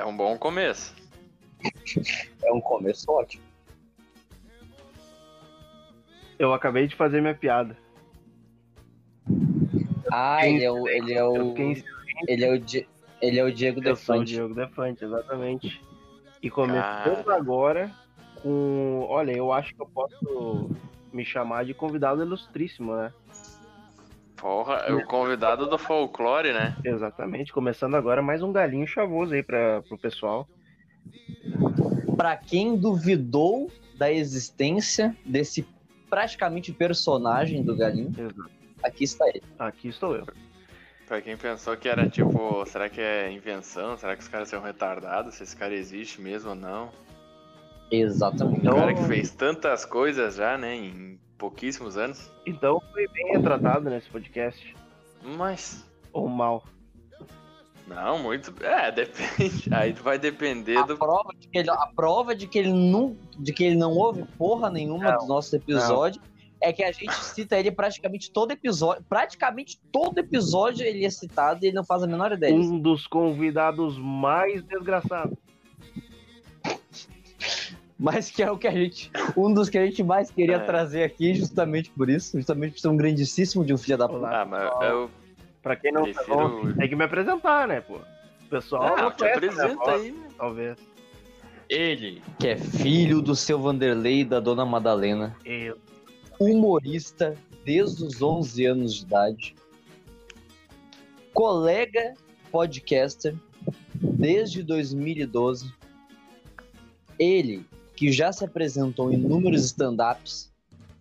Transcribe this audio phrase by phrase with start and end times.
[0.00, 0.94] É um bom começo.
[2.42, 3.42] É um começo ótimo.
[6.38, 7.76] Eu acabei de fazer minha piada.
[10.10, 10.88] Ah, ele é o.
[10.88, 11.54] Ele é Eu o.
[12.26, 12.88] Ele é o, Di-
[13.20, 14.32] ele é o Diego Eu sou o Defante.
[14.32, 15.84] Diego Defante, exatamente.
[16.42, 17.36] E começando Cara.
[17.36, 17.90] agora
[18.42, 19.04] com.
[19.06, 20.70] Olha, eu acho que eu posso
[21.12, 23.12] me chamar de convidado ilustríssimo, né?
[24.40, 26.74] Porra, é o convidado do folclore, né?
[26.82, 27.52] Exatamente.
[27.52, 30.48] Começando agora mais um galinho chavoso aí para pro pessoal.
[32.16, 35.66] Pra quem duvidou da existência desse
[36.08, 38.50] praticamente personagem do Galinho, Exato.
[38.82, 39.42] aqui está ele.
[39.58, 40.26] Aqui estou eu.
[41.06, 43.96] Pra quem pensou que era tipo, será que é invenção?
[43.98, 45.34] Será que os caras são retardados?
[45.34, 46.90] Se esse cara existe mesmo ou não?
[47.90, 48.56] Exatamente.
[48.60, 50.76] Um Então- cara que fez tantas coisas já, né?
[50.76, 52.30] Em pouquíssimos anos.
[52.46, 54.76] Então foi bem retratado nesse podcast.
[55.24, 55.88] Mas.
[56.12, 56.62] Ou mal.
[57.86, 58.54] Não, muito.
[58.62, 59.68] É, depende.
[59.74, 60.96] Aí vai depender A do.
[60.96, 64.24] prova, de que ele, a prova de que ele não, de que ele não ouve
[64.38, 66.22] porra nenhuma Não, dos nossos episódios
[66.60, 69.02] é que a gente cita ele praticamente todo episódio.
[69.08, 72.54] Praticamente todo episódio ele é citado e ele não faz a menor ideia.
[72.54, 75.36] Um dos convidados mais desgraçados.
[78.02, 79.10] Mas que é o que a gente.
[79.36, 80.58] Um dos que a gente mais queria É.
[80.60, 82.34] trazer aqui, justamente por isso.
[82.38, 84.26] Justamente por ser um grandíssimo de um filho da puta.
[84.26, 85.10] Ah, mas eu
[85.62, 86.74] Pra quem não prefiro.
[86.78, 87.96] tem que me apresentar, né, pô?
[87.96, 90.14] O pessoal Ah, te minha apresenta aí.
[90.38, 90.78] Talvez.
[91.68, 95.76] Ele, que é filho do seu Vanderlei e da dona Madalena, Eu.
[96.40, 99.54] humorista desde os 11 anos de idade,
[101.34, 102.14] colega
[102.50, 103.34] podcaster
[103.94, 105.72] desde 2012,
[107.18, 107.64] ele
[108.00, 110.50] que já se apresentou em inúmeros stand-ups,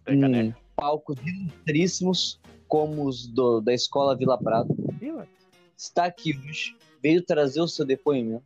[0.06, 0.54] em né?
[0.76, 4.76] palcos ilustríssimos como os do- da Escola Vila Prado,
[5.78, 8.44] está aqui hoje, veio trazer o seu depoimento.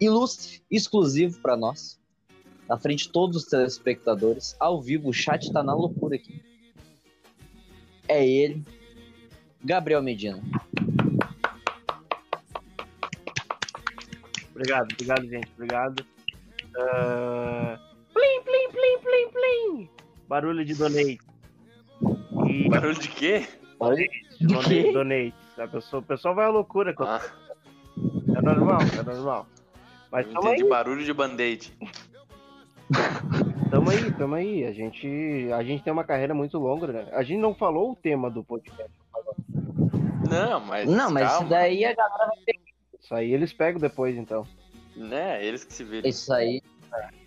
[0.00, 1.96] Ilustre, exclusivo para nós,
[2.68, 6.42] na frente de todos os telespectadores, ao vivo, o chat tá na loucura aqui.
[8.08, 8.64] É ele,
[9.64, 10.42] Gabriel Medina.
[14.50, 15.48] Obrigado, obrigado, gente.
[15.56, 16.13] Obrigado.
[16.76, 17.78] Ah,
[18.12, 19.90] Plim, plim, plim, plim, plim.
[20.28, 21.18] Barulho de donate.
[22.48, 23.46] E Barulho de quê?
[24.38, 24.92] De donate, quê?
[24.92, 25.34] donate.
[25.58, 26.94] A pessoa, o pessoal vai à loucura.
[26.94, 27.20] quando- Ah,
[28.36, 29.46] É normal, é normal.
[30.10, 31.72] Mas eu tamo aí, barulho de band-aid.
[33.70, 34.64] tamo aí, tamo aí.
[34.64, 37.08] A gente, a gente tem uma carreira muito longa, né?
[37.12, 38.92] A gente não falou o tema do podcast.
[40.30, 40.88] Não, mas.
[40.88, 42.30] Não, mas calma, isso daí a galera.
[43.00, 44.46] Isso aí eles pegam depois, então.
[44.96, 46.08] Né, eles que se viram.
[46.08, 46.62] Isso aí.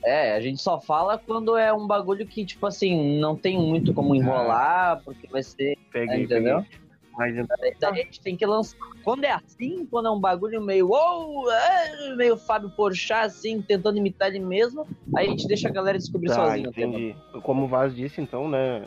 [0.04, 3.94] É, a gente só fala quando é um bagulho que, tipo assim, não tem muito
[3.94, 5.78] como enrolar, porque vai ser.
[5.92, 6.64] Peguei, Entendeu?
[6.64, 6.88] peguei.
[7.18, 8.78] Mas a gente tem que lançar.
[9.04, 10.90] Quando é assim, quando é um bagulho meio.
[10.90, 15.72] uou, é, meio Fábio Porchat, assim, tentando imitar ele mesmo, aí a gente deixa a
[15.72, 16.68] galera descobrir Tá, tema.
[16.68, 17.16] entendi.
[17.42, 18.86] Como o Vaz disse, então, né?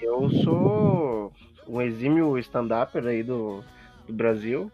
[0.00, 1.32] Eu sou
[1.68, 3.62] um exímio stand-upper aí do,
[4.06, 4.72] do Brasil.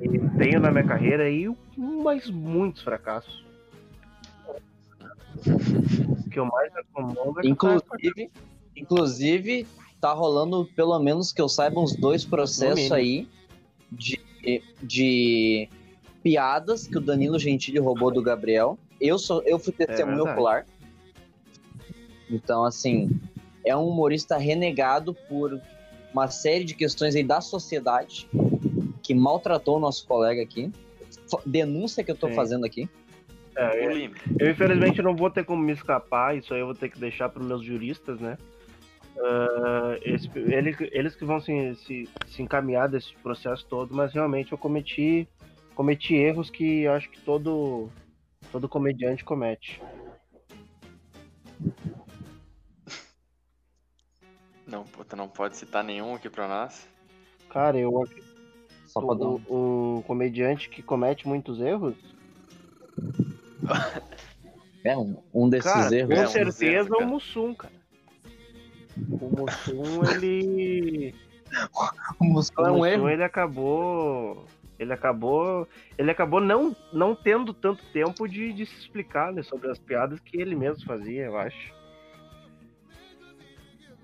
[0.00, 3.44] E tenho na minha carreira aí mais muitos fracassos.
[5.46, 8.30] O que eu mais acomodo é que Inclusive,
[8.76, 9.66] inclusive,
[10.00, 13.28] tá rolando, pelo menos que eu saiba, uns dois processos aí
[13.90, 14.20] de,
[14.82, 15.68] de
[16.22, 18.78] piadas que o Danilo Gentili roubou do Gabriel.
[19.00, 20.32] Eu, sou, eu fui testemunha verdade.
[20.32, 20.66] ocular.
[22.30, 23.10] Então, assim,
[23.64, 25.60] é um humorista renegado por
[26.12, 28.28] uma série de questões aí da sociedade
[29.04, 30.72] que maltratou o nosso colega aqui.
[31.46, 32.34] Denúncia que eu tô Sim.
[32.34, 32.88] fazendo aqui.
[33.56, 34.16] É, Limp.
[34.38, 37.28] Eu, infelizmente, não vou ter como me escapar, isso aí eu vou ter que deixar
[37.28, 38.36] para os meus juristas, né?
[39.16, 44.50] Ah, esse- ele- eles que vão se, se, se encaminhar desse processo todo, mas realmente
[44.50, 45.28] eu cometi,
[45.76, 47.88] cometi erros que eu acho que todo,
[48.50, 49.80] todo comediante comete.
[54.66, 56.88] Não, puta, não pode citar nenhum aqui pra nós.
[57.50, 57.92] Cara, eu
[58.94, 61.96] Só pra dar um- comediante que comete muitos erros,
[64.84, 66.14] É, um, um desses cara, erros.
[66.14, 67.74] com É, um certeza erros, o Mussum, cara.
[69.20, 71.14] O Mussum, ele...
[72.20, 73.08] O Muscão é um Mussum, erro.
[73.10, 74.46] ele acabou.
[74.78, 75.66] Ele acabou.
[75.98, 80.20] Ele acabou não, não tendo tanto tempo de, de se explicar né, sobre as piadas
[80.20, 81.72] que ele mesmo fazia, eu acho.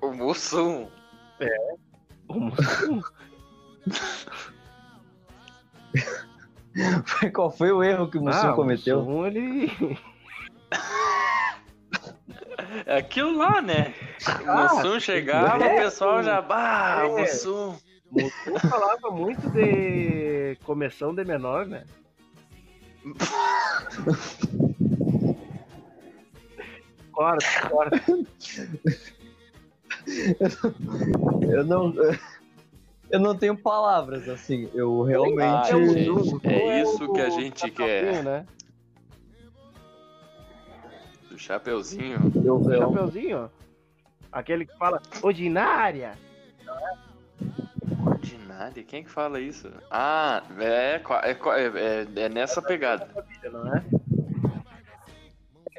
[0.00, 0.88] O Mussum.
[2.28, 3.00] O Mussum,
[7.34, 9.00] Qual foi o erro que o Mussum ah, cometeu?
[9.00, 9.98] O Mussum, ele.
[12.86, 13.92] É aquilo lá, né?
[14.44, 16.40] O Ah, Mussum chegava, é, o pessoal já.
[16.40, 17.22] Bah, o é.
[17.22, 17.74] Mussum.
[18.10, 21.82] Mussum falava muito de começão de menor, né?
[27.12, 28.00] corta, corta.
[31.48, 31.92] Eu não.
[31.92, 32.16] Eu não
[33.36, 34.70] tenho palavras, assim.
[34.74, 35.68] Eu Ah, realmente.
[35.94, 38.22] gente, é isso que a gente quer.
[38.22, 38.46] Né?
[41.28, 42.18] Do Chapeuzinho.
[42.44, 43.50] Eu, O eu, Chapeuzinho.
[44.30, 46.12] Aquele que fala ordinária.
[48.06, 48.82] Ordinária?
[48.84, 49.68] Quem é que fala isso?
[49.90, 53.08] Ah, é, é, é, é, é nessa pegada.
[53.50, 53.84] Não é?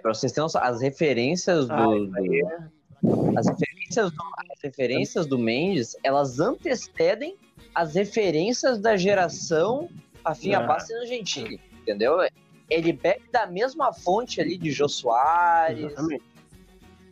[0.01, 1.73] pra vocês terem noção, as referências do.
[1.73, 2.11] Ah, do-
[3.37, 4.11] as, referências do
[4.51, 7.35] as referências do Mendes, elas antecedem
[7.75, 9.89] as referências da geração
[10.25, 10.63] Rafinha Ah.
[10.67, 11.59] Bastos e Argentini.
[11.81, 12.17] Entendeu?
[12.69, 16.23] Ele bebe da mesma fonte ali de Jô Soares, Exatamente.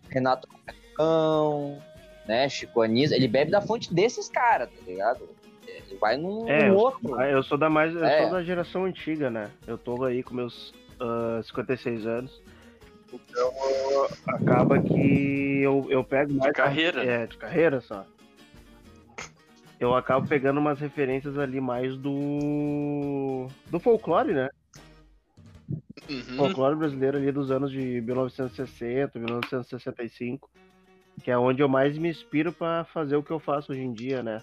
[0.09, 0.47] Renato
[0.95, 1.81] Cão,
[2.27, 3.15] né, Chico Anísio.
[3.15, 5.27] Ele bebe da fonte desses caras, tá ligado?
[5.67, 7.21] Ele vai num, É, num eu- outro.
[7.21, 8.21] Eu sou da mais, eu É.
[8.23, 9.49] sou da geração antiga, né?
[9.67, 12.41] Eu tô aí com meus ah, 56 anos.
[13.11, 13.51] Então
[14.27, 16.51] acaba que eu, eu pego mais.
[16.51, 17.03] De carreira.
[17.03, 18.05] É, de carreira só.
[19.79, 23.47] Eu acabo pegando umas referências ali mais do.
[23.69, 24.49] do folclore, né?
[26.09, 26.37] Uhum.
[26.37, 30.49] Folclore brasileiro ali dos anos de 1960, 1965.
[31.23, 33.93] Que é onde eu mais me inspiro pra fazer o que eu faço hoje em
[33.93, 34.41] dia, né?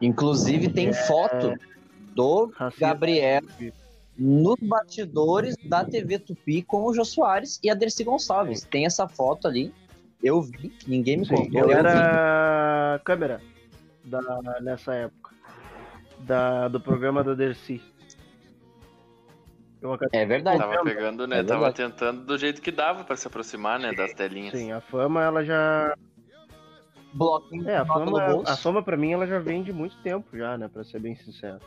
[0.00, 1.54] Inclusive tem foto
[2.14, 2.86] do Racismo.
[2.86, 3.42] Gabriel
[4.18, 8.64] nos bastidores da TV Tupi com o Jô Soares e a Dercy Gonçalves.
[8.64, 9.72] Tem essa foto ali.
[10.22, 11.60] Eu vi, ninguém me Sim, contou.
[11.60, 11.72] eu vi.
[11.74, 13.40] era câmera
[14.04, 14.20] da,
[14.60, 15.28] nessa época.
[16.20, 17.80] Da, do programa da Dercy.
[19.80, 20.58] Eu É verdade.
[20.58, 21.38] Tava pegando, né?
[21.38, 23.92] É tava tentando do jeito que dava pra se aproximar, né?
[23.92, 24.58] Das telinhas.
[24.58, 25.94] Sim, a fama ela já.
[27.14, 30.58] Bloquinho É, a fama, a fama pra mim ela já vem de muito tempo já,
[30.58, 30.68] né?
[30.68, 31.60] Pra ser bem sincero.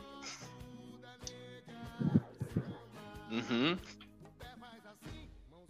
[3.32, 3.78] Uhum.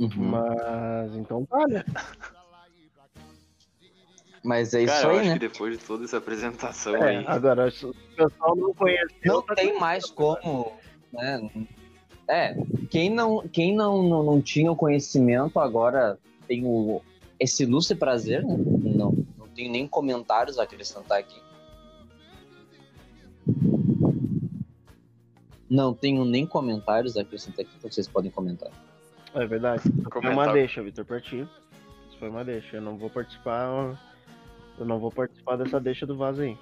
[0.00, 0.11] Uhum.
[0.17, 1.85] Mas então tá, né?
[4.43, 5.32] Mas é isso Cara, eu aí, acho né?
[5.35, 7.25] que depois de toda essa apresentação É, aí.
[7.29, 9.14] agora, o pessoal não conhece.
[9.25, 10.73] Não tem mais como,
[11.12, 11.49] né?
[12.26, 12.56] É,
[12.91, 16.19] quem não, quem não, não, não tinha o conhecimento agora
[16.49, 17.00] tem o,
[17.38, 18.56] esse ilustre prazer, né?
[18.56, 21.41] Não, não tenho nem comentários a acrescentar aqui.
[25.73, 28.71] Não tenho nem comentários a acrescentar aqui, então vocês podem comentar.
[29.33, 29.85] É verdade.
[30.13, 31.49] Foi uma deixa, Vitor Partir.
[32.11, 32.77] Isso foi uma deixa.
[32.77, 33.99] Eu não vou participar.
[34.79, 36.59] Eu não vou participar dessa deixa do vaso aí.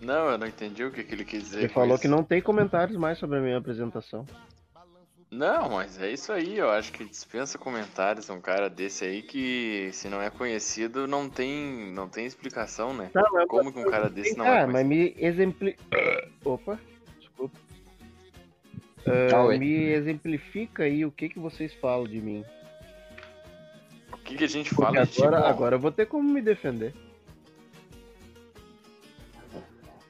[0.00, 1.58] Não, eu não entendi o que, que ele quis dizer.
[1.58, 2.02] Ele falou isso.
[2.02, 4.24] que não tem comentários mais sobre a minha apresentação.
[5.28, 9.90] Não, mas é isso aí, eu acho que dispensa comentários um cara desse aí que
[9.92, 13.10] se não é conhecido não tem, não tem explicação, né?
[13.12, 15.18] Mas Como que um cara desse não ah, é mas conhecido?
[15.18, 15.76] me exempli...
[16.44, 16.78] Opa,
[17.36, 17.58] desculpa.
[19.46, 19.58] Ué.
[19.58, 22.44] me exemplifica aí o que, que vocês falam de mim.
[24.12, 26.28] O que, que a gente Porque fala de agora, tipo, agora eu vou ter como
[26.28, 26.92] me defender.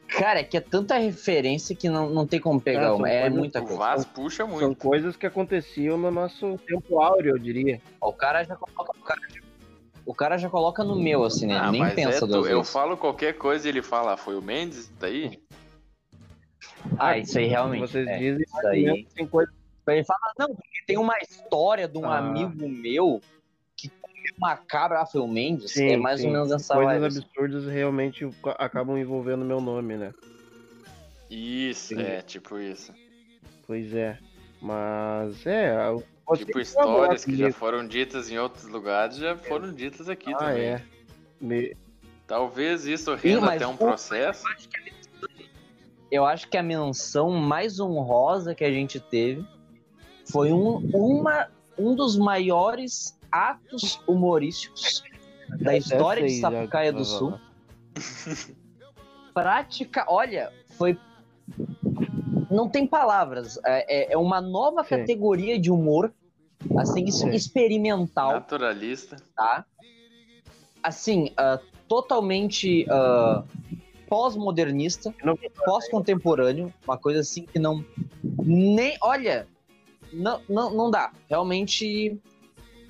[0.09, 3.07] Cara, é que é tanta referência que não, não tem como pegar Ah, uma.
[3.07, 3.79] são É muita o coisa.
[3.79, 4.77] Vaz puxa São muito.
[4.79, 7.83] coisas que aconteciam no nosso tempo áureo, eu diria.
[8.01, 8.93] O cara já coloca.
[8.99, 9.21] O cara,
[10.07, 11.59] o cara já coloca no meu, assim, né?
[11.59, 12.73] Ah, nem mas pensa é, duas eu vezes.
[12.73, 15.39] falo qualquer coisa e ele fala, ah, foi o Mendes daí?
[16.99, 17.81] Ah, isso aí realmente.
[17.81, 18.19] Vocês é.
[18.19, 19.53] dizem isso aí- sem coisa.
[19.89, 22.19] Ele fala, não, porque tem uma história de um Ah.
[22.19, 23.21] amigo meu
[23.77, 25.73] que comeu uma cabra, ah, foi o Mendes.
[25.73, 26.27] Sim, é mais sim.
[26.27, 27.07] ou menos essa Coisas vibe.
[27.07, 27.19] assim.
[27.21, 28.29] absurdas realmente
[28.59, 30.13] acabam envolvendo meu nome, né?
[31.31, 32.03] Isso, Sim.
[32.03, 32.93] é, tipo isso.
[33.67, 34.19] Pois é.
[34.61, 35.75] Mas é.
[36.37, 40.39] tipo que histórias que já foram ditas em outros lugares já foram ditas aqui Ah,
[40.39, 40.63] também.
[40.65, 40.83] é.
[41.41, 41.77] Me-
[42.27, 44.43] Talvez isso renda mas até um processo.
[46.11, 49.45] Eu acho que a menção mais honrosa que a gente teve
[50.31, 51.49] foi um, uma,
[51.79, 55.03] um dos maiores atos humorísticos
[55.61, 57.39] da história de sei Sapucaia do Sul.
[59.35, 60.99] Prática, olha, foi.
[62.51, 63.59] Não tem palavras.
[63.65, 64.91] É, é- é uma nova Sim.
[64.91, 66.13] categoria de humor,
[66.79, 67.31] assim, Sim.
[67.31, 68.33] experimental.
[68.33, 69.17] Naturalista.
[69.37, 69.65] tá?
[70.83, 71.59] Assim, ah,
[71.89, 73.45] totalmente ah,
[74.09, 75.15] pós-modernista,
[75.65, 77.85] pós-contemporâneo, uma coisa assim que não.
[78.23, 78.97] Nem.
[79.01, 79.47] Olha,
[80.13, 81.13] não, não, não dá.
[81.29, 82.19] Realmente,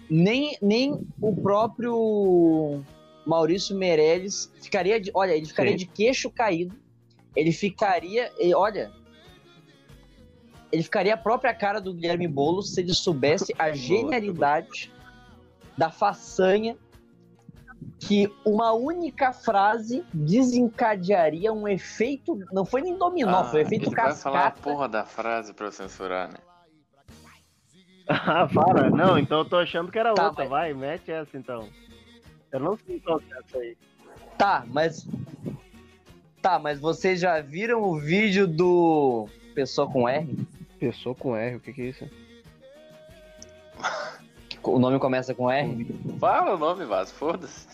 [0.08, 2.82] nem, nem o próprio
[3.26, 5.10] Maurício Meirelles ficaria de.
[5.14, 5.78] Olha, ele ficaria Sim.
[5.78, 6.74] de queixo caído.
[7.34, 8.30] Ele ficaria.
[8.38, 8.92] e olha.
[10.72, 14.92] Ele ficaria a própria cara do Guilherme Boulos se ele soubesse a genialidade
[15.78, 16.76] da façanha
[17.98, 22.38] que uma única frase desencadearia um efeito.
[22.52, 24.62] Não foi nem dominó, Ah, foi um efeito ele vai falar a cascata.
[24.62, 26.38] porra da frase pra eu censurar, né?
[28.08, 28.88] Ah, para.
[28.90, 30.44] Não, então eu tô achando que era Tá, outra.
[30.44, 31.68] mas- Vai, mete essa então.
[32.52, 33.76] Eu não sei qual é essa aí.
[34.38, 35.06] Tá, mas.
[36.40, 40.38] Tá, mas vocês já viram o vídeo do Pessoa com R?
[40.78, 42.08] Pessoa com R, o que que é isso?
[44.66, 45.86] O nome começa com R?
[46.18, 47.68] Fala o nome, Vaz, foda-se.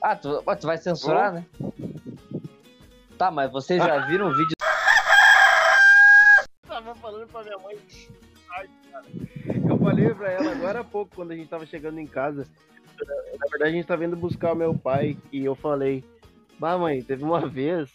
[0.00, 1.46] Ah, tu, tu vai censurar, né?
[3.18, 4.54] Tá, mas vocês já viram o vídeo.
[6.66, 7.78] Tava falando pra minha mãe.
[8.56, 9.04] Ai, cara.
[9.68, 12.46] Eu falei pra ela agora há pouco, quando a gente tava chegando em casa.
[13.38, 15.16] Na verdade, a gente tava indo buscar o meu pai.
[15.30, 16.02] E eu falei:
[16.58, 17.92] Bah, mãe, teve uma vez.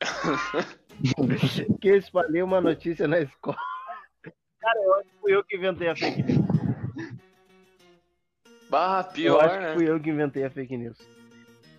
[1.80, 3.56] que eu espalhei uma notícia na escola.
[4.60, 6.46] Cara, eu acho que fui eu que inventei a fake news.
[8.68, 9.74] Bah, eu pior, acho que né?
[9.74, 10.98] fui eu que inventei a fake news.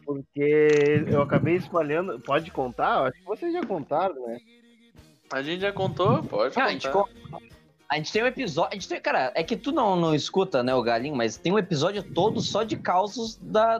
[0.06, 2.20] Porque eu acabei espalhando.
[2.20, 2.98] Pode contar?
[3.00, 4.40] Eu Acho que vocês já contaram, né?
[5.32, 7.38] A gente já contou, pode Ah, a gente, contar.
[7.90, 8.72] a gente tem um episódio.
[8.72, 11.54] A gente tem, cara, é que tu não, não escuta, né, o galinho, mas tem
[11.54, 13.80] um episódio todo só de causos da.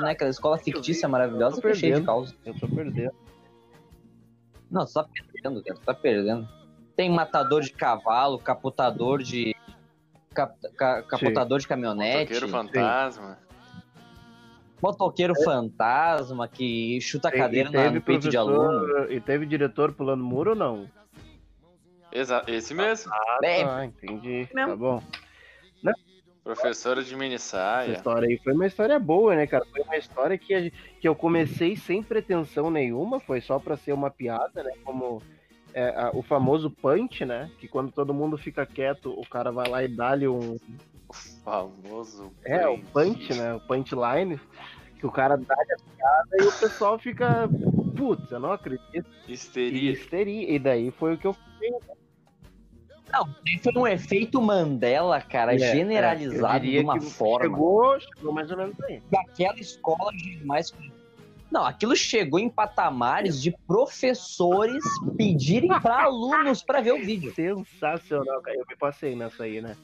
[0.00, 0.12] né?
[0.12, 2.06] Aquela escola fictícia maravilhosa que é cheia de perdendo.
[2.06, 2.34] causos.
[2.46, 3.12] Eu tô perdendo.
[4.70, 5.04] Não, tu tá
[5.42, 6.48] perdendo, cara, tá perdendo.
[6.96, 9.54] Tem matador de cavalo, capotador de.
[10.34, 13.38] cap- ca- capotador de caminhonete, Motoqueiro fantasma.
[14.82, 19.10] motoqueiro fantasma que chuta a cadeira e na- teve no peito de aluno.
[19.10, 20.88] E teve diretor pulando muro ou não?
[22.12, 23.12] Exa esse mesmo.
[23.42, 24.48] É, Ah, entendi.
[24.54, 24.70] mesmo.
[24.70, 25.02] Tá bom.
[26.44, 27.92] Professora de mini Essa saia.
[27.92, 29.64] história aí foi uma história boa, né, cara?
[29.70, 30.70] Foi uma história que, a
[31.00, 34.72] que eu comecei sem pretensão nenhuma, foi só pra ser uma piada, né?
[34.84, 35.22] Como
[35.72, 37.48] é, a- o famoso punch, né?
[37.58, 40.58] Que quando todo mundo fica quieto, o cara vai lá e dá-lhe um.
[41.08, 41.12] O
[41.44, 42.32] famoso.
[42.44, 43.54] É, o punch, né?
[43.54, 44.40] O punchline.
[44.98, 47.48] Que o cara dá-lhe a piada e o pessoal fica.
[47.96, 49.06] Putz, eu não acredito.
[49.28, 49.92] E Histeria.
[49.92, 50.50] histeria.
[50.50, 51.36] E daí foi o que eu
[53.12, 53.28] Não,
[53.62, 57.56] foi um efeito Mandela, cara, É, generalizado é, de uma forma.
[57.56, 59.02] Chegou, chegou mais ou menos aí.
[59.10, 60.72] que aquela escola jamais.
[61.50, 64.82] Não, aquilo chegou em patamares de professores
[65.18, 67.34] pedirem para alunos para ver o vídeo.
[67.34, 68.56] Sensacional, cara.
[68.56, 69.76] Eu me passei nessa aí, né?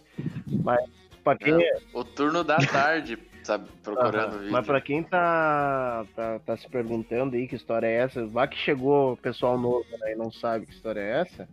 [0.64, 0.80] Mas
[1.22, 3.68] pra quem, É, O turno da tarde, sabe?
[3.82, 4.38] Procurando Aham.
[4.38, 4.52] vídeo.
[4.52, 8.56] Mas pra quem tá, tá, tá se perguntando aí que história é essa, vá que
[8.56, 11.46] chegou pessoal novo né, e não sabe que história é essa.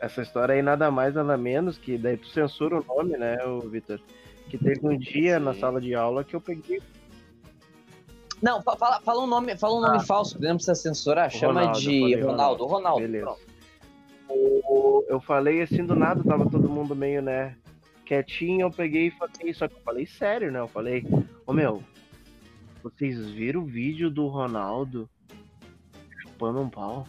[0.00, 3.60] Essa história aí nada mais, nada menos que daí tu censura o nome, né, o
[3.60, 3.98] Vitor?
[4.50, 6.80] Que teve um dia na sala de aula que eu peguei.
[8.42, 11.60] Não, fa- fala, fala um nome, fala um nome falso, que não precisa censurar, chama
[11.60, 12.66] Ronaldo, eu de falei Ronaldo.
[12.66, 13.00] Ronaldo.
[13.00, 13.24] Beleza.
[13.24, 13.40] pronto.
[14.28, 17.56] O- eu falei assim do nada, tava todo mundo meio, né,
[18.04, 20.60] quietinho, eu peguei e falei, só que eu falei sério, né?
[20.60, 21.04] Eu falei,
[21.46, 21.82] ô meu,
[22.82, 25.08] vocês viram o vídeo do Ronaldo
[26.20, 27.06] chupando um pau?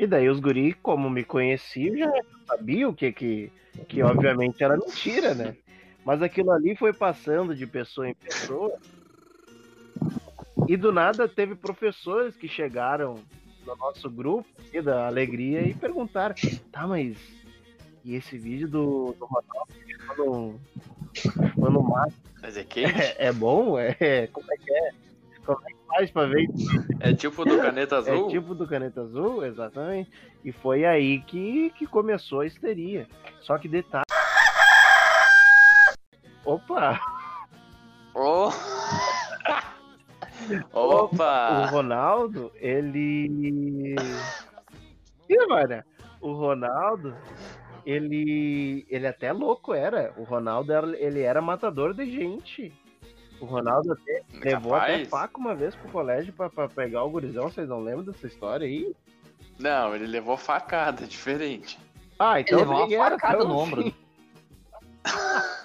[0.00, 2.10] E daí os guri, como me conheciam, já
[2.46, 3.52] sabiam que, que,
[3.86, 5.54] que obviamente era mentira, né?
[6.02, 8.78] Mas aquilo ali foi passando de pessoa em pessoa.
[10.66, 13.16] E do nada teve professores que chegaram
[13.66, 16.34] no nosso grupo aqui da Alegria e perguntaram:
[16.72, 17.18] tá, mas
[18.02, 20.60] e esse vídeo do, do Ronaldo chupando,
[21.12, 22.98] chupando mato Mas é quente?
[22.98, 23.78] é, é bom?
[23.78, 25.09] É, como é que é?
[25.56, 26.46] Como é que faz pra ver?
[27.00, 28.26] É tipo do caneta azul?
[28.26, 30.10] É tipo do Caneta Azul, exatamente.
[30.44, 33.06] E foi aí que, que começou a histeria.
[33.42, 34.04] Só que detalhe.
[36.44, 37.00] Opa!
[38.12, 38.50] Oh.
[40.72, 41.66] O Opa!
[41.66, 43.94] Ronaldo, ele.
[45.28, 45.84] Ih, mano,
[46.20, 47.14] o Ronaldo,
[47.86, 48.84] ele.
[48.90, 50.12] Ele até louco era.
[50.16, 52.72] O Ronaldo, era- ele era matador de gente.
[53.40, 57.44] O Ronaldo até levou até faca uma vez pro colégio pra, pra pegar o gurizão.
[57.50, 58.94] Vocês não lembram dessa história aí?
[59.58, 61.78] Não, ele levou facada, diferente.
[62.18, 63.80] Ah, Ele então levou uma facada no ombro.
[63.80, 63.94] assim.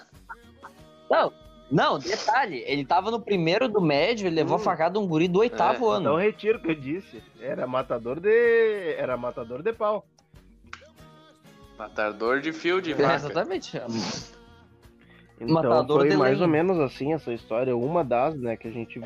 [1.09, 1.31] Não,
[1.69, 4.61] não, detalhe, ele tava no primeiro do médio, ele levou Hum.
[4.61, 6.01] a facada de um guri do oitavo É, ano.
[6.05, 7.21] Então retiro o que eu disse.
[7.39, 8.93] Era matador de.
[8.97, 10.05] Era matador de pau.
[11.77, 13.15] Matador de fio de É, vaca.
[13.15, 13.77] exatamente.
[15.39, 19.01] Então Matador foi mais ou menos assim essa história, uma das, né, que a gente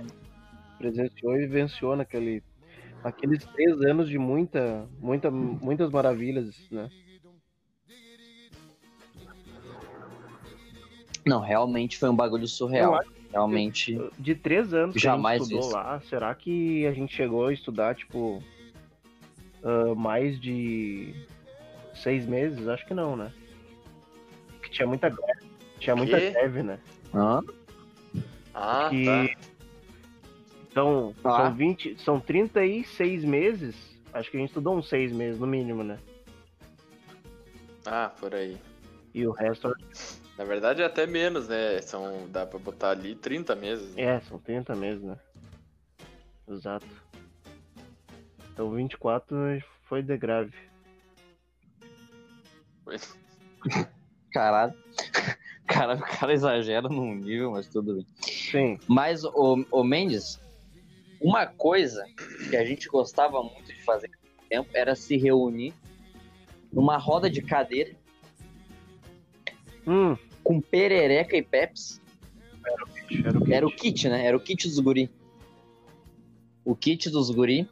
[0.77, 2.43] presenciou e vivenciou naquele,
[3.03, 6.89] naqueles três anos de muita, muita, muitas maravilhas, né?
[11.25, 12.99] Não, realmente foi um bagulho surreal.
[13.31, 13.99] Realmente.
[14.17, 15.77] De três anos que Jamais a gente estudou isso.
[15.77, 18.41] lá, será que a gente chegou a estudar, tipo,
[19.63, 21.13] ah, mais de
[21.93, 22.67] seis meses?
[22.67, 23.31] Acho que não, né?
[24.53, 25.38] Porque tinha muita greve.
[25.79, 26.79] Tinha muita greve, né?
[27.13, 27.41] Hã?
[28.53, 29.49] Ah, Que- tá.
[30.71, 31.37] Então, Ah.
[31.47, 33.75] são 20, são 36 meses.
[34.13, 35.97] Acho que a gente estudou uns 6 meses no mínimo, né?
[37.85, 38.57] Ah, por aí.
[39.13, 39.73] E o resto
[40.37, 41.81] Na verdade é até menos, né?
[41.81, 43.93] São, dá pra botar ali 30 meses.
[43.95, 44.01] né?
[44.03, 45.17] é, são 30 meses, né?
[46.47, 46.85] Exato.
[48.53, 49.35] Então 24
[49.83, 50.53] foi de grave.
[54.31, 54.73] Caralho.
[55.69, 58.05] Cara, o cara exagera num nível, mas tudo bem.
[58.21, 58.79] Sim.
[58.87, 60.39] Mas, o, o Mendes,
[61.21, 62.03] uma coisa
[62.49, 64.09] que a gente gostava muito de fazer
[64.49, 65.73] tempo era se reunir
[66.73, 67.95] numa roda de cadeira
[69.87, 71.99] Hum, com perereca e peps.
[72.63, 73.53] era o kit.
[73.53, 74.25] Era o kit, né?
[74.25, 75.09] Era o kit dos guri.
[76.63, 77.67] O kit dos guri.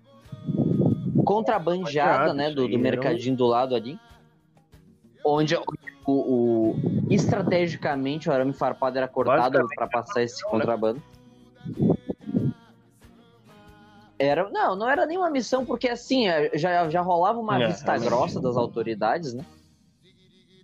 [1.24, 2.50] Contrabandeada, né?
[2.50, 4.00] Do, do era mercadinho do lado ali.
[5.24, 5.63] Onde o,
[6.11, 6.75] o-
[7.09, 10.49] estrategicamente o arame farpado era cortado para passar esse né?
[10.49, 11.01] contrabando.
[14.19, 17.97] Era, não, não era nenhuma missão, porque assim, é, já, já rolava uma É, vista
[17.99, 19.45] grossa das autoridades, né?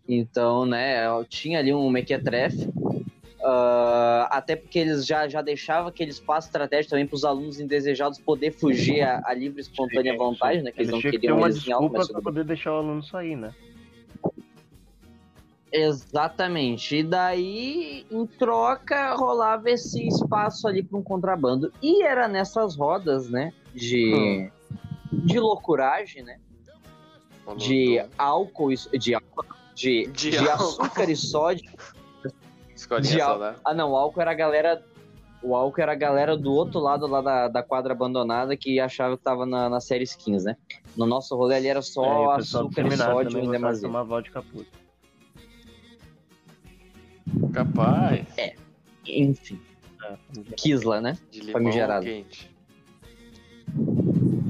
[0.08, 0.98] Então, né,
[1.30, 2.68] tinha ali um mequetrefe.
[3.46, 8.20] ah, até porque eles já, já deixavam aquele espaço estratégico também para os alunos indesejados
[8.20, 10.72] poder fugir a, a livre espontânea vontade, né?
[10.72, 12.24] Que eles Eles não tinham que ter queriam uma eles desculpa tudo bem.
[12.24, 13.54] poder deixar o aluno sair, né?
[15.74, 16.98] Exatamente.
[16.98, 21.72] E daí, em troca, rolava esse espaço ali para um contrabando.
[21.82, 23.52] E era nessas rodas, né?
[23.74, 24.50] De,
[25.12, 26.38] de loucuragem, né?
[27.58, 30.54] De álcool, e- de, álcool- de, De de, álcool.
[30.84, 31.72] açúcar e sódio.
[32.76, 33.60] Escolinha de al- saudável.
[33.66, 34.84] Ah, não, o álcool era a galera.
[35.42, 39.18] O álcool era a galera do outro lado lá da, da quadra abandonada que achava
[39.18, 40.56] que tava na, na série skins, né?
[40.96, 43.88] No nosso rolê ali era É, e só do açúcar e sódio de demasia.
[43.90, 44.83] tomar vodka puta.
[47.54, 48.26] Capaz.
[49.08, 49.60] Enfim,
[50.04, 50.16] É,
[50.58, 51.18] Kisla, né?
[51.32, 52.06] De limão Famigerado.
[52.06, 52.52] quente.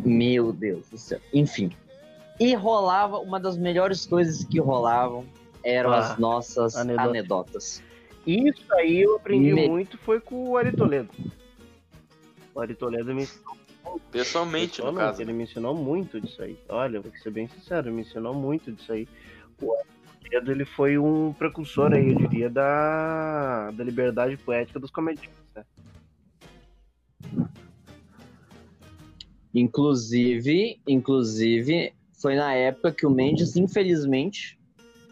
[0.05, 1.19] Meu Deus do céu.
[1.33, 1.71] Enfim.
[2.39, 5.25] E rolava, uma das melhores coisas que rolavam
[5.63, 7.09] eram Ah, as nossas anedota.
[7.09, 7.83] anedotas.
[8.25, 11.09] Isso aí eu aprendi Me- muito foi com o Ari Toledo.
[12.55, 13.53] O Ari Toledo me ensinou,
[14.11, 15.21] Pessoalmente, no pessoalmente, caso.
[15.21, 15.37] ele né?
[15.37, 16.57] me ensinou muito disso aí.
[16.69, 19.07] Olha, vou ser bem sincero, ele me ensinou muito disso aí.
[19.61, 19.87] O Ari
[20.31, 25.63] Ele foi um precursor aí, eu diria, da, da liberdade poética dos comediantes, né?
[29.53, 34.57] Inclusive, inclusive, foi na época que o Mendes, infelizmente,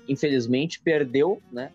[0.08, 1.72] infelizmente, perdeu, né,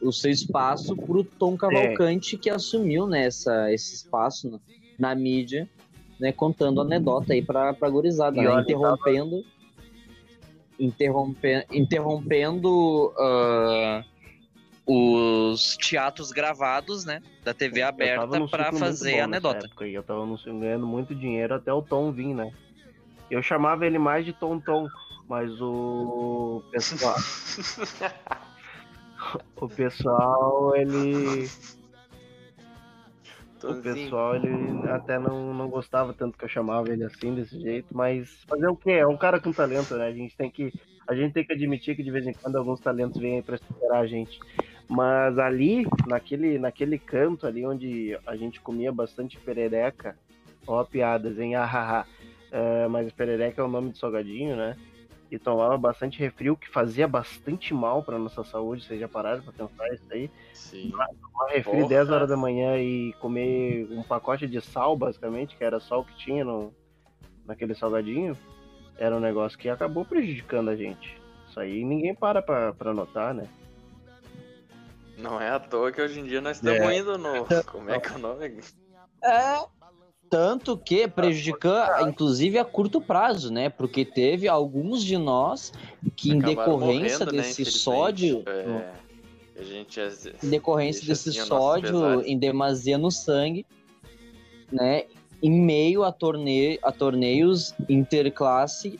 [0.00, 4.60] o seu espaço pro Tom Cavalcante, que assumiu, né, essa, esse espaço na,
[4.98, 5.68] na mídia,
[6.18, 9.44] né, contando anedota aí pra, pra gurizada, né, interrompendo,
[10.78, 14.04] interrompe, interrompendo ah,
[14.86, 19.66] os teatros gravados, né, da TV Eu aberta muito fazer a anedota.
[19.66, 22.52] época, e eu tava ganhando muito dinheiro até o Tom vir, né?
[23.28, 24.86] Eu chamava ele mais de Tom Tom,
[25.28, 27.16] mas o pessoal,
[29.56, 31.50] o pessoal, ele,
[33.56, 33.82] o Tonzinho.
[33.82, 38.44] pessoal, ele até não, não gostava tanto que eu chamava ele assim, desse jeito, mas
[38.48, 38.92] fazer o quê?
[38.92, 40.06] É um cara com talento, né?
[40.06, 40.72] A gente tem que,
[41.06, 43.58] a gente tem que admitir que de vez em quando alguns talentos vêm aí pra
[43.58, 44.38] superar a gente.
[44.88, 50.16] Mas ali, naquele, naquele canto ali onde a gente comia bastante perereca,
[50.66, 51.54] ó piadas, hein?
[51.54, 52.06] Ahaha.
[52.48, 54.76] É, mas perereca é o nome de salgadinho, né?
[55.30, 58.84] E tomava bastante refri, o que fazia bastante mal pra nossa saúde.
[58.84, 60.30] Vocês já pararam pra pensar isso aí?
[60.54, 60.90] Sim.
[60.90, 61.88] Tomar refri Porra.
[61.88, 66.04] 10 horas da manhã e comer um pacote de sal, basicamente, que era só o
[66.04, 66.72] que tinha no,
[67.44, 68.36] naquele salgadinho,
[68.96, 71.20] era um negócio que acabou prejudicando a gente.
[71.48, 73.48] Isso aí ninguém para pra, pra notar, né?
[75.18, 76.98] Não é à toa que hoje em dia nós estamos É.
[76.98, 77.46] indo no.
[77.66, 78.60] Como é que é o nome?
[79.24, 79.58] É.
[80.28, 81.72] Tanto que prejudicou,
[82.08, 83.68] inclusive, a curto prazo, né?
[83.68, 85.72] Porque teve alguns de nós
[86.16, 87.78] que, em Acabaram decorrência morrendo, né, desse infelizmente.
[87.78, 88.92] sódio, É,
[89.58, 90.00] a gente
[90.42, 93.64] em decorrência desse assim sódio em demasia no sangue,
[94.70, 95.04] né?
[95.42, 98.98] Em meio a, torne a torneios interclasse,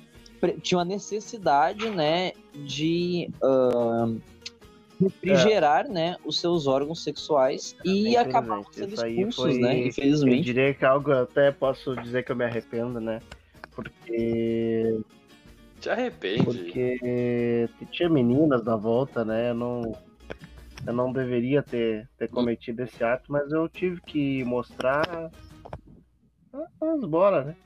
[0.62, 4.18] tinha a necessidade, né, de ahn,
[5.00, 9.78] refrigerar, né, os seus órgãos sexuais e Infelizmente, acabaram sendo expulsos, foi- né?
[9.80, 10.42] Eu Infelizmente.
[10.44, 13.20] diria que é algo eu até posso dizer que eu me arrependo, né?
[13.74, 15.00] Porque,
[15.80, 16.44] Te arrepende.
[16.44, 19.50] porque tinha meninas na volta, né?
[19.50, 19.98] Eu não,
[20.86, 25.30] eu não deveria ter, ter cometido esse ato, mas eu tive que mostrar
[26.80, 27.56] as bolas, né?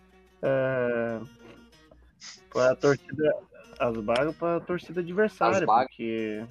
[0.42, 1.20] É,
[2.52, 3.34] pra torcida,
[3.78, 5.86] as bagas pra torcida adversária, As bagas.
[5.88, 6.44] porque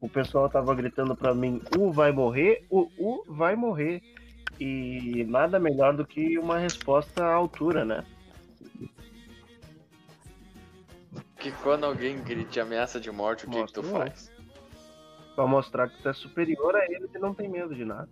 [0.00, 4.02] o pessoal tava gritando pra mim, o vai morrer, o U vai morrer.
[4.60, 8.04] E nada melhor do que uma resposta à altura, né?
[11.38, 14.32] Que quando alguém grite ameaça de morte, o que, que tu faz?
[15.36, 18.08] Pra mostrar que tu é superior a ele e não tem medo de nada.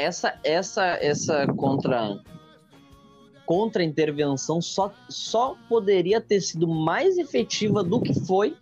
[0.00, 2.18] essa essa essa contra
[3.50, 8.56] contra intervenção só só poderia ter sido mais efetiva do que foi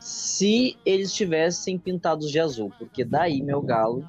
[0.00, 4.08] se eles tivessem pintados de azul, porque daí meu galo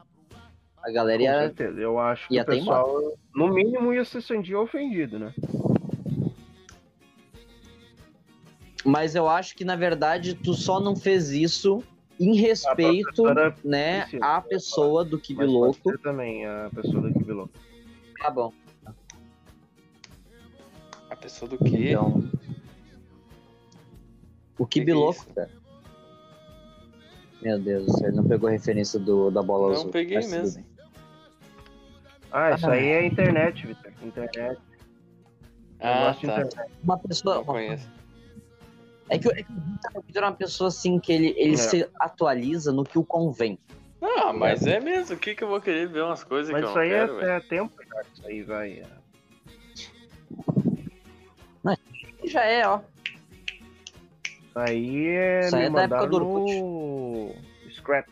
[0.82, 1.82] a galera Com ia, certeza.
[1.82, 5.34] Eu acho que o pessoal, no mínimo, ia se sentir ofendido, né?
[8.86, 11.84] mas eu acho que na verdade tu só não fez isso
[12.18, 13.24] em respeito,
[13.62, 15.92] né, à pessoa do Mas Kibi pode Louco.
[15.92, 17.52] ser também a pessoa do Kibi Louco.
[18.22, 18.54] Tá bom.
[21.22, 21.90] Pessoa do quê?
[21.92, 22.30] Então,
[24.58, 25.28] o Que é isso?
[25.34, 25.50] cara.
[27.42, 29.86] Meu Deus do céu, ele não pegou a referência do, da bola azul.
[29.86, 30.66] Não peguei mas mesmo.
[32.32, 32.74] Ah, isso Ah.
[32.74, 33.92] aí é internet, Vitor.
[34.04, 34.60] Internet.
[35.80, 36.18] Ah, tá.
[36.22, 36.56] internet.
[36.84, 37.36] Uma pessoa.
[37.36, 37.88] Não conheço.
[39.10, 39.52] É que, o- é que
[39.96, 41.58] o Vitor é uma pessoa assim que ele, ele É.
[41.58, 43.58] se atualiza no que o convém.
[44.02, 45.16] Ah, mas é mesmo.
[45.16, 46.90] O que, que eu vou querer ver umas coisas Mas que eu isso não aí
[46.90, 47.32] quero, é, velho?
[47.32, 48.02] é tempo, já.
[48.04, 48.84] que Isso aí vai.
[51.72, 51.78] É.
[52.24, 52.80] E já é, ó.
[54.24, 57.36] Isso aí é Isso aí me é da época mandar do no
[57.72, 58.08] Scrap.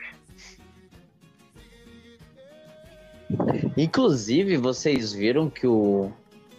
[3.75, 6.11] Inclusive, vocês viram que o.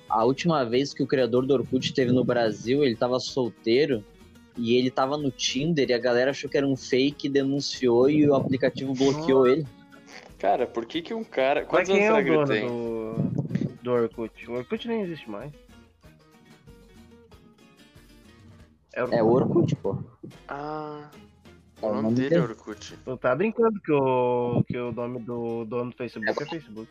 [0.09, 4.05] A última vez que o criador do Orkut esteve no Brasil, ele tava solteiro
[4.57, 8.29] e ele tava no Tinder e a galera achou que era um fake, denunciou e
[8.29, 9.67] o aplicativo bloqueou ele.
[10.39, 11.61] Cara, por que que um cara...
[11.61, 12.67] Mas Quantos quem anos é o dono tem?
[12.67, 13.15] do,
[13.83, 14.51] do Orkut?
[14.51, 15.53] O Orkut nem existe mais.
[18.97, 19.15] É o...
[19.15, 19.99] É Orkut, pô.
[20.49, 21.09] Ah...
[21.83, 22.41] É O nome dele é.
[22.41, 22.97] Orkut.
[23.05, 26.91] Tu tá brincando que o, que o nome do dono do Facebook é Facebook.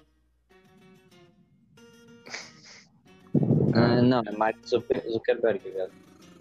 [3.73, 5.91] Ah, não, é Mark Zucker- Zuckerberg, velho.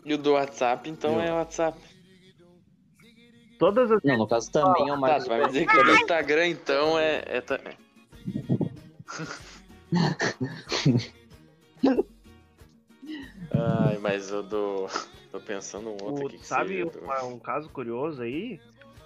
[0.04, 1.20] E o do WhatsApp, então, Eu.
[1.22, 1.78] é WhatsApp.
[3.58, 5.76] Todas as Não, no caso também é o Tá, Mark tu vai me dizer que
[5.78, 7.22] o do Instagram, então, é...
[7.26, 7.58] é ta-
[13.52, 14.86] Ai, mas o do...
[15.34, 18.60] Tô pensando um outro O- aqui que sabe uma- um caso curioso aí?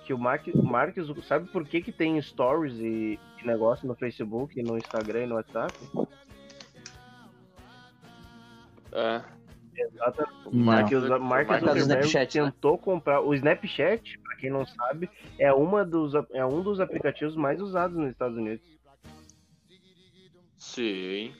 [0.04, 3.88] Que o Mark, o Mark Zuc- sabe por que, que tem stories e, e negócio
[3.88, 5.74] no Facebook, no Instagram e no WhatsApp?
[8.92, 9.24] Ah,
[9.74, 10.48] Exatamente.
[10.48, 10.64] O Não.
[10.64, 12.44] Mark, Zuckerberg Snapchat, né?
[12.50, 17.36] tentou comprar o Snapchat, pra quem não sabe, é uma dos é um dos aplicativos
[17.36, 18.66] mais usados nos Estados Unidos.
[20.58, 21.32] sim.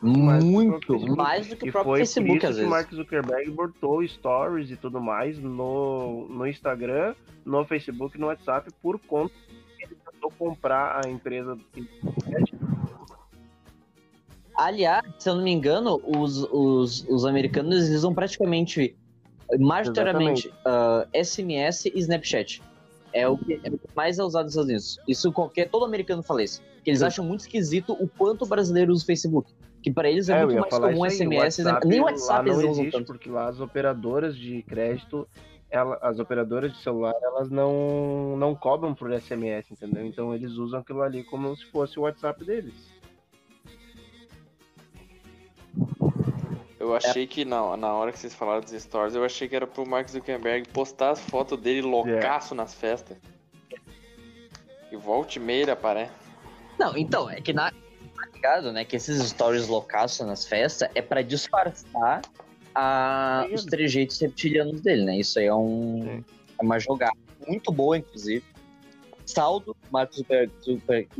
[0.00, 2.66] Do que Muito, mais do que o próprio foi Facebook, por isso às que vezes.
[2.66, 8.28] o Mark Zuckerberg botou stories e tudo mais no, no Instagram, no Facebook e no
[8.28, 9.34] WhatsApp por conta
[9.76, 11.58] que ele tentou comprar a empresa.
[14.56, 18.96] Aliás, se eu não me engano, os, os, os americanos eles usam praticamente,
[19.58, 22.62] majoritariamente, ah, SMS e Snapchat.
[23.12, 25.00] É o que é o que mais é usado nos Estados Unidos.
[25.08, 26.62] Isso qualquer todo americano fala isso.
[26.74, 27.06] Porque eles Sim.
[27.06, 29.50] acham muito esquisito o quanto o brasileiro usa o Facebook.
[29.82, 32.70] Que pra eles é, É, muito mais comum aí, SMS, WhatsApp nem WhatsApp eles não
[32.70, 33.06] usam existe, tanto.
[33.06, 35.28] porque lá as operadoras de crédito,
[35.70, 40.04] ela- as operadoras de celular, elas não, não cobram por SMS, entendeu?
[40.04, 42.74] Então eles usam aquilo ali como se fosse o WhatsApp deles.
[46.80, 49.66] Eu achei que na, na hora que vocês falaram dos stories, eu achei que era
[49.66, 53.16] pro Mark Zuckerberg postar as fotos dele loucaço nas festas.
[54.90, 56.12] E volta e meia ele aparece.
[56.78, 57.72] Não, então, é que na.
[58.38, 58.84] Ligado, né?
[58.84, 62.22] Que esses stories loucaço nas festas é pra disfarçar
[62.72, 65.18] a, os trejeitos reptilianos dele, né?
[65.18, 66.22] Isso aí é, um,
[66.58, 67.16] é uma jogada
[67.48, 68.44] muito boa, inclusive.
[69.26, 70.48] Saldo Mark Zucker-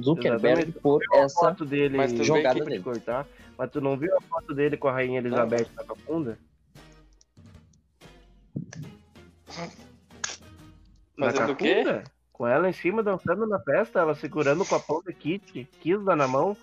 [0.01, 0.73] Zuckerberg Exatamente.
[0.81, 1.41] por A essa.
[1.41, 2.83] foto dele, Mas jogada dele.
[2.83, 3.27] cortar,
[3.59, 6.39] mas tu não viu a foto dele com a Rainha Elizabeth na Cacunda?
[11.17, 11.83] Na Fazendo o quê?
[12.33, 16.29] Com ela em cima dançando na festa, ela segurando o copão de kit, Kisla na
[16.29, 16.57] mão,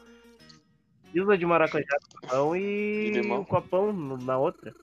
[1.15, 1.86] Kisla de maracujá
[2.23, 3.39] na mão e limão.
[3.39, 4.73] o copão no- na outra.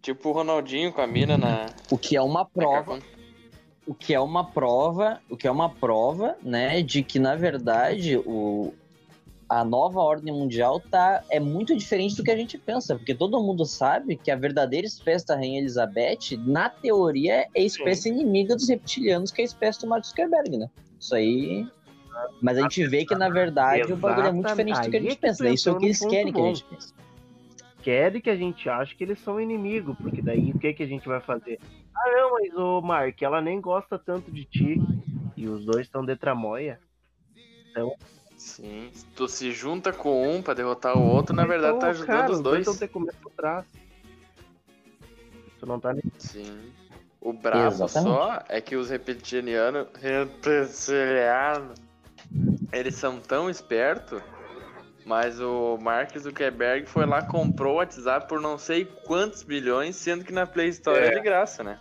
[0.00, 1.66] Tipo o Ronaldinho com a mina na.
[1.90, 2.98] O que é uma prova.
[3.86, 5.20] O que é uma prova.
[5.28, 6.80] O que é uma prova, né?
[6.82, 8.72] De que, na verdade, o,
[9.46, 13.42] a nova ordem mundial tá, é muito diferente do que a gente pensa, porque todo
[13.42, 18.56] mundo sabe que a verdadeira espécie da Rainha Elizabeth, na teoria, é a espécie inimiga
[18.56, 20.70] dos reptilianos, que é a espécie do Mark Zuckerberg, né?
[20.98, 21.66] Isso aí.
[22.40, 25.00] Mas a gente vê que, na verdade, o bagulho é muito diferente do que a
[25.00, 25.44] é gente que pensa.
[25.44, 25.50] né?
[25.52, 26.94] Isso é o que eles querem que a gente pense.
[27.82, 30.86] querem que a gente ache que eles são inimigo, porque daí o que, que a
[30.86, 31.58] gente vai fazer?
[31.94, 34.80] Ah, não, mas o Mark, ela nem gosta tanto de ti.
[35.36, 36.80] E os dois estão de tramóia.
[37.70, 37.94] Então,
[38.38, 38.90] Sim.
[39.16, 42.32] Tu se junta com um pra derrotar o outro, na verdade então, tá ajudando cara,
[42.32, 42.60] os dois.
[42.60, 43.66] estão te comendo por trás.
[45.58, 46.02] Tu não tá nem.
[46.18, 46.72] Sim.
[47.20, 48.12] O brabo Exatamente.
[48.12, 49.88] só é que os reptilianos.
[50.00, 51.80] Reptilianos.
[52.72, 54.22] Eles são tão espertos.
[55.04, 60.22] Mas o Mark Zuckerberg foi lá comprou o WhatsApp por não sei quantos bilhões, sendo
[60.22, 61.14] que na Play Store é, É.
[61.14, 61.80] de graça, né?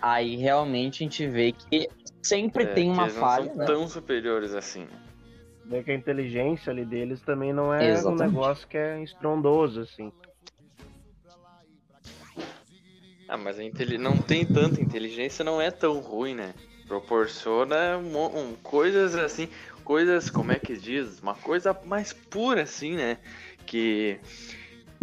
[0.00, 1.88] Aí realmente a gente vê que
[2.22, 3.66] sempre É, tem que uma eles falha, não são né?
[3.66, 4.88] tão superiores assim.
[5.66, 8.22] Vê que a inteligência ali deles também não é um Exatamente.
[8.22, 10.10] negócio que é estrondoso, assim.
[13.28, 16.54] Ah, mas a inteli- não tem tanta inteligência, não é tão ruim, né?
[16.90, 18.16] Proporciona um,
[18.50, 19.48] um- coisas assim,
[19.84, 21.20] coisas, como é que diz?
[21.20, 23.16] Uma coisa mais pura, assim, né?
[23.64, 24.18] Que,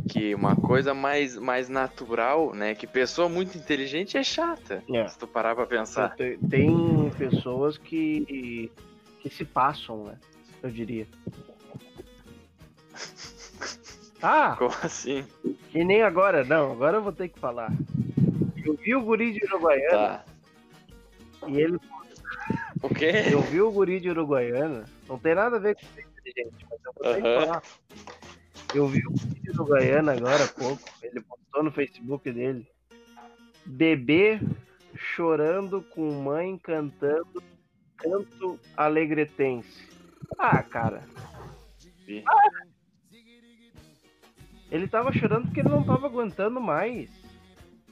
[0.10, 2.76] que uma coisa mais, mais natural, né?
[2.76, 5.08] Que pessoa muito inteligente é chata, É.
[5.08, 6.14] se tu parar pra pensar.
[6.18, 8.70] Tem, tem pessoas que,
[9.22, 10.18] que se passam, né?
[10.62, 11.08] Eu diria.
[14.22, 15.24] Ah, Como assim?
[15.70, 16.72] que nem agora, não.
[16.72, 17.72] Agora eu vou ter que falar.
[18.66, 20.26] Eu vi o guri de Uruguaiana Tá.
[21.46, 21.78] E ele.
[22.82, 23.12] O quê?
[23.32, 24.86] Eu vi o guri de Uruguaiana.
[25.08, 27.64] Não tem nada a ver com inteligente, mas eu vou ter que falar.
[28.74, 30.84] Eu vi o guri de Uruguaiana agora há pouco.
[31.02, 32.68] Ele postou no Facebook dele.
[33.66, 34.40] Bebê
[34.96, 37.44] chorando com mãe cantando
[37.98, 39.88] canto alegretense.
[40.38, 41.04] Ah, cara.
[42.06, 42.24] Vi.
[44.70, 47.10] Ele tava chorando porque ele não tava aguentando mais.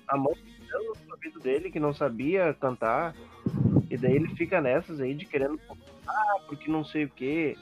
[0.08, 0.36] A mãe
[0.78, 3.16] gritando no ouvido dele que não sabia cantar.
[3.90, 5.60] E daí ele fica nessas aí de querendo
[6.08, 7.58] ah, porque não sei o que.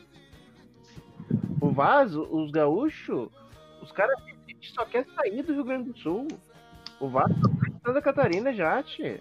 [1.61, 3.29] O Vaso, os gaúchos,
[3.81, 4.15] os caras
[4.61, 6.27] só quer sair do Rio Grande do Sul.
[6.99, 7.49] O Vaso tá
[7.85, 9.19] Santa Catarina já, tchê.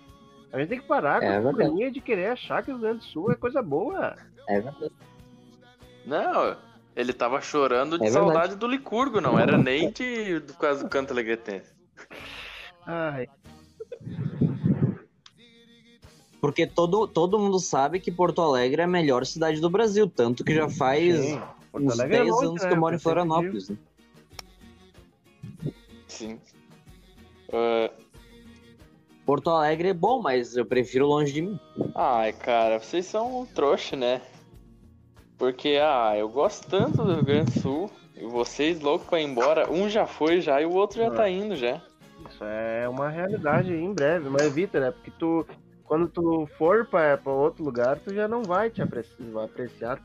[0.52, 1.70] A gente tem que parar com É a verdade.
[1.70, 4.16] mania de querer achar que o Rio Grande do Sul é coisa boa.
[4.48, 4.92] É verdade.
[6.05, 6.57] Não,
[6.94, 10.90] ele tava chorando de É saudade do Licurgo, não era nem de do caso do
[10.90, 11.72] canto alegretense.
[12.87, 13.28] Ai,
[16.40, 20.42] Porque todo, todo mundo sabe que Porto Alegre é a melhor cidade do Brasil, tanto
[20.44, 21.40] que já faz sim.
[21.72, 22.68] Uns Alegre é 10 longe, anos né?
[22.68, 23.02] que eu moro em digo.
[23.08, 23.68] Florianópolis.
[23.70, 23.76] né?
[26.08, 26.40] Sim.
[27.52, 27.90] Ah,
[29.24, 31.58] Porto Alegre é bom, mas eu prefiro longe de mim.
[31.94, 34.20] Ai, cara, vocês são um trouxa, né?
[35.38, 37.90] Porque, ah, eu gosto tanto do Rio Grande do Sul.
[38.16, 39.70] E vocês loucos pra ir embora.
[39.72, 41.10] Um já foi já e o outro já Ah.
[41.12, 41.80] tá indo já.
[42.33, 44.90] Isso é uma realidade em breve, mas evita, né?
[44.90, 45.47] Porque tu,
[45.85, 49.31] quando tu for pra, pra outro lugar, tu já não vai te apreciar.
[49.31, 50.01] Vai apreciar.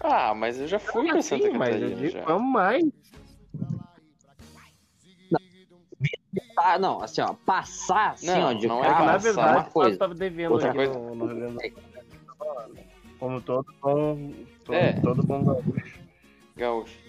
[0.00, 2.24] Ah, mas eu já fui pra Santa Sim, mas eu Catarina digo, já.
[2.24, 2.84] vamos mais.
[6.58, 9.22] Ah, não, assim, ó, passar assim, Não, ó, de não é É carro, na passar,
[9.22, 9.98] verdade, uma coisa.
[9.98, 10.94] tava devendo Outra aqui coisa.
[10.94, 12.84] No, no Rio Grande do Sul.
[13.18, 14.32] Como todo bom,
[14.64, 14.92] todo, É.
[14.92, 16.00] todo bom gaúcho.
[16.56, 17.05] Gaúcho.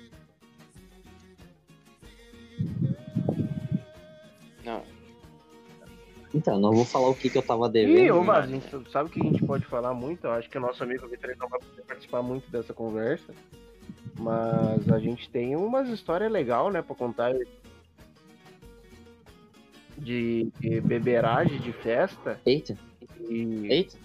[4.67, 4.83] Não.
[6.33, 8.17] Então, não vou falar o que, que eu tava E, devendo.
[8.17, 8.23] ô?
[8.23, 10.25] Vaz, a gente sabe que a gente pode falar muito.
[10.27, 13.33] Eu acho que o nosso amigo Vitor não vai poder participar muito dessa conversa.
[14.19, 17.33] Mas a gente tem umas histórias legais, né, pra contar.
[19.97, 22.39] De, de beberagem, de festa.
[22.45, 22.77] Eita,
[23.29, 23.97] E, eita.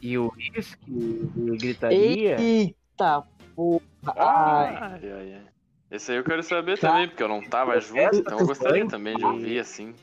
[0.00, 2.36] e o uísque, e gritaria.
[2.40, 3.24] Eita,
[3.56, 3.82] porra.
[4.06, 5.42] Ai, Ai, ai, ai.
[5.90, 6.88] Esse aí eu quero saber Tá.
[6.90, 9.94] também, porque eu não tava junto, Essa então eu gostaria foi- também de ouvir assim.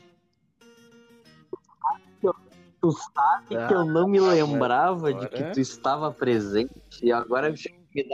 [2.80, 6.70] tu sabe Ah, que eu não me lembrava de que tu estava presente
[7.02, 8.06] e agora eu cheguei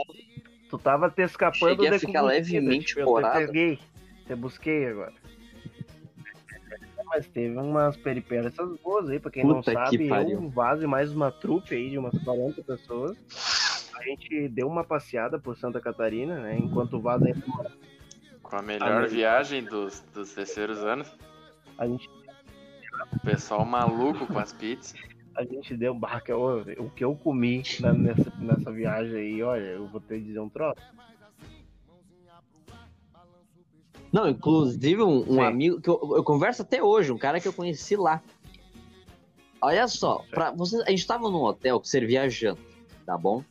[0.69, 3.39] Tu tava te escapando Cheguei a de ficar levemente tipo, Eu corado.
[3.39, 3.79] te peguei,
[4.25, 5.13] te busquei agora.
[7.07, 10.39] Mas teve umas peripécias boas aí, pra quem não Puta que sabe, pariu.
[10.39, 13.17] eu, o Vaz e mais uma trupe aí de umas 40 pessoas.
[14.01, 16.57] A gente deu uma passeada por Santa Catarina, né?
[16.57, 17.71] Enquanto o Vaz ainda mora.
[18.41, 21.07] Com a melhor Ah, viagem dos, dos terceiros anos.
[21.77, 22.09] A gente,
[23.13, 24.95] O pessoal maluco com as pizzas.
[25.35, 26.35] a gente deu barca.
[26.35, 30.25] ô, O que eu comi na- nessa, nessa viagem aí, olha, eu vou ter que
[30.25, 30.81] dizer um troço.
[34.11, 37.53] Não, inclusive um, um amigo que eu, eu converso até hoje, um cara que eu
[37.53, 38.21] conheci lá.
[39.61, 42.61] Olha só, pra vocês, a gente tava num hotel que servia janta,
[43.05, 43.43] tá bom?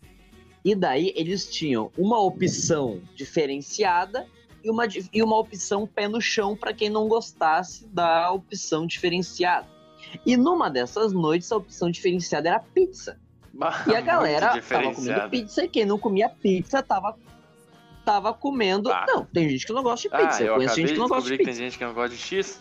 [0.64, 4.26] E daí eles tinham uma opção diferenciada
[4.62, 9.66] e uma, e uma opção pé no chão para quem não gostasse da opção diferenciada.
[10.26, 13.18] E numa dessas noites a opção diferenciada era pizza.
[13.86, 17.16] E a galera tava comendo pizza e quem não comia pizza tava
[18.04, 18.90] tava comendo.
[18.90, 19.04] Ah.
[19.06, 20.42] Não, tem gente que não gosta de Ah, pizza.
[20.42, 21.58] eu eu conheço gente que não gosta de que tem pizza.
[21.62, 22.60] gente que não gosta de X.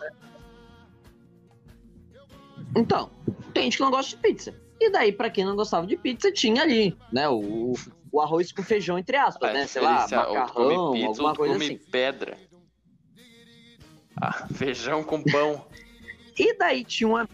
[2.75, 3.09] Então,
[3.53, 4.53] tem gente que não gosta de pizza.
[4.79, 7.27] E daí, pra quem não gostava de pizza, tinha ali, né?
[7.27, 7.73] O,
[8.11, 9.67] o arroz com feijão, entre aspas, né?
[9.67, 11.77] Sei lá, macarrão, come pizza, alguma coisa come assim.
[11.91, 12.37] pedra.
[14.21, 15.65] Ah, feijão com pão.
[16.37, 17.27] E daí tinha uma.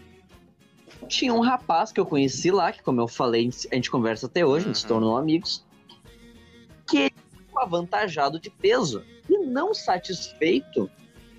[1.08, 4.44] Tinha um rapaz que eu conheci lá, que como eu falei, a gente conversa até
[4.44, 4.88] hoje, a gente se Uhum.
[4.88, 5.64] tornou amigos,
[6.88, 9.04] que ele ficou avantajado de peso.
[9.28, 10.90] E não satisfeito,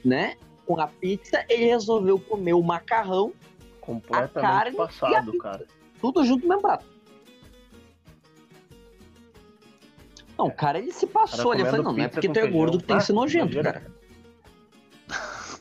[0.03, 3.33] né, com a pizza, ele resolveu comer o macarrão,
[3.81, 5.43] Completamente A carne e a passado, pizza.
[5.43, 5.67] cara.
[6.01, 6.85] Tudo junto no mesmo prato.
[10.37, 11.61] Não, o cara, ele se passou ali.
[11.61, 13.61] Eu falei, comendo não, não é porque tu é gordo que tem que ser nojento,
[13.61, 13.85] cara.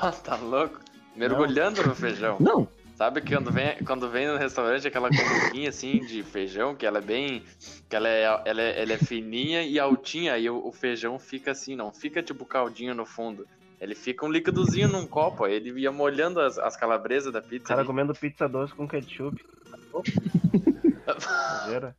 [0.00, 0.80] Ah, tá louco?
[1.14, 2.36] Mergulhando no feijão.
[2.40, 2.66] Não,
[3.02, 6.98] Sabe que quando vem, quando vem no restaurante aquela comidinha assim de feijão, que ela
[6.98, 7.42] é bem.
[7.88, 11.50] que ela é, ela é, ela é fininha e altinha, e o, o feijão fica
[11.50, 13.44] assim, não fica tipo caldinho no fundo.
[13.82, 17.42] Ele fica um líquidozinho num copo, aí ele ia molhando as, as calabresas da O
[17.42, 17.66] pizza.
[17.66, 17.86] cara ali.
[17.88, 19.44] comendo pizza doce com ketchup.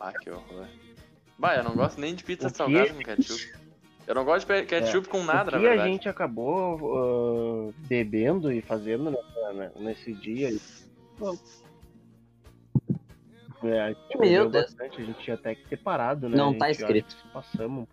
[0.00, 0.66] Ah, que horror.
[1.38, 3.52] Bah, eu não gosto nem de pizza O salgada com ketchup.
[4.06, 8.50] Eu não gosto de ketchup com nada, o na que a gente acabou ah, bebendo
[8.52, 10.56] e fazendo nessa- né, nesse dia.
[11.18, 11.36] Bom.
[13.64, 14.66] É, a gente Meu Deus.
[14.72, 16.36] bastante, a gente tinha até que ter parado, né?
[16.36, 17.16] Não tá escrito.
[17.32, 17.86] Passamos.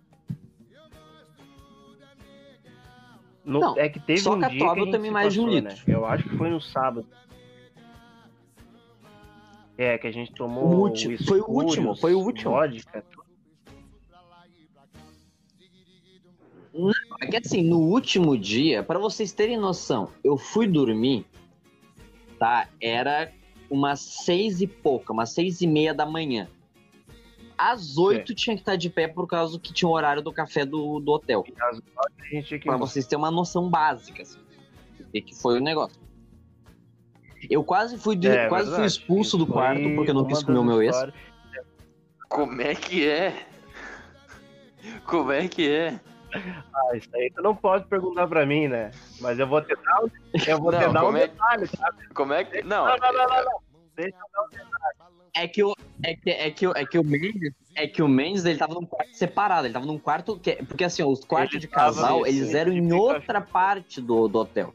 [3.46, 4.58] No- Não, é que teve só um dia que
[5.06, 5.76] se mais de um passou, litro.
[5.88, 5.94] Né?
[5.96, 7.08] Eu acho que foi no sábado.
[9.78, 12.52] É, que a gente tomou O último- foi o último, foi o último.
[12.52, 13.04] Vodka,
[17.22, 21.26] É que assim, no último dia, pra vocês terem noção, eu fui dormir,
[22.38, 22.68] tá?
[22.82, 23.32] Era
[23.70, 26.50] umas seis e pouca, umas seis e meia da manhã.
[27.58, 30.66] Às oito tinha que estar de pé por causa que tinha o horário do café
[30.66, 31.44] do, do hotel.
[31.62, 34.40] Às nove a gente tinha que Pra vocês terem uma noção básica, assim,
[35.00, 35.98] do que foi o negócio.
[37.50, 40.60] Eu quase fui, de- É, quase fui expulso do quarto porque eu não quis comer
[40.60, 40.96] o meu ex.
[42.28, 43.48] Como é que é?
[45.06, 46.00] Como é que é?
[46.34, 48.92] Ah, isso aí tu não pode perguntar pra mim, né?
[49.22, 50.10] Mas eu vou te dar, um-
[50.48, 51.94] eu vou te Não, dar um é- detalhe, tá?
[52.14, 52.62] Como é que.
[52.64, 53.60] Não, Não, não, não, não, não.
[53.96, 55.05] Deixa eu dar um detalhe.
[55.36, 58.08] É que o, é que, é que, o- é que o Mendes, é que o
[58.08, 61.56] Mendes, ele tava num quarto separado, ele tava num quarto, que, porque assim, os quartos
[61.56, 64.74] Ele de casal, nesse- eles eram em outra parte do, do hotel.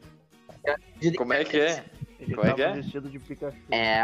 [1.17, 1.83] como é que é?
[2.19, 2.71] Ele Como é tava que é?
[2.73, 3.57] vestido de Pikachu.
[3.71, 4.03] É,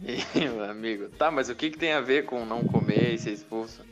[0.02, 1.08] Ih, meu amigo.
[1.10, 3.84] Tá, mas o que, que tem a ver com não comer e ser expulso?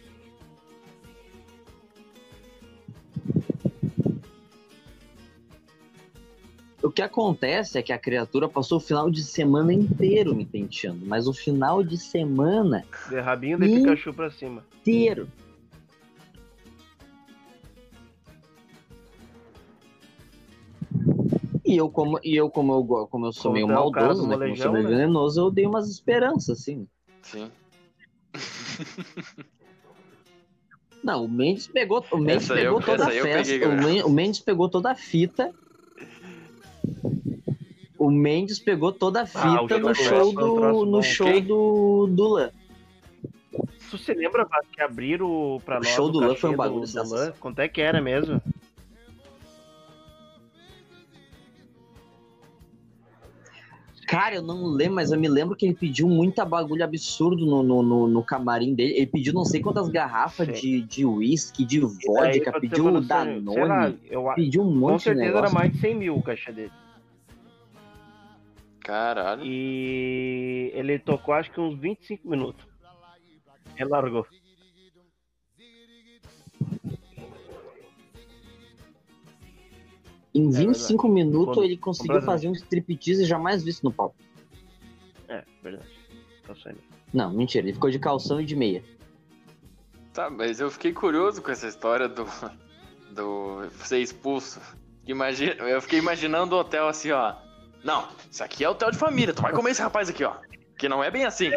[6.83, 11.05] O que acontece é que a criatura passou o final de semana inteiro me penteando,
[11.07, 13.69] mas o final de semana De rabinho de.
[13.69, 14.65] Pikachu pra cima.
[14.81, 15.29] inteiro.
[21.65, 24.23] E eu, como, e eu, como eu, como eu sou Como meio é cara maldoso,
[24.23, 24.35] do né?
[24.37, 24.91] Como eu sou meio né?
[24.97, 26.89] venenoso, eu dei umas esperanças, assim.
[27.23, 27.51] Sim.
[31.05, 33.29] Não, o Mendes pegou, o Mendes Essa pegou eu- toda a festa.
[33.53, 33.83] peguei, o, galera.
[33.87, 35.53] Men- o Mendes pegou toda a fita.
[37.99, 42.29] O Mendes pegou toda a fita Ah, o no show do no show do do
[42.29, 42.51] Lan.
[43.91, 46.53] Tu se lembra Vasco, que abriram pra O nós show o do Lan foi um
[46.53, 47.27] do- bagulho do sensacional.
[47.27, 47.33] Lan?
[47.41, 48.41] Quanto é que era mesmo?
[54.07, 57.63] Cara, eu não lembro, mas eu me lembro que ele pediu muita bagulho absurdo no,
[57.63, 58.95] no, no, no camarim dele.
[58.97, 60.53] Ele pediu não sei quantas garrafas Sim.
[60.55, 63.35] de, de whisky, de Aí, vodka, pediu uma noção, sei
[63.67, 66.23] lá, Danone, eu, pediu um com monte de certeza era mais de 100 mil o
[66.23, 66.73] cachê dele.
[68.89, 69.43] Caralho.
[69.45, 72.67] E ele tocou acho que uns 25 minutos.
[73.77, 74.27] Ele largou.
[80.35, 84.17] Em É 25 minutos Quando- ele conseguiu fazer um striptease jamais visto no palco.
[85.29, 85.89] É, verdade.
[86.47, 86.81] Tá saindo.
[87.13, 88.83] Não, mentira, ele ficou de calção e de meia.
[90.15, 92.25] Tá, mas eu fiquei curioso com essa história do.
[93.11, 94.61] do ser expulso.
[95.07, 97.35] Imagina, eu fiquei imaginando o hotel assim, ó.
[97.85, 100.35] Não, isso aqui é hotel de família, tu vai comer esse rapaz aqui, ó.
[100.77, 101.51] Que não é bem assim.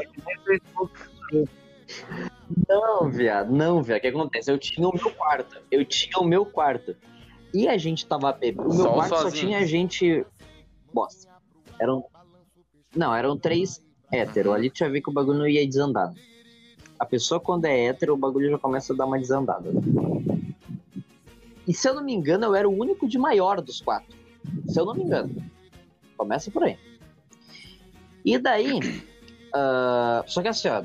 [2.68, 4.00] Não, viado, não, viado.
[4.00, 4.52] O que acontece?
[4.52, 5.62] Eu tinha o meu quarto.
[5.70, 6.96] Eu tinha o meu quarto.
[7.54, 8.70] E a gente tava bebendo.
[8.70, 9.48] O meu Só quarto só sozinho.
[9.48, 10.26] tinha gente.
[10.94, 11.30] Bosta.
[11.80, 12.06] Eram.
[12.96, 14.54] Não, eram três hétero.
[14.54, 16.14] Ali tu já vê que o bagulho não ia desandar.
[17.00, 19.72] A pessoa, quando é hétero, o bagulho já começa a dar uma desandada.
[21.68, 24.16] E se eu não me engano, eu era o único de maior dos quatro.
[24.68, 25.36] Se eu não me engano.
[26.22, 26.78] Começa por aí.
[28.24, 28.80] E daí.
[29.52, 30.84] ah, só que assim, ó,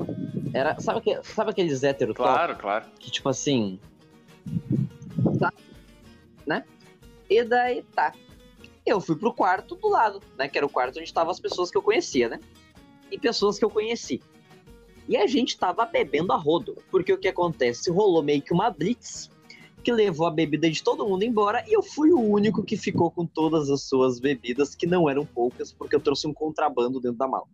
[0.51, 2.11] Era, sabe, que, sabe aqueles hétero?
[2.15, 2.87] Claro, claro.
[2.97, 3.79] Que tipo assim.
[5.39, 5.53] Tá.
[6.43, 6.65] Né?
[7.29, 8.13] E daí tá.
[8.83, 10.47] Eu fui pro quarto do lado, né?
[10.47, 12.39] Que era o quarto onde estavam as pessoas que eu conhecia, né?
[13.11, 14.19] E pessoas que eu conheci.
[15.07, 16.81] E a gente tava bebendo a rodo.
[16.89, 17.91] Porque o que acontece?
[17.91, 19.29] Rolou meio que uma blitz
[19.87, 23.09] que levou a bebida de todo mundo embora e eu fui o único que ficou
[23.09, 27.17] com todas as suas bebidas, que não eram poucas, porque eu trouxe um contrabando dentro
[27.17, 27.45] da mala.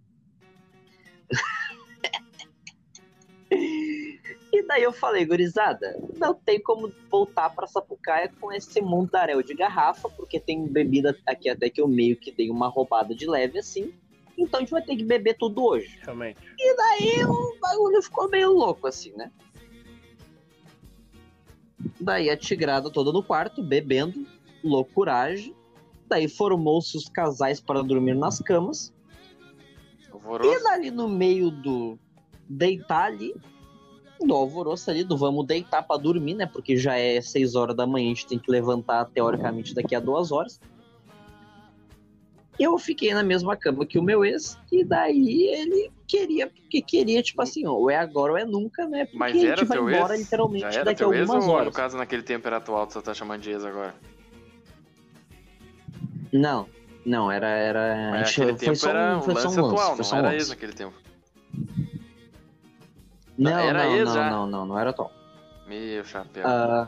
[3.52, 9.54] e daí eu falei, gurizada, não tem como voltar pra Sapucaia com esse mundaréu de
[9.54, 13.60] garrafa, porque tem bebida aqui até que eu meio que dei uma roubada de leve
[13.60, 13.94] assim.
[14.36, 16.00] Então a gente vai ter que beber tudo hoje.
[16.02, 16.40] Realmente.
[16.58, 19.32] E daí o bagulho ficou meio louco, assim, né?
[22.00, 24.26] Daí a tigrada toda no quarto, bebendo,
[24.64, 25.56] loucuragem.
[26.08, 28.94] Daí formou-se os casais para dormir nas camas.
[30.12, 30.50] Alvoroço.
[30.50, 31.98] E dali no meio do
[32.48, 33.34] deitar ali,
[34.22, 36.46] do alvoroço ali, do vamos deitar para dormir, né?
[36.46, 40.00] Porque já é 6 horas da manhã, a gente tem que levantar teoricamente daqui a
[40.00, 40.60] duas horas.
[42.60, 47.22] Eu fiquei na mesma cama que o meu ex, e daí ele queria, porque queria,
[47.24, 49.06] tipo assim, ou é agora ou é nunca, né?
[49.06, 50.22] Porque Mas a era gente vai teu embora ex?
[50.24, 51.66] literalmente Já era daqui a teu ex algumas ou, horas.
[51.66, 53.96] no caso, naquele tempo era atual, tu só tá chamando de ex agora?
[56.32, 56.68] Não,
[57.06, 57.48] não, era.
[57.48, 59.76] era a Mas gente- foi tempo só era um, um foi só lance um lance.
[59.76, 60.50] atual, foi só não um era ex lance.
[60.52, 60.96] naquele tempo.
[63.36, 64.30] Não, Era não, ex não, já?
[64.30, 65.12] não, não, não era atual.
[65.68, 66.48] Meu chapéu.
[66.48, 66.88] Ah,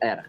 [0.00, 0.26] era.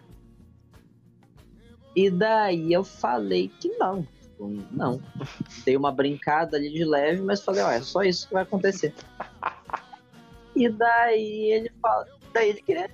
[1.94, 4.06] E daí eu falei que não.
[4.36, 5.00] Tipo, Não.
[5.64, 8.94] Dei uma brincada ali de leve, mas falei, ó, é só isso que vai acontecer.
[10.54, 12.06] E daí ele fala.
[12.32, 12.90] Daí ele queria.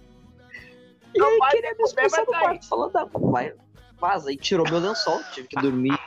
[1.14, 2.68] E Não ele vai queria me expulsar mas do quarto.
[2.68, 3.54] Falou, não, vai,
[3.98, 4.32] vaza.
[4.32, 5.98] E tirou meu lençol, tive que dormir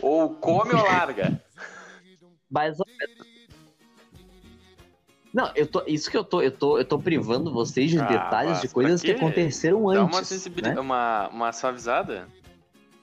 [0.00, 1.40] Ou come ou larga?
[2.50, 2.78] menos.
[5.32, 8.06] Não, eu tô, isso que eu tô, eu tô, eu tô privando vocês de Ah,
[8.06, 10.14] detalhes mas de coisas que aconteceram Dá antes.
[10.16, 10.80] uma sensibilidade, né?
[10.80, 12.28] uma, uma suavizada?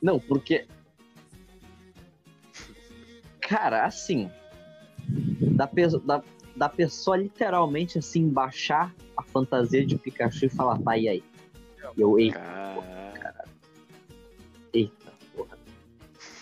[0.01, 0.65] Não, porque.
[3.51, 4.31] Cara, assim.
[5.57, 5.69] Da,
[6.05, 6.23] da,
[6.55, 11.23] da pessoa literalmente assim baixar a fantasia de Pikachu e falar, tá, e aí?
[11.97, 13.43] E eu, ei, Cara,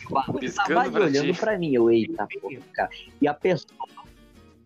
[0.07, 1.39] o bagulho piscando tava ali pra olhando ti.
[1.39, 2.89] pra mim, eu, eita, porra, cara.
[3.19, 3.89] E a pessoa.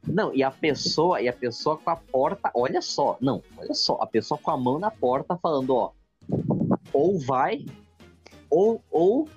[0.05, 3.93] Não, e a pessoa, e a pessoa com a porta, olha só, não, olha só,
[4.01, 5.93] a pessoa com a mão na porta falando, ó,
[6.91, 7.65] ou vai,
[8.49, 9.29] ou, ou,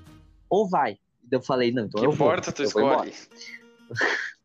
[0.50, 0.98] ou vai.
[1.30, 2.28] Eu falei, não, então que eu vou.
[2.28, 3.12] porta tu eu escolhe?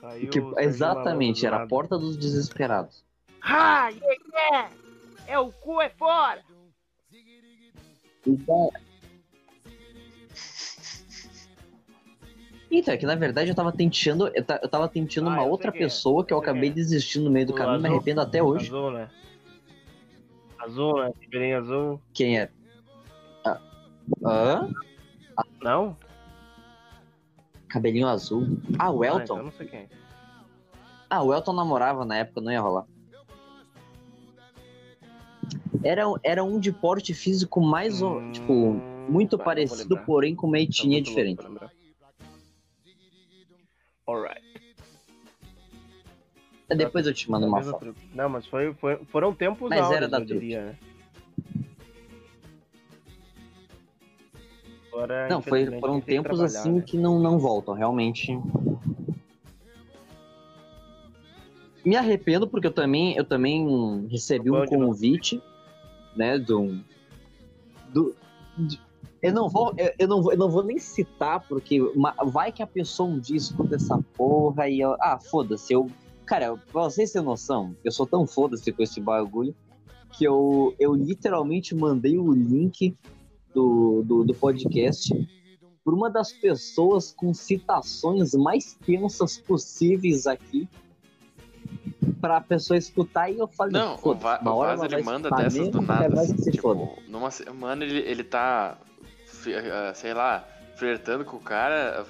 [0.00, 3.04] Saiu Que- exatamente, era a porta dos desesperados.
[3.42, 4.70] Ah, yeah, yeah.
[5.26, 6.44] É o cu é fora.
[8.26, 8.70] Então,
[12.70, 15.44] Então, é que na verdade eu tava tentando, eu, ta- eu tava tentando Ah, uma
[15.44, 16.72] outra é, pessoa que eu acabei é.
[16.72, 17.96] desistindo no meio do O caminho, me azul?
[17.96, 18.66] arrependo até hoje.
[18.66, 19.10] Azul, né?
[20.58, 21.54] Azul, né?
[21.54, 22.00] Azul.
[22.12, 22.50] Quem é?
[24.24, 24.70] Ah, hã?
[25.62, 25.96] Não?
[27.68, 28.46] Cabelinho azul.
[28.78, 29.42] Ah, o Ah, então Elton.
[29.42, 29.88] não sei quem.
[31.10, 32.84] Ah, o Elton namorava na época, não ia rolar.
[35.84, 38.72] Era, era um de porte físico mais, Hum, tipo,
[39.08, 41.44] muito vou parecido, porém com uma Tá etnia diferente.
[44.06, 44.42] Alright.
[46.68, 47.94] Depois eu te mando uma Mesma foto.
[48.12, 50.78] Não, mas foi, foi- foram tempos Mas áureos, era da eu diria, né?
[54.96, 56.80] Agora, Não, foi, foram tempos assim né?
[56.80, 58.32] que não, não voltam, realmente.
[61.84, 65.40] Me arrependo porque eu também, eu também recebi um convite,
[66.16, 66.80] né, do,
[67.92, 68.16] do
[68.56, 68.80] de-
[69.22, 71.78] eu não vou, eu, eu não vou, eu não vou nem citar porque
[72.24, 75.90] vai que a pessoa um dia escuta essa porra e eu, ah, foda-se, eu,
[76.24, 79.54] cara, pra vocês terem noção, eu sou tão foda-se com esse bagulho
[80.12, 82.96] que eu, eu literalmente mandei o link
[83.56, 85.12] do, do, do podcast
[85.82, 90.68] por uma das pessoas com citações mais tensas possíveis aqui
[92.20, 95.00] pra pessoa escutar e eu falei, Não, o, "Foda-se, Va uma o hora Vaz ela
[95.00, 96.20] ele manda dessas mesmo, do nada.
[96.20, 96.88] assim, tipo, foda.
[97.08, 98.76] numa semana ele, ele tá,
[99.72, 100.46] ah, sei lá,
[100.76, 102.04] flertando com o cara,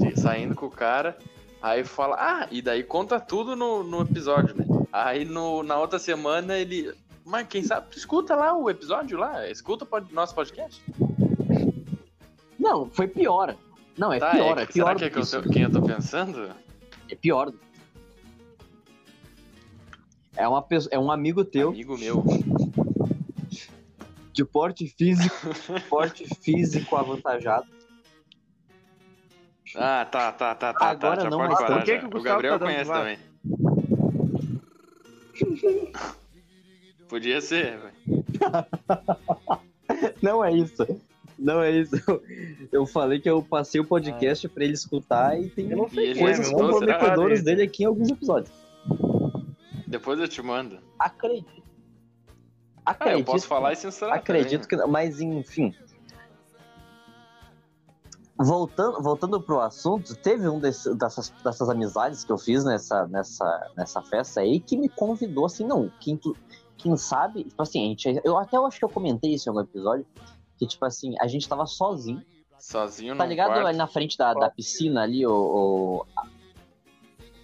[0.00, 1.16] fi- saindo com o cara,
[1.60, 4.64] aí fala, ah, e daí conta tudo no, no episódio, né?
[4.92, 6.92] Aí no, na outra semana ele.
[7.28, 10.82] Mas quem sabe, escuta lá o episódio lá, escuta o nosso podcast.
[12.58, 13.54] Não, foi pior.
[13.98, 15.62] Não, é Tá, pior, é, é, que- pior será que é que eu tô- quem
[15.64, 16.50] eu tô pensando?
[17.10, 17.52] É pior.
[20.34, 22.24] É, uma pessoa, é um amigo teu Amigo meu.
[24.32, 25.36] de porte físico,
[25.90, 27.66] porte físico avantajado.
[29.76, 30.86] Ah, tá, tá, tá, tá.
[30.88, 31.98] Agora tá, já não, pode mas parar por que já.
[32.08, 33.18] que o o Gabriel tá conhece também.
[37.08, 38.24] Podia ser, velho.
[40.22, 40.86] Não é isso.
[41.38, 41.94] Não é isso.
[42.72, 46.48] Eu falei que eu passei o podcast pra ele escutar e tem E é, coisas
[46.50, 48.52] meu, vamos comprometedoras dele aqui em alguns episódios.
[49.86, 50.78] Depois eu te mando.
[50.98, 51.62] Acredito.
[52.84, 53.26] Ah, eu Acredito.
[53.26, 54.84] posso falar e censurar Acredito também, né?
[54.86, 54.90] que.
[54.90, 55.74] Mas enfim.
[58.40, 63.70] Voltando, voltando pro assunto, teve um desse- dessas, dessas amizades que eu fiz nessa, nessa,
[63.76, 66.36] nessa festa aí que me convidou, assim, não, quem, tu-
[66.78, 69.50] quem sabe, tipo assim, a gente, eu até eu acho que eu comentei isso em
[69.50, 70.06] algum episódio,
[70.56, 72.22] que tipo assim, a gente tava sozinho,
[72.58, 73.66] Sozinho tá ligado quarto.
[73.66, 76.06] ali na frente da, da piscina ali, o, o-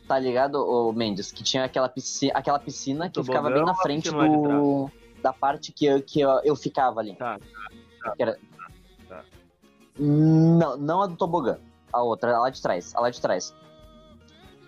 [0.06, 4.10] Tá ligado, o Mendes, que tinha aquela piscina, aquela piscina que ficava bem na frente
[4.10, 4.90] do,
[5.22, 7.16] da parte que eu, que eu, eu ficava ali.
[7.16, 7.38] Tá,
[8.14, 8.38] Que era-
[9.08, 9.24] tá.
[9.98, 11.58] Não, não a do tobogã.
[11.90, 12.94] A outra, a lá de trás.
[12.94, 13.54] A lá de trás.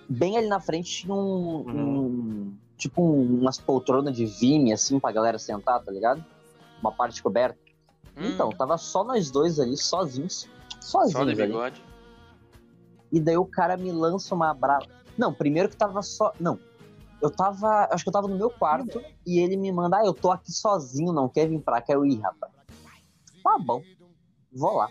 [0.08, 1.18] Bem ali na frente tinha um.
[1.18, 1.98] Uhum.
[1.98, 2.35] um-
[2.76, 6.24] tipo um- umas poltronas de vime, assim, pra galera sentar, tá ligado?
[6.80, 7.58] Uma parte coberta.
[8.16, 10.48] Hum, Então, tava só nós dois ali, sozinhos.
[10.80, 11.46] só de Sozinhos ali.
[11.48, 11.82] bigode.
[13.12, 14.86] E daí o cara me lança uma brava.
[15.16, 16.32] Não, primeiro que tava só.
[16.40, 16.58] Não.
[17.22, 17.88] Eu tava.
[17.90, 20.52] Acho que eu tava no meu quarto e ele me manda, ah, eu tô aqui
[20.52, 21.94] sozinho, não quer vir pra cá.
[21.94, 22.52] Eu, ih, rapaz.
[23.42, 23.82] Tá bom.
[24.52, 24.88] Vou lá.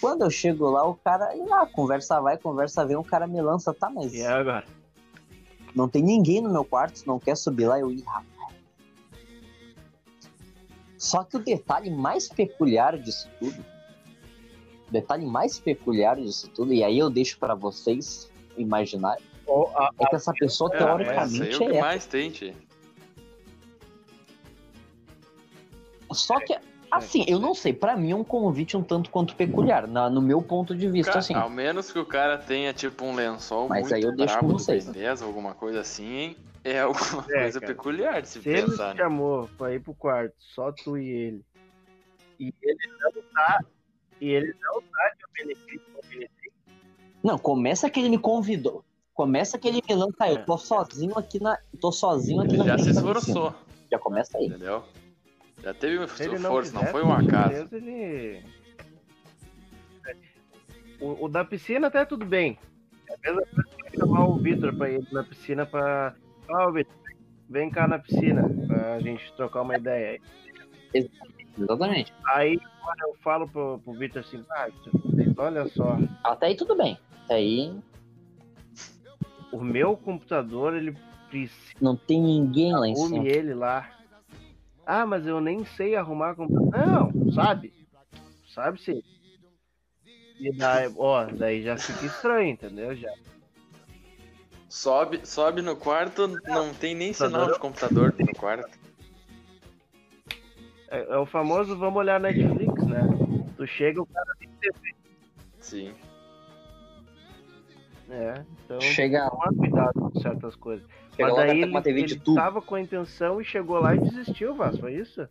[0.00, 1.34] Quando eu chego lá, o cara.
[1.36, 4.64] ele, Ah, conversa vai, conversa vem, o cara me lança, tá, mas E é agora?
[5.74, 8.32] Não tem ninguém no meu quarto, se não quer subir lá, eu rapaz.
[10.98, 13.64] Só que o detalhe mais peculiar disso tudo.
[14.88, 19.16] O detalhe mais peculiar disso tudo, e aí eu deixo pra vocês imaginar,
[19.74, 22.54] a- é que essa pessoa, É, é teoricamente, o que é mais tem, tio.
[26.12, 26.54] Só que,
[26.92, 30.20] assim, eu não sei, pra mim é um convite um tanto quanto peculiar, na- no
[30.20, 31.34] meu ponto de vista, Cara, assim.
[31.34, 34.48] Ao menos que o cara tenha, tipo, um lençol Mas muito aí eu deixo brabo
[34.48, 34.84] com do vocês.
[34.84, 36.36] Ben 10, alguma coisa assim, hein?
[36.64, 37.72] É alguma É, coisa cara.
[37.74, 39.02] peculiar de se, Se ele pensar, te né?
[39.02, 41.44] chamou pra ir pro quarto, só tu e ele,
[42.38, 43.64] e ele não tá,
[44.20, 45.82] e ele não tá de benefício
[46.12, 46.30] ele,
[47.22, 48.84] Não, começa que ele me convidou.
[49.14, 51.58] Começa que ele me lança, eu tô sozinho aqui na.
[51.80, 53.54] tô sozinho aqui Ele na já se esforçou,
[53.90, 54.46] Já começa aí.
[54.46, 54.82] entendeu?
[55.62, 56.06] Já teve um não
[56.38, 57.68] esforço, não quiser, foi um acaso.
[57.72, 58.42] Ele...
[61.00, 62.58] O, o da piscina até tudo bem.
[63.08, 66.14] É a mesma coisa que eu chamar o Vitor pra ir na piscina pra.
[66.48, 66.94] Ó, Vitor,
[67.48, 70.20] vem cá na piscina pra gente trocar uma ideia
[70.94, 71.06] aí.
[71.58, 72.12] Exatamente.
[72.26, 72.58] Aí
[73.02, 74.68] eu falo pro, pro Vitor assim, ah,
[75.36, 76.98] olha só, Até aí tudo bem.
[77.24, 77.76] Até aí
[79.52, 80.96] o meu computador ele
[81.28, 81.74] precisa.
[81.80, 83.24] não tem ninguém lá em cima.
[83.26, 83.88] ele lá.
[84.86, 86.70] Ah, mas eu nem sei arrumar computador.
[86.70, 87.72] Não, sabe?
[88.52, 89.02] Sabe sim.
[90.38, 92.94] E daí, ó, daí já fica estranho, entendeu?
[92.96, 93.12] Já.
[94.68, 98.78] Sobe, sobe no quarto, não tem nem sinal de computador no quarto.
[100.88, 103.02] É, é o famoso vamos olhar Netflix, né?
[103.56, 104.94] Tu chega, o cara tem TV.
[105.60, 105.94] Sim.
[108.10, 110.86] É, então Chega, toma cuidado com certas coisas.
[111.16, 113.44] Chega Mas lá, daí tá com uma ele, TV ele tava com a intenção e
[113.44, 115.28] chegou lá e desistiu, Vasco, foi isso?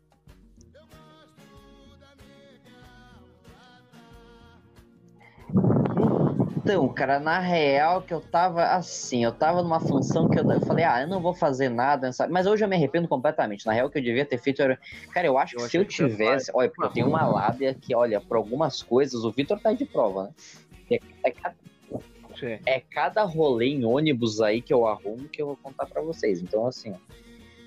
[6.63, 10.61] Então, cara, na real que eu tava assim, eu tava numa função que eu, eu
[10.61, 13.65] falei, ah, eu não vou fazer nada, mas hoje eu me arrependo completamente.
[13.65, 14.79] Na real, o que eu devia ter feito era.
[15.11, 16.51] Cara, eu acho Eu que se eu que ia tivesse.
[16.53, 19.85] Olha, porque eu tenho uma lábia que, olha, por algumas coisas, o Vitor tá de
[19.85, 20.31] prova, né?
[20.91, 21.55] É, é ca-
[22.41, 22.59] Sim.
[22.65, 26.41] é cada rolê em ônibus aí que eu arrumo que eu vou contar pra vocês.
[26.41, 26.93] Então, assim,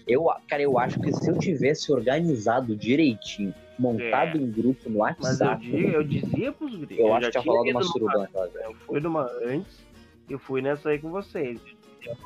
[0.07, 4.41] eu, cara, eu acho que se eu tivesse organizado direitinho, montado É.
[4.41, 6.99] um grupo no Mas eu, WhatsApp, eu dizia pros gringos.
[6.99, 8.64] eu, acho já que tinha rolado uma numa- suruba naquela vez.
[8.66, 9.87] Eu fui numa antes,
[10.29, 11.59] eu fui nessa aí com vocês.
[12.05, 12.16] Eu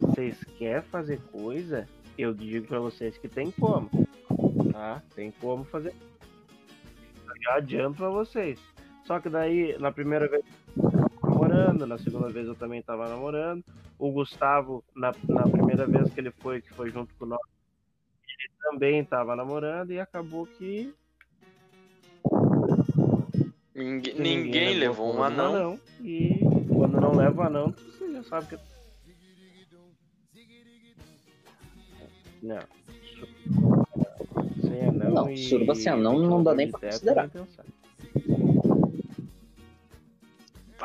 [0.00, 1.86] Vocês querem fazer coisa?
[2.16, 3.90] Eu digo pra vocês que tem como.
[4.72, 5.02] Tá?
[5.14, 5.92] Tem como fazer.
[7.26, 8.58] Eu já adianto pra vocês.
[9.04, 10.42] Só que daí, na primeira vez,
[10.76, 11.03] eu
[11.54, 13.64] namorando, na segunda vez eu também tava namorando.
[13.98, 17.40] O Gustavo, na, na primeira vez que ele foi, que foi junto com nós,
[18.26, 20.92] ele também tava namorando e acabou que
[23.74, 25.80] Ninguém, ninguém levou um do anão.
[26.00, 26.38] E
[26.68, 28.58] quando não leva o anão, você já sabe que.
[32.42, 32.60] Não.
[34.60, 35.14] Sem anão.
[35.14, 37.30] Não, e suruba sem anão não dá nem pra considerar.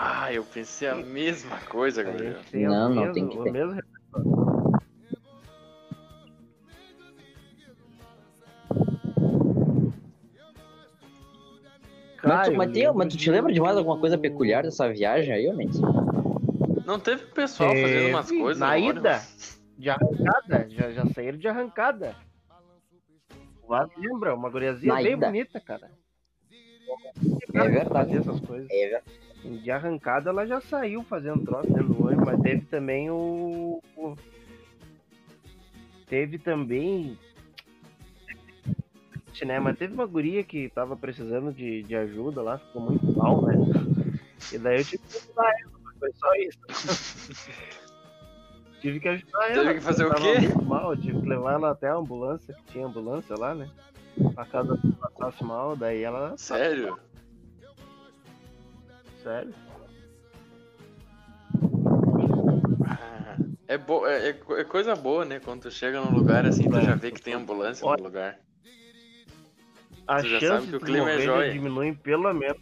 [0.01, 2.39] Ah, eu pensei a mesma coisa, Gabriel.
[2.53, 3.51] Não, não, mesmo- tem que ter.
[3.51, 3.81] mesmo
[12.21, 14.89] Mas Mas tu, mas, tem- mas tu te lembra de mais alguma coisa peculiar dessa
[14.91, 15.79] viagem aí, ô Mendes?
[16.85, 18.57] Não teve pessoal Teve, fazendo umas coisas.
[18.59, 19.21] na ida.
[19.77, 22.15] De arrancada, já, já saíram de arrancada.
[23.67, 25.25] Lá lembra, uma guriazinha Na bem ida?
[25.27, 25.91] bonita, cara.
[27.53, 28.15] É verdade.
[28.17, 28.69] Essas coisas.
[28.71, 29.28] É verdade.
[29.43, 33.81] De arrancada ela já saiu fazendo troço dentro do ônibus, mas teve também o.
[33.95, 34.15] o-
[36.07, 37.17] Teve também.
[39.45, 43.41] Né, mas teve uma guria que tava precisando de, de ajuda lá, ficou muito mal,
[43.43, 43.55] né?
[44.51, 46.59] E daí eu tive que ajudar ela, mas foi só isso.
[48.81, 49.63] tive que ajudar ela.
[49.63, 50.39] Teve que fazer o quê?
[50.41, 53.69] muito mal, tive que levar ela até a ambulância, que tinha ambulância lá, né?
[54.35, 56.37] Pra casa passasse mal, daí ela.
[56.37, 56.99] Sério?
[59.23, 59.53] Sério?
[63.67, 64.07] É, bo...
[64.07, 65.39] é, é é coisa boa, né?
[65.39, 68.39] Quando tu chega num lugar assim, tu já vê que tem ambulância no lugar.
[70.07, 72.57] A Tu já sabe que o clima é já diminui pelo menos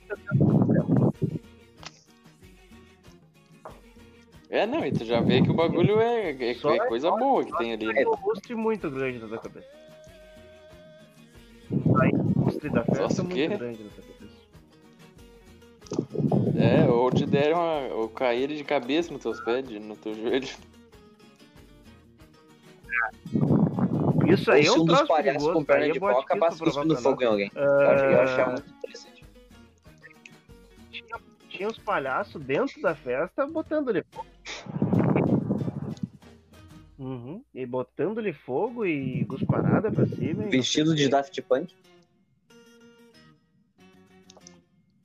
[4.49, 7.58] É, não, e tu já vê que o bagulho é, é- é coisa boa que
[7.58, 7.86] tem ali.
[7.86, 8.03] né?
[8.05, 9.68] um lustre muito grande na tua cabeça.
[12.36, 13.47] Lustre da festa é o quê?
[13.47, 14.16] muito grande na tua cabeça.
[16.68, 20.13] É, ou te deram uma, ou caíram de cabeça nos teus pés, de- no teu
[20.13, 20.47] joelho.
[24.28, 26.59] Isso Ou aí é um um dos palhaços com perna de é bote pau acabasse
[26.59, 27.51] cuspindo fogo em alguém.
[27.55, 27.65] nós.
[27.65, 29.24] Eu acho, eu Ah, achava muito interessante.
[30.91, 34.28] tinha, tinha os palhaços dentro da festa botando-lhe fogo.
[36.99, 40.43] Uhum, E botando-lhe fogo e gusparada pra cima.
[40.49, 41.07] Vestido de.
[41.07, 41.74] Daft Punk.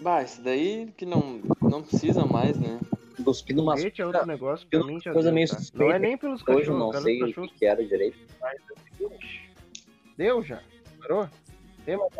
[0.02, 2.80] Bah, isso daí que não, não precisa mais, né?
[3.24, 5.56] Cuspindo umas Foguete é outro negócio pra pelo- mim já coisa deu, meio tá?
[5.56, 5.84] suspeita.
[5.84, 8.18] Não é nem pelos Hoje eu cachorros, não cara, sei o cachorros que era direito.
[10.16, 10.60] Deu já?
[11.00, 11.28] Parou?
[11.84, 12.10] Tem mais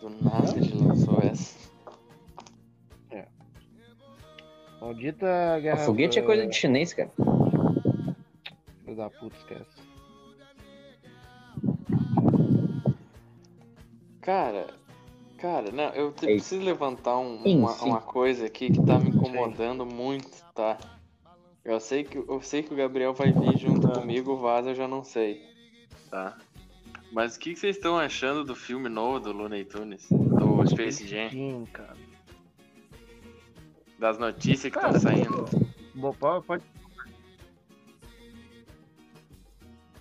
[0.00, 1.56] Do nada ele lançou essa.
[4.80, 5.82] Maldita guerra.
[5.82, 7.10] O foguete é coisa de chinês, cara.
[8.84, 9.95] Filho da puta, esquece.
[14.26, 14.66] Cara,
[15.38, 16.34] cara, não, eu te- Ei.
[16.34, 17.88] preciso levantar um- Sim, uma, sim.
[17.88, 20.76] uma coisa aqui que tá me incomodando muito, tá?
[21.64, 24.00] Eu sei que eu sei que o Gabriel vai vir junto Ah.
[24.00, 25.42] comigo, o Vaza eu já não sei,
[26.10, 26.36] tá?
[27.12, 30.08] Mas o que, que vocês estão achando do filme novo do Looney Tunes?
[30.10, 31.30] Do Space Jam?
[31.30, 31.96] Sim, cara.
[34.00, 35.44] Das notícias que estão saindo?
[35.94, 36.64] Bom, pode, pode-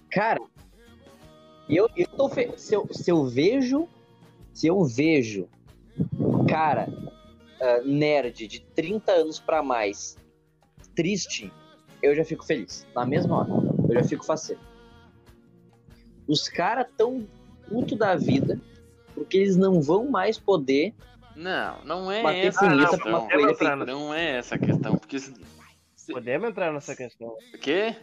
[0.09, 0.39] Cara,
[1.69, 2.51] eu, eu tô fe...
[2.57, 3.87] se, eu, se eu vejo.
[4.55, 5.47] Se eu vejo
[6.49, 6.87] cara
[7.61, 10.17] ah, nerd de 30 anos pra mais
[10.95, 11.51] triste,
[12.01, 12.87] eu já fico feliz.
[12.95, 13.49] Na mesma hora.
[13.89, 14.61] Eu já fico faceiro.
[16.27, 17.27] Os caras tão
[17.67, 18.59] puto da vida
[19.13, 20.93] porque eles não vão mais poder
[21.35, 22.97] Não, não é bater essa a punheta pra
[23.47, 23.75] questão.
[23.75, 25.33] uma Não é essa a questão, porque se-
[26.11, 27.27] podemos entrar nessa questão.
[27.53, 27.95] O quê?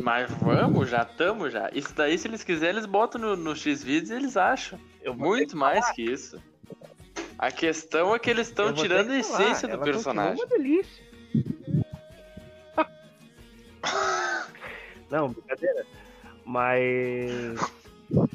[0.00, 1.70] Mas vamos, já tamo já.
[1.72, 4.78] Isso daí, se eles quiserem, eles botam no, no X-Videos e eles acham.
[5.02, 6.40] Eu Muito mais que isso.
[7.38, 10.36] A questão é que eles estão tirando a essência do ela personagem.
[10.36, 11.04] Uma delícia.
[15.10, 15.84] Não, brincadeira.
[16.44, 17.58] Mas.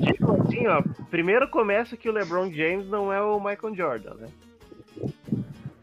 [0.04, 0.82] Tipo assim, ó.
[1.10, 4.28] Primeiro começa que o LeBron James não é o Michael Jordan, né?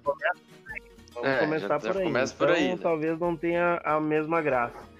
[0.02, 0.82] Começa por aí.
[1.14, 2.04] Vamos É, começar já- por já aí.
[2.04, 2.78] começa por então, aí, né?
[2.82, 4.93] talvez não tenha a mesma graça.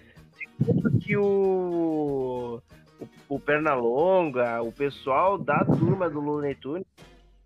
[1.00, 2.60] Que o,
[3.00, 6.86] o, o Pernalonga, o pessoal da turma do Looney Tunes,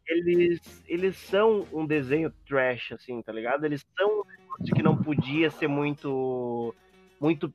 [0.09, 3.65] eles, eles são um desenho trash, assim, tá ligado?
[3.65, 6.75] Eles são um que não podia ser muito.
[7.21, 7.53] Muito.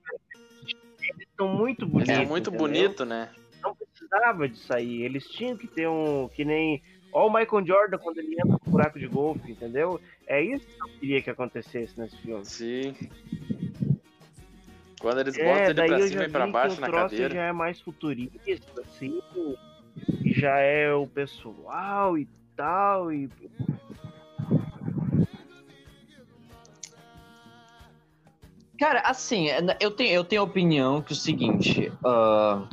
[1.01, 2.09] Eles são muito bonitos.
[2.09, 2.67] Eles são muito entendeu?
[2.67, 3.29] bonito, né?
[3.61, 5.01] Não precisava de sair.
[5.01, 6.29] Eles tinham que ter um.
[6.29, 6.81] Que nem.
[7.11, 9.99] Ó, o Michael Jordan quando ele entra no buraco de golfe, entendeu?
[10.27, 12.45] É isso que eu queria que acontecesse nesse filme.
[12.45, 12.95] Sim.
[15.03, 17.33] Quando eles É, botam ele daí pra cima já e pra baixo que na cadeira.
[17.35, 19.21] já é mais futurista, assim,
[20.23, 22.25] e já é o pessoal e
[22.55, 23.29] tal, e...
[28.79, 29.47] Cara, assim,
[29.79, 31.91] eu tenho, eu tenho a opinião que é o seguinte.
[32.03, 32.67] ah,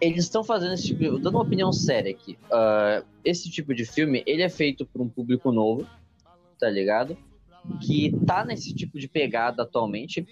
[0.00, 1.10] eles estão fazendo esse tipo de.
[1.20, 2.38] Dando uma opinião séria aqui.
[2.52, 5.86] ah, esse tipo de filme, ele é feito por um público novo,
[6.58, 7.16] tá ligado?
[7.80, 10.26] Que tá nesse tipo de pegada atualmente.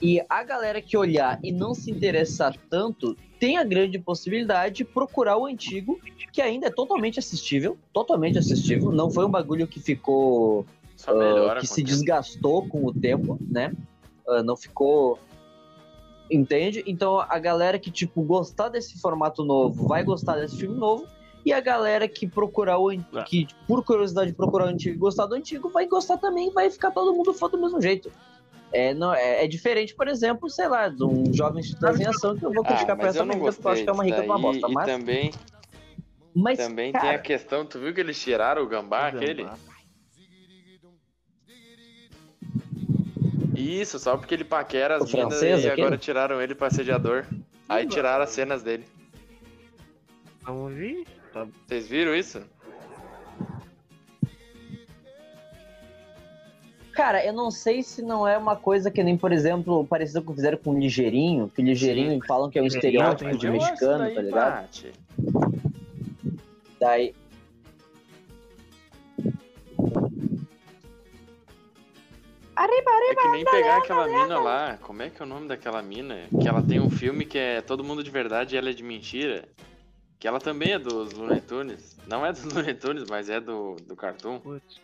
[0.00, 4.84] E a galera que olhar e não se interessar tanto, tem a grande possibilidade de
[4.84, 5.98] procurar o antigo,
[6.32, 7.78] que ainda é totalmente assistível.
[7.92, 8.92] Totalmente assistível.
[8.92, 10.66] Não foi um bagulho que ficou
[11.08, 11.88] melhora que se tempo.
[11.88, 13.72] desgastou com o tempo, né?
[14.28, 15.18] Ah, não ficou.
[16.30, 16.82] Entende?
[16.86, 21.06] Então a galera que, tipo, gostar desse formato novo vai gostar desse filme novo.
[21.46, 23.22] E a galera que procurar o an- É.
[23.22, 26.90] que, por curiosidade, procurar o antigo e gostar do antigo, vai gostar também, vai ficar
[26.90, 28.10] todo mundo fã do mesmo jeito.
[28.72, 32.36] É, não, é, é diferente, por exemplo, sei lá, de um jovem estudante em ação
[32.36, 34.26] que eu vou criticar Ah, pra essa porque eu acho que é uma rica de
[34.28, 34.68] uma bosta.
[34.68, 35.30] E Mas, também,
[36.34, 39.46] mas também tem a cara, questão, tu viu que eles tiraram o gambá, aquele?
[43.54, 45.82] Isso, só porque ele paquera as O minas francês, e aquele?
[45.86, 47.24] agora tiraram ele pra assediador.
[47.68, 48.84] Aí tiraram as cenas dele.
[50.42, 51.04] Vamos ver.
[51.36, 51.46] Tá.
[51.66, 52.42] Vocês viram isso?
[56.94, 60.28] Cara, eu não sei se não é uma coisa que nem, por exemplo, parecida com
[60.28, 63.98] o que fizeram com o Ligeirinho, que Ligeirinho falam que é um estereótipo de mexicano,
[63.98, 64.62] daí tá ligado?
[64.62, 64.92] bate.
[66.80, 67.14] Daí.
[73.08, 74.78] É que nem pegar aquela mina lá.
[74.80, 76.26] Como é que é o nome daquela mina?
[76.40, 78.82] Que ela tem um filme que é Todo Mundo de Verdade e ela é de
[78.82, 79.46] mentira.
[80.18, 81.96] Que ela também é dos Looney Tunes.
[82.06, 84.38] Não é dos Looney Tunes, mas é do, do Cartoon.
[84.40, 84.80] Putz.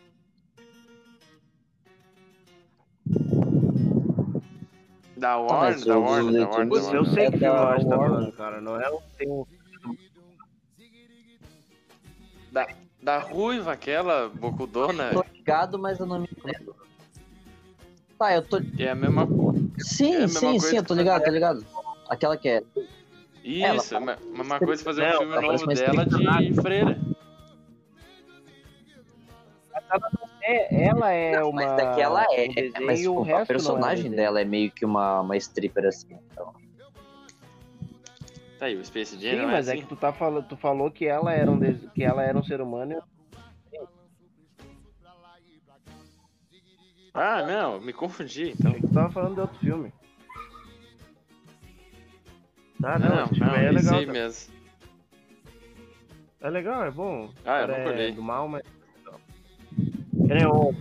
[5.17, 6.67] Da mas Warner, da o Warner, da Warner.
[6.69, 8.15] Putz, da eu sei É que filme da eu acho que tá Warner.
[8.17, 8.61] falando, cara.
[8.61, 8.99] Não é um.
[9.17, 9.45] Tem um.
[13.01, 15.11] Da Ruiva, aquela bocudona.
[15.11, 16.75] Tô ligado, mas eu não me lembro.
[18.17, 18.61] Tá, eu tô.
[18.79, 19.27] É a mesma.
[19.79, 21.65] Sim, É a mesma sim, coisa sim, eu tô ligado, tô ligado.
[22.09, 22.63] Aquela que é.
[23.43, 26.99] Isso, é a mesma coisa fazer um Não, filme ela novo uma dela de freira.
[30.41, 31.61] É, ela é uma.
[31.61, 32.49] Mas daquela é.
[32.49, 35.37] um desenho mas o resto a personagem não é dela é meio que uma, uma
[35.37, 36.17] stripper assim.
[36.31, 36.53] Então.
[38.59, 39.81] Tá aí, o Space Jam Sim, não é mas é assim?
[39.81, 42.43] que tu, tá falando, tu falou que ela era um, des- que ela era um
[42.43, 43.01] ser humano.
[47.13, 48.73] Ah, não, me confundi, então.
[48.73, 49.93] Tu tava falando de outro filme.
[52.83, 54.05] Tá, não, Não, filme não, aí é legal.
[54.05, 54.11] tá?
[54.11, 54.53] mesmo.
[56.41, 57.29] É legal, é bom.
[57.45, 58.11] Ah, eu nunca é olhei.
[58.11, 58.61] do mal, mas.
[60.51, 60.73] On-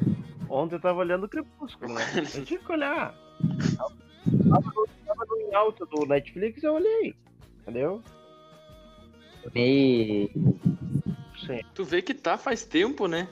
[0.49, 2.01] Ontem eu tava olhando o Crepúsculo, né?
[2.35, 3.15] Eu tive que olhar.
[4.51, 7.15] Tava no, tava no em alto do Netflix eu olhei.
[7.61, 8.03] Entendeu?
[9.55, 10.29] E...
[11.47, 11.61] Sim.
[11.73, 13.29] Tu vê que tá faz tempo, né?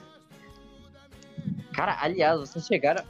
[1.73, 3.03] Cara, aliás, vocês chegaram.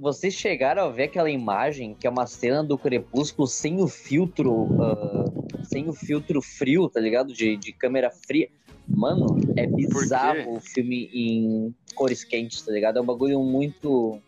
[0.00, 4.66] Vocês chegaram a ver aquela imagem que é uma cena do Crepúsculo sem o filtro.
[4.80, 5.24] ah,
[5.62, 7.34] sem o filtro frio, tá ligado?
[7.34, 8.48] De, de câmera fria.
[8.88, 9.26] Mano,
[9.56, 12.98] é bizarro o filme em cores quentes, tá ligado?
[12.98, 14.18] É um bagulho muito.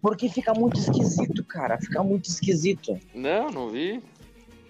[0.00, 1.78] Porque fica muito esquisito, cara.
[1.78, 2.98] Fica muito esquisito.
[3.14, 4.02] Não, não vi.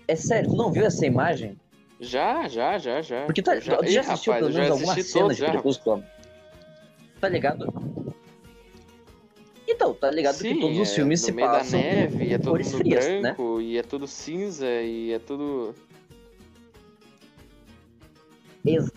[0.09, 1.57] É sério, tu não viu essa imagem?
[2.01, 3.25] Já, já, já, já.
[3.27, 5.37] Porque tá, já, tu Ih, já assistiu rapaz, pelo eu já menos alguma cena todos
[5.37, 5.51] de já.
[5.53, 6.05] Crepúsculo?
[7.21, 7.84] Tá ligado?
[9.85, 12.24] Então, tá ligado Sim, que todos os é filmes no se meio passam da neve,
[12.24, 13.20] e é todo mundo frias, né?
[13.20, 15.74] branco, e é tudo cinza, e é tudo...
[18.64, 18.91] Ex-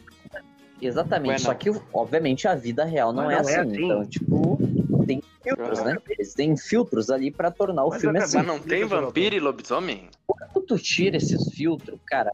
[0.81, 1.31] Exatamente.
[1.31, 3.71] Ué, Só que, obviamente, a vida real não, é, não é assim.
[3.71, 3.85] assim.
[3.85, 4.59] Então, tipo,
[5.05, 5.93] tem filtros, Aham.
[5.93, 5.97] né?
[6.07, 8.37] Eles têm filtros ali pra tornar o Mas filme assim.
[8.37, 10.09] Mas não tem vampiro e lobisomem?
[10.25, 12.31] Quando tu tira esses filtros, cara.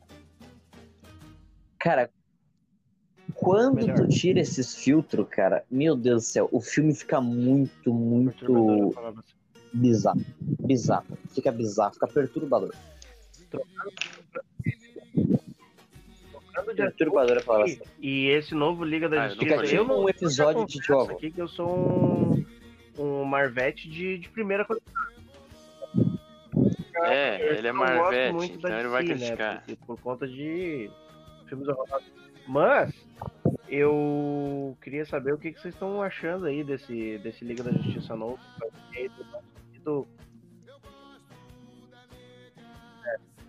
[1.80, 2.12] Cara.
[3.44, 3.98] Quando Melhor.
[3.98, 9.24] tu tira esses filtros, cara, meu Deus do céu, o filme fica muito, muito palavra.
[9.74, 10.22] bizarro.
[10.42, 11.06] Bizarro.
[11.34, 12.74] Fica bizarro, fica perturbador.
[13.52, 13.92] Trocando
[16.70, 17.66] de Perturbador é a palavra.
[17.74, 19.56] assunto, E esse novo Liga da Ah, eu Justiça.
[19.62, 21.12] Fica tipo um episódio de jogo.
[21.14, 22.46] aqui que eu sou um,
[22.98, 24.82] um Marvete de, de primeira coisa.
[27.06, 29.58] É, ele é Eu não gosto Marvete, então ele vai né, criticar.
[29.58, 30.90] porque por conta de
[31.50, 32.08] filmes horrorosos.
[32.48, 32.94] Mas
[33.68, 38.16] eu queria saber o que, que vocês estão achando aí desse, desse Liga da Justiça
[38.16, 38.40] novo.
[39.84, 40.08] Do...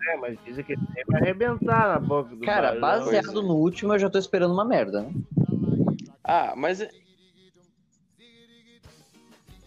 [0.07, 3.05] É, mas dizem que ele vai arrebentar na boca do Cara, balão.
[3.05, 3.49] baseado Pois é.
[3.49, 5.13] no último, eu já tô esperando uma merda, né?
[6.23, 6.91] Ah, mas é-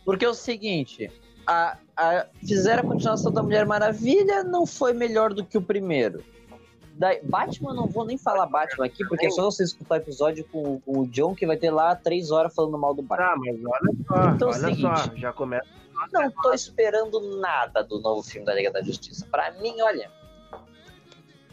[0.03, 1.11] Porque é o seguinte,
[1.45, 6.23] a, a, fizeram a continuação da Mulher Maravilha, não foi melhor do que o primeiro.
[6.99, 10.43] Daí, Batman, não vou nem falar Batman aqui, porque é só você escutar o episódio
[10.51, 13.27] com, com o John, que vai ter lá três horas falando mal do Batman.
[13.27, 15.21] Tá, mas olha só, Então é olha só, seguinte.
[15.21, 15.67] já começa.
[16.11, 19.27] Não tô esperando nada do novo filme da Liga da Justiça.
[19.29, 20.09] Pra mim, olha.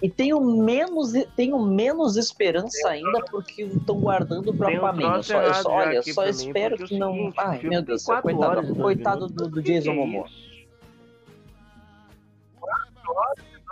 [0.03, 5.01] E tenho menos, tenho menos esperança ainda porque estão guardando um Aquaman.
[5.23, 7.33] Troço só, eu errado só- olha, só pra espero que é o não.
[7.39, 10.27] Ai, meu Deus coitado, coitado do, do que Jason que é Momoa.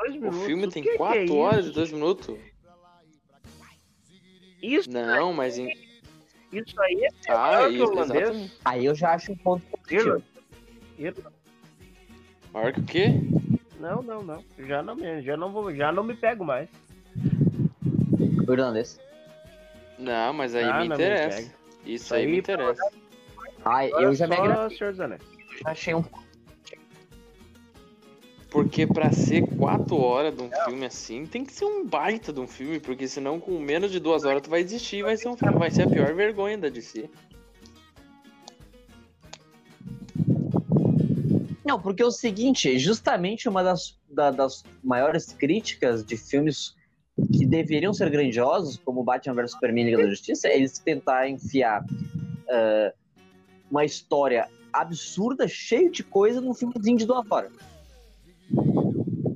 [0.03, 0.43] Dois o minutos.
[0.47, 1.75] filme o tem que que é 4 horas e isso?
[1.75, 2.39] 2 minutos.
[4.63, 5.59] Isso, Não, mas...
[5.59, 5.69] Em...
[6.53, 8.23] isso aí é Ah, maior que o isso, holandês.
[8.23, 8.55] exatamente.
[8.65, 10.23] Aí eu já acho um ponto positivo.
[10.99, 11.17] Ir- Ir-
[12.53, 13.09] Maior que o quê?
[13.81, 14.45] Não, não, não.
[14.59, 16.69] Já não me, já não vou, já não me pego mais.
[18.47, 19.01] O irlandês.
[19.99, 21.37] Não, mas aí Ah, me não me interessa.
[21.43, 21.55] pega.
[21.87, 22.93] Isso aí Aí, me interessa.
[23.65, 24.77] Ah, eu já me agradei.
[24.77, 25.23] Senhor dos Anéis.
[25.65, 26.05] Achei um.
[28.53, 32.39] Porque pra ser quatro horas de um filme assim, tem que ser um baita de
[32.39, 35.29] um filme, porque senão com menos de duas horas tu vai desistir e vai ser,
[35.29, 37.09] um, vai ser a pior vergonha da DC.
[41.65, 46.75] Não, porque é o seguinte, justamente uma das, da- das maiores críticas de filmes
[47.33, 51.37] que deveriam ser grandiosos, como Batman vs Superman e Liga da Justiça, é eles tentarem
[51.37, 51.83] enfiar
[52.51, 52.93] ah,
[53.71, 57.72] uma história absurda, cheio de coisa, num filmezinho de duas horas.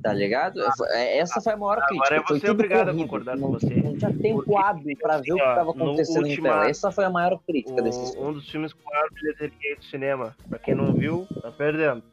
[0.01, 0.59] Tá ligado?
[0.91, 1.95] É- Essa foi a maior crítica.
[2.05, 3.75] Agora eu vou Foi ser tudo obrigado a corrido, concordar não, com você.
[3.81, 6.69] Não tinha tempo Porque, hábil pra ver o que estava no acontecendo em tela.
[6.69, 10.35] Essa foi a maior crítica desses O- um dos filmes com maior bilheteria do cinema.
[10.49, 12.03] Pra quem não viu, tá perdendo.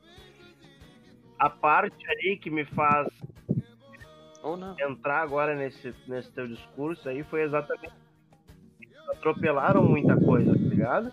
[1.38, 3.08] A parte ali que me faz
[4.42, 4.74] Ou não.
[4.80, 7.92] entrar agora nesse, nesse teu discurso aí foi exatamente
[9.10, 11.12] atropelaram muita coisa, tá ligado?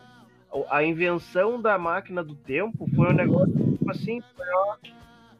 [0.69, 4.75] A invenção da máquina do tempo foi um negócio tipo assim, foi, ó,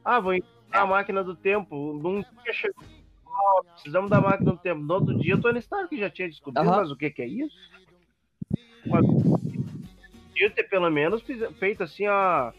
[0.06, 0.34] ah, vou
[0.72, 1.94] a máquina do tempo.
[1.94, 2.84] Num dia chegou,
[3.26, 4.82] ó, precisamos da máquina do tempo.
[4.82, 6.78] No outro dia, o Tony Stark já tinha descobrido, Aham.
[6.78, 7.56] mas o que que é isso?
[8.86, 11.24] Mas, podia ter pelo menos
[11.60, 12.52] feito assim, ó,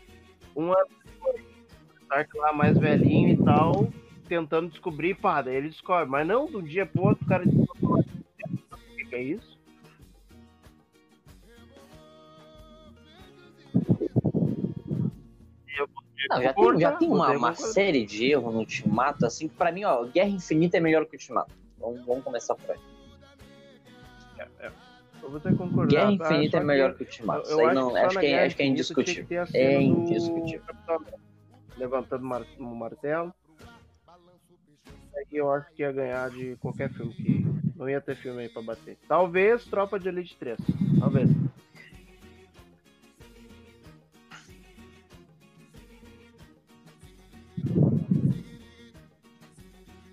[0.55, 0.77] uma
[2.03, 3.89] Stark lá mais velhinho e tal,
[4.29, 6.11] tentando descobrir, pá, daí ele descobre.
[6.11, 8.05] Mas não, de um dia pro outro, o cara descobre.
[8.71, 9.52] O que, que é isso?
[16.31, 19.73] Não, já tem, já tem uma, uma série de erros no Ultimato, assim, que pra
[19.73, 21.53] mim, ó, Guerra Infinita é melhor que o Ultimato.
[21.79, 22.79] Vamos, vamos começar por aí.
[25.23, 25.91] Eu vou ter que concordar.
[25.91, 26.25] Guerra tá?
[26.35, 27.49] Infinita é melhor que o Ultimato.
[27.49, 29.47] eu Isso aí acho não, que acho que, é, acho que é indiscutível.
[29.55, 30.63] É indiscutível.
[31.77, 33.33] Levantando mar- o martelo.
[35.15, 37.47] Aí eu acho que ia ganhar de qualquer filme que.
[37.77, 38.97] Não ia ter filme aí pra bater.
[39.09, 40.59] Talvez Tropa de Elite 3.
[41.01, 41.31] Talvez.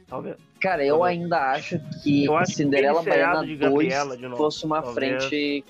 [0.09, 0.37] Talvez.
[0.59, 1.21] Cara, eu Talvez.
[1.21, 4.37] ainda acho que Eu acho que Cinderela aquele seriado Baiana de 2 Gabriela, de novo,
[4.37, 5.23] fosse uma talvez.
[5.25, 5.63] frente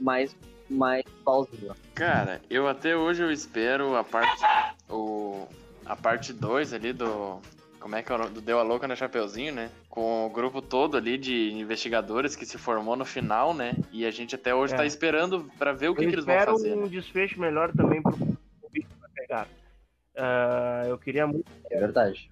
[0.00, 0.36] mais,
[0.68, 1.74] mais plausível.
[1.94, 4.42] Cara, eu até hoje eu espero a parte.
[4.88, 5.46] O,
[5.86, 7.40] a parte 2 ali do.
[7.80, 8.30] Como é que é o nome?
[8.32, 9.70] Do Deu a Louca no Chapeuzinho, né?
[9.88, 13.72] Com o grupo todo ali de investigadores que se formou no final, né?
[13.90, 14.76] E a gente até hoje É.
[14.76, 16.74] tá esperando pra ver o que, que eles vão fazer.
[16.74, 16.88] um né?
[16.88, 19.48] desfecho melhor também pro o bicho pra pegar.
[20.14, 21.50] Ah, eu queria muito.
[21.70, 22.30] É verdade.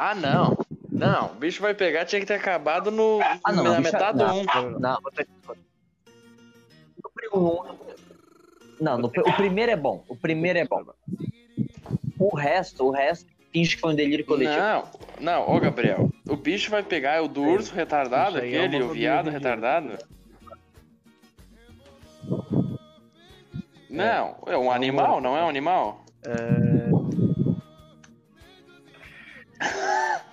[0.00, 0.56] Ah, não.
[0.90, 4.18] Não, o bicho vai pegar, tinha que ter acabado no, Ah, não, na bicho- metade
[4.18, 4.44] não.
[4.44, 4.78] do 1.
[4.78, 5.64] Não, Vou ter que discordar.
[8.80, 10.04] não no- o primeiro é bom.
[10.08, 10.82] O primeiro é bom.
[12.18, 14.56] O resto, o resto, finge que foi um delírio coletivo.
[14.56, 14.88] Não,
[15.20, 18.90] não, ô Gabriel, o bicho vai pegar é o do urso retardado, é aquele, o
[18.90, 19.98] viado retardado.
[23.90, 26.04] Não, é um animal, não é um animal?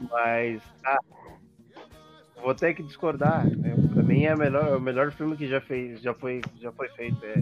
[0.10, 0.62] Mas.
[0.86, 0.98] Ah,
[2.42, 3.46] vou ter que discordar.
[3.46, 3.74] né?
[3.94, 6.90] Pra mim é, melhor, é o melhor filme que já, fez, já, foi, já foi
[6.90, 7.18] feito.
[7.26, 7.34] É...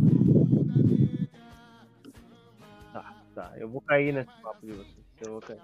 [2.93, 3.51] Tá, tá.
[3.57, 4.95] Eu vou cair nesse papo de vocês.
[5.25, 5.59] Eu vou cair.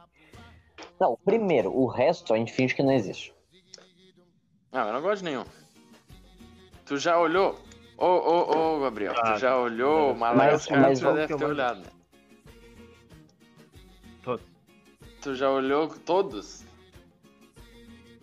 [1.00, 3.34] Não, o primeiro, o resto a gente finge que não existe.
[4.72, 5.46] Não, eu não gosto de nenhum.
[6.86, 7.58] Tu já olhou?
[7.98, 11.28] Ô, ô, ô, Gabriel, Ah, tu já olhou o mas- mas tu já vamos deve
[11.38, 11.86] ter olhado, né?
[15.22, 16.64] Tu já olhou todos?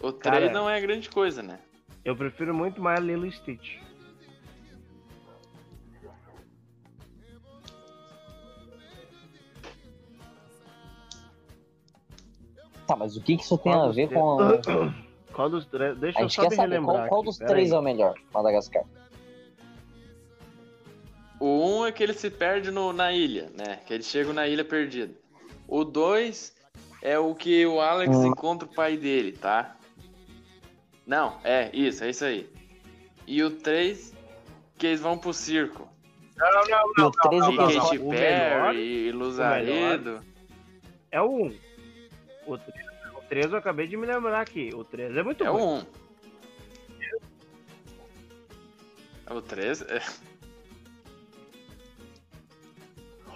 [0.01, 1.59] O 3 Cara, não é grande coisa, né?
[2.05, 3.79] Eu prefiro muito mais Lilo Stitch.
[12.87, 14.37] Tá, mas o que, que isso tem Qual a ver com.
[15.33, 15.99] Qual dos três?
[15.99, 17.77] Deixa A eu gente só quer me saber qual, qual aqui, dos três aí.
[17.77, 18.85] é o melhor, Madagascar.
[21.39, 23.81] O 1 um é que ele se perde no- na ilha, né?
[23.87, 25.13] Que eles chegam na ilha perdida.
[25.69, 26.56] O 2
[27.07, 28.27] é o que o Alex Hum.
[28.27, 29.77] encontra o pai dele, tá?
[31.07, 32.51] Não, é, isso, é isso aí.
[33.27, 34.13] E o 3,
[34.77, 35.89] que eles vão pro circo.
[36.37, 37.07] Não, não, E não.
[37.09, 40.21] o 13 não, não, episódio- Katy melhor Perry, e Luzaredo.
[41.13, 41.57] é o 1.
[42.47, 42.87] O 3,
[43.17, 44.71] o 3 eu acabei de me lembrar aqui.
[44.75, 45.59] O 3 é muito É bom.
[45.59, 45.79] o
[49.33, 49.37] 1.
[49.37, 50.01] O 3 é...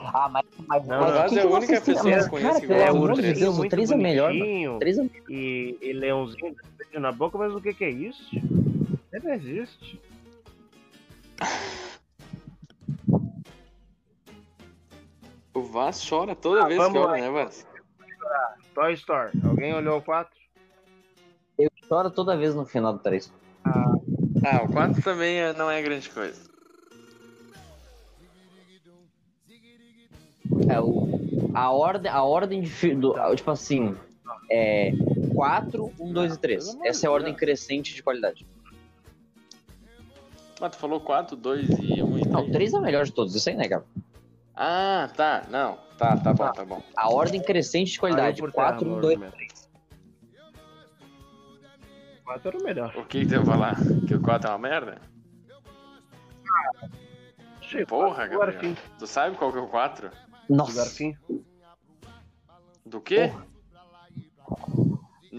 [0.02, 0.44] Ah, mas.
[0.66, 2.30] mas, Não, mas não, o que é a única pessoa que cara,
[2.60, 4.78] gosta É, o amor de 3 Deus, é o muito 3 é melhor, mano.
[4.78, 6.56] 3 é E, e leãozinho
[6.94, 8.24] na boca, mas o que que é isso?
[8.34, 10.00] Ele não existe.
[15.54, 17.66] O Vaz chora toda Ah, vez que olha, né, Vaz?
[18.74, 19.32] Toy Story.
[19.44, 20.32] Alguém olhou o 4?
[21.58, 23.32] Eu choro toda vez no final do 3.
[23.64, 26.49] Ah, o 4 também é- não é grande coisa.
[30.70, 32.94] É, o, a, ordem, a ordem de.
[32.94, 33.96] Do, tipo assim.
[34.50, 34.92] É
[35.34, 36.64] 4, 1, 2 e 3.
[36.64, 38.46] pelo amor Essa é a ordem crescente de qualidade.
[40.60, 42.48] Mas tu falou 4, 2 e 1 e Não, 3.
[42.48, 43.86] o 3 é o melhor de todos, isso é inegável.
[44.54, 45.46] Ah, tá.
[45.48, 45.78] Não.
[45.96, 46.82] Tá, tá bom, tá bom.
[46.96, 48.40] A ordem crescente de qualidade.
[48.40, 49.50] Caiu por terra, 4, 1, meu 2 argumento.
[52.24, 52.96] 4 era o melhor.
[52.96, 53.76] O que que tu ia falar?
[54.06, 54.98] Que o 4 é uma merda?
[57.60, 58.74] Achei, Porra, Gabriel.
[58.98, 60.10] Tu sabe qual que é o 4?
[60.50, 60.84] Nossa.
[60.84, 61.16] Garfim.
[62.84, 63.32] Do quê?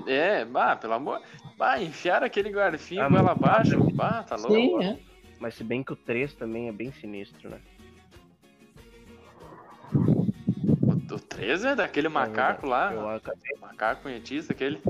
[0.08, 1.22] É, bah, pelo amor.
[1.58, 3.78] Bah, enfiaram aquele garfinho Ah, ela abaixo.
[3.94, 4.54] Bah, tá louco.
[4.54, 4.98] Sim, é.
[5.38, 7.60] Mas se bem que o 3 também é bem sinistro, né?
[9.94, 12.94] O, o 3 é daquele macaco lá.
[12.94, 13.58] Eu acabei.
[13.60, 14.82] Macaco punhetista, aquele.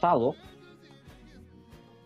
[0.00, 0.34] Falou.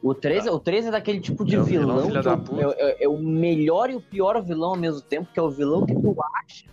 [0.05, 3.05] O 3, o 3 é daquele tipo de É vilão, vilão, que é, é- é-
[3.05, 5.95] é o melhor e o pior vilão ao mesmo tempo, que é o vilão que
[5.95, 6.67] tu acha.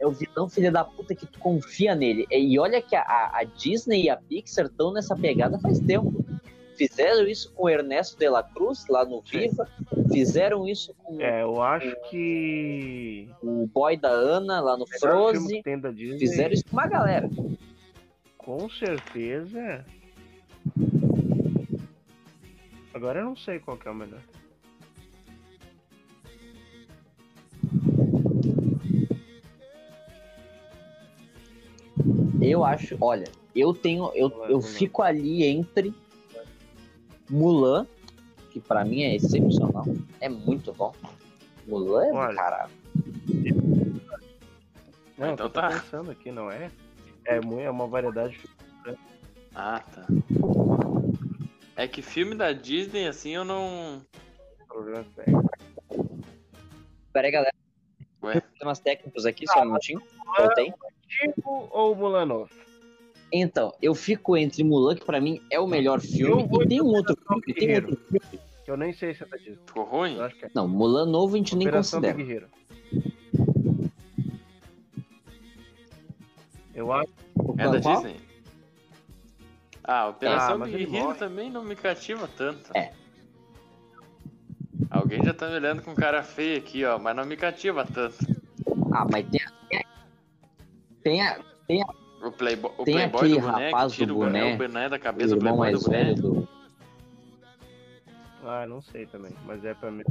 [0.00, 2.26] É o vilão filha da puta que tu confia nele.
[2.30, 3.02] E olha que a,
[3.34, 6.24] a Disney e a Pixar estão nessa pegada faz tempo.
[6.74, 9.20] Fizeram isso com o Ernesto de la Cruz, lá no.
[9.20, 9.68] Viva.
[10.10, 13.28] Fizeram isso com É, eu acho que.
[13.42, 15.62] o boy da Ana, lá no Frozen.
[16.18, 17.28] Fizeram isso com uma galera.
[18.38, 19.84] Com certeza.
[22.94, 24.20] Agora eu não sei qual que é o melhor.
[32.40, 35.94] Eu acho, olha, eu tenho, eu, eu fico ali entre
[37.28, 37.86] Mulan,
[38.50, 39.84] que pra mim é excepcional,
[40.20, 40.94] é muito bom.
[41.66, 42.34] Mulan é do Olha.
[42.34, 42.70] caralho.
[45.18, 45.68] Não, Então tá.
[45.68, 46.70] pensando aqui, não é?
[47.26, 48.38] É, é uma variedade.
[48.84, 48.96] de-
[49.54, 50.06] Ah, tá.
[51.80, 54.02] É que filme da Disney, assim, eu não.
[54.68, 55.50] problemas técnicos.
[57.10, 57.54] Pera aí, galera.
[58.22, 58.38] Ué?
[58.38, 60.02] Problemas técnicos aqui, só um minutinho.
[60.36, 60.74] Voltei.
[61.08, 62.50] Tipo ou Mulan novo?
[63.32, 66.88] Então, eu fico entre Mulan, que pra mim é o melhor filme, e tem um
[66.88, 67.88] outro filme, tem Guerreiro.
[67.88, 68.40] outro filme.
[68.62, 69.58] Que eu nem sei se é da Disney.
[69.64, 70.16] Ficou ruim?
[70.16, 70.50] Eu acho que é.
[70.54, 72.18] Não, Mulan novo a gente nem Operação considera.
[72.18, 72.48] Big Hero.
[76.74, 77.10] Eu acho.
[77.36, 78.02] O É da qual?
[78.02, 78.29] Disney?
[79.84, 81.18] Ah, Operação Ah, Hero morre.
[81.18, 82.70] também não me cativa tanto.
[82.76, 82.92] É.
[84.90, 88.16] Alguém já tá me olhando com cara feia aqui, ó, mas não me cativa tanto.
[88.92, 89.84] Ah, mas tem a,
[91.02, 91.86] tem a, tem a
[92.26, 94.88] O Playboy, o Tem playboy aquele do boné rapaz do o boné, boné, o boné
[94.88, 96.04] da o cabeça do irmão Playboy mais do boné.
[96.04, 96.48] velho do...
[98.42, 99.32] Ah, não sei também.
[99.46, 100.02] Mas é pra mim.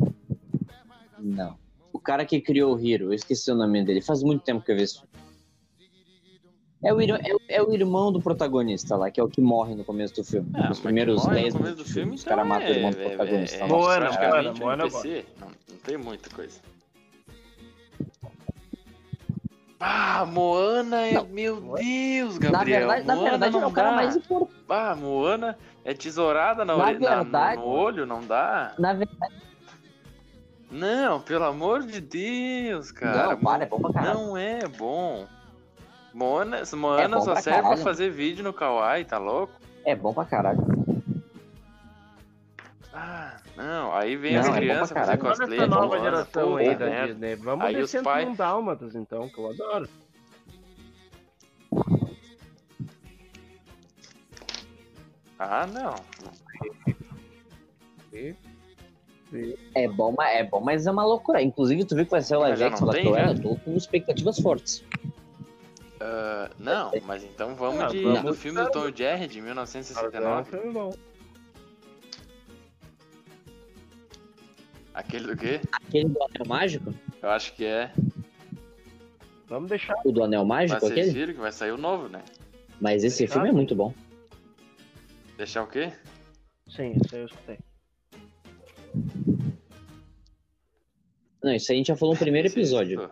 [1.17, 1.57] Não.
[1.91, 4.01] O cara que criou o Hiro, eu esqueci o nome dele.
[4.01, 5.03] Faz muito tempo que eu vi isso.
[6.82, 9.41] É o, ir- é, o- é o irmão do protagonista lá, que é o que
[9.41, 10.49] morre no começo do filme.
[10.55, 12.71] Ah, Nos primeiros morre no 10 começo minutos do filme, Os então caras matam o
[12.71, 13.55] irmão do é, é, protagonista.
[13.57, 14.84] é, Nossa, Moana, Moana, Moana.
[14.86, 16.61] Não, não tem muita coisa.
[19.80, 21.13] Ah, Moana é.
[21.13, 21.25] Não.
[21.27, 22.80] Meu Deus, Na Gabriel.
[22.80, 23.95] verdade, na Moana verdade ele é não o cara dá.
[23.95, 24.51] mais importante.
[24.69, 28.73] Ah, Moana é tesourada na, Na na- no- verdade- no olho, não dá?
[28.77, 29.34] Na verdade,
[30.71, 33.30] Não, pelo amor de Deus, cara.
[33.32, 34.19] não, para, é bom pra caralho.
[34.19, 35.25] Não é bom.
[36.14, 37.84] Moana, Moana É só pra serve pra caralho.
[37.84, 39.53] fazer vídeo no Kawaii, tá louco?
[39.86, 40.60] É bom pra caralho.
[42.93, 43.95] Ah, não.
[43.95, 45.57] Aí vem Não, as é pra crianças fazer cosplay.
[45.60, 47.05] essa de nova Moana, geração aí da.
[47.05, 47.36] Disney.
[47.36, 49.88] Vamos Aí os se pai- um Dálmatas, então, que eu adoro.
[55.38, 55.95] Ah, não.
[59.76, 61.41] É bom, mas é bom, mas é uma loucura.
[61.41, 63.39] Inclusive, tu viu que vai ser o live action da Cruella?
[63.39, 64.84] Tô com expectativas fortes.
[66.02, 69.41] Ah, não, mas então vamos Ah, de, vamos- do filme do Tom Jerry de É
[69.41, 70.50] um 1969.
[70.52, 70.93] filme bom.
[74.93, 75.62] Aquele do quê?
[75.72, 76.93] Aquele do Anel Mágico?
[77.22, 77.91] Eu acho que é.
[79.47, 79.95] Vamos deixar.
[80.06, 81.12] O do Anel Mas Mágico, vocês aquele?
[81.20, 82.24] viram que vai sair o novo, né?
[82.80, 83.34] Mas esse Fechado.
[83.34, 83.93] filme é muito bom.
[85.38, 85.91] Deixar o quê?
[86.68, 87.60] Sim, isso aí eu escutei.
[91.41, 93.10] Não, isso aí a gente já falou no primeiro Esse- episódio.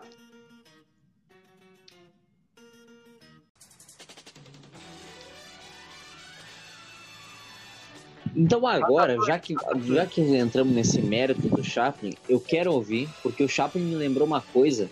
[8.38, 13.42] Então agora, já que, já que entramos nesse mérito do Chaplin, eu quero ouvir, porque
[13.42, 14.88] o Chaplin me lembrou uma coisa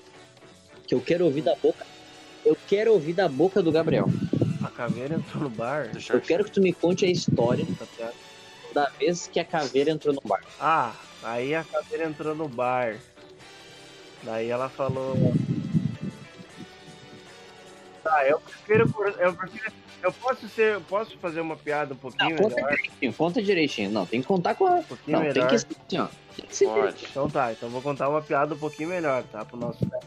[0.85, 1.87] que eu quero ouvir da boca.
[2.45, 4.07] Eu quero ouvir da boca do Gabriel.
[4.65, 5.93] A caveira entrou no bar.
[6.13, 7.65] Eu quero que tu me conte a história
[8.75, 10.43] da vez que a caveira entrou no bar.
[10.59, 12.99] Ah, aí a caveira entrou no bar.
[14.25, 15.15] Daí ela falou.
[18.03, 18.93] Tá, eu prefiro.
[19.21, 19.73] Eu, prefiro,
[20.03, 20.75] eu posso ser.
[20.75, 22.71] Eu posso fazer uma piada um pouquinho Não, conta melhor?
[22.77, 23.91] direitinho, conta direitinho.
[23.91, 24.77] Não, tem que contar com a.
[24.77, 25.49] Um pouquinho Não, tem melhor.
[25.51, 26.09] que ser assim, ó.
[26.37, 27.07] Tem que ser Pode.
[27.11, 29.45] Então tá, então vou contar uma piada um pouquinho melhor, tá?
[29.45, 30.07] Pro nosso tele-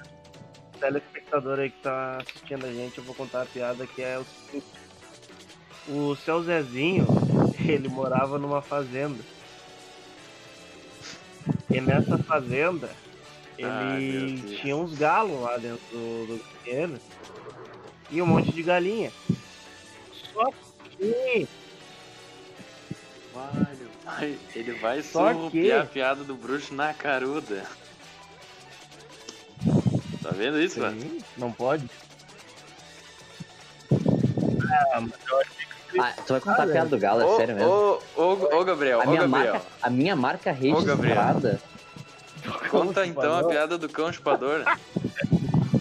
[0.80, 4.26] telespectador aí que tá assistindo a gente, eu vou contar a piada que é o
[4.26, 4.68] seguinte.
[5.88, 7.06] O seu Zezinho,
[7.68, 9.24] ele morava numa fazenda.
[11.70, 12.90] E nessa fazenda,
[13.58, 14.60] ele Deus.
[14.60, 17.00] tinha uns galos lá dentro do, do terreno
[18.12, 19.12] e um monte de galinha.
[20.40, 20.54] Só
[20.98, 21.48] que
[24.06, 27.66] Ai, ele vai Só surrupiar a que- piada do bruxo na caruda.
[30.24, 31.00] Tá vendo isso, mano?
[31.00, 31.86] Sim, não pode.
[34.94, 35.50] Ah, mas eu acho
[36.00, 37.72] Ah, tu vai contar Ah, a piada do Galo, é Ô, sério mesmo?
[37.72, 39.54] ô, ô, ô, Gabriel, a, ô, minha Gabriel.
[39.54, 41.62] marca, a minha marca Ô, registrada.
[42.70, 44.66] Conta então a piada do cão chupador.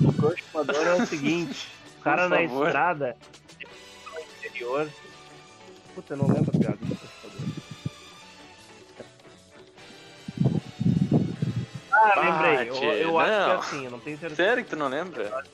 [0.01, 3.17] O cão chupador é o seguinte: o cara na estrada,
[4.61, 4.91] no interior.
[5.95, 7.49] Puta, eu não lembro a piada do cão chupador.
[11.93, 12.69] Ah, lembrei.
[12.69, 14.43] Eu, Bate, eu acho que é assim, eu não tenho certeza.
[14.43, 15.45] Sério que tu não lembra?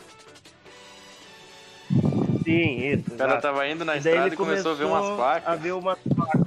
[2.44, 3.14] Sim, isso.
[3.14, 3.42] O cara exato.
[3.42, 5.60] tava indo na E daí estrada ele e começou a ver umas A placas.
[5.60, 6.42] ver umas placas.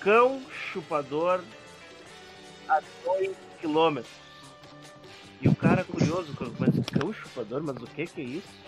[0.00, 0.40] Cão
[0.72, 1.42] chupador
[2.68, 3.30] a 2
[3.60, 4.12] quilômetros.
[5.42, 8.62] E o cara curioso, mas cão chupador, mas o que que é isso?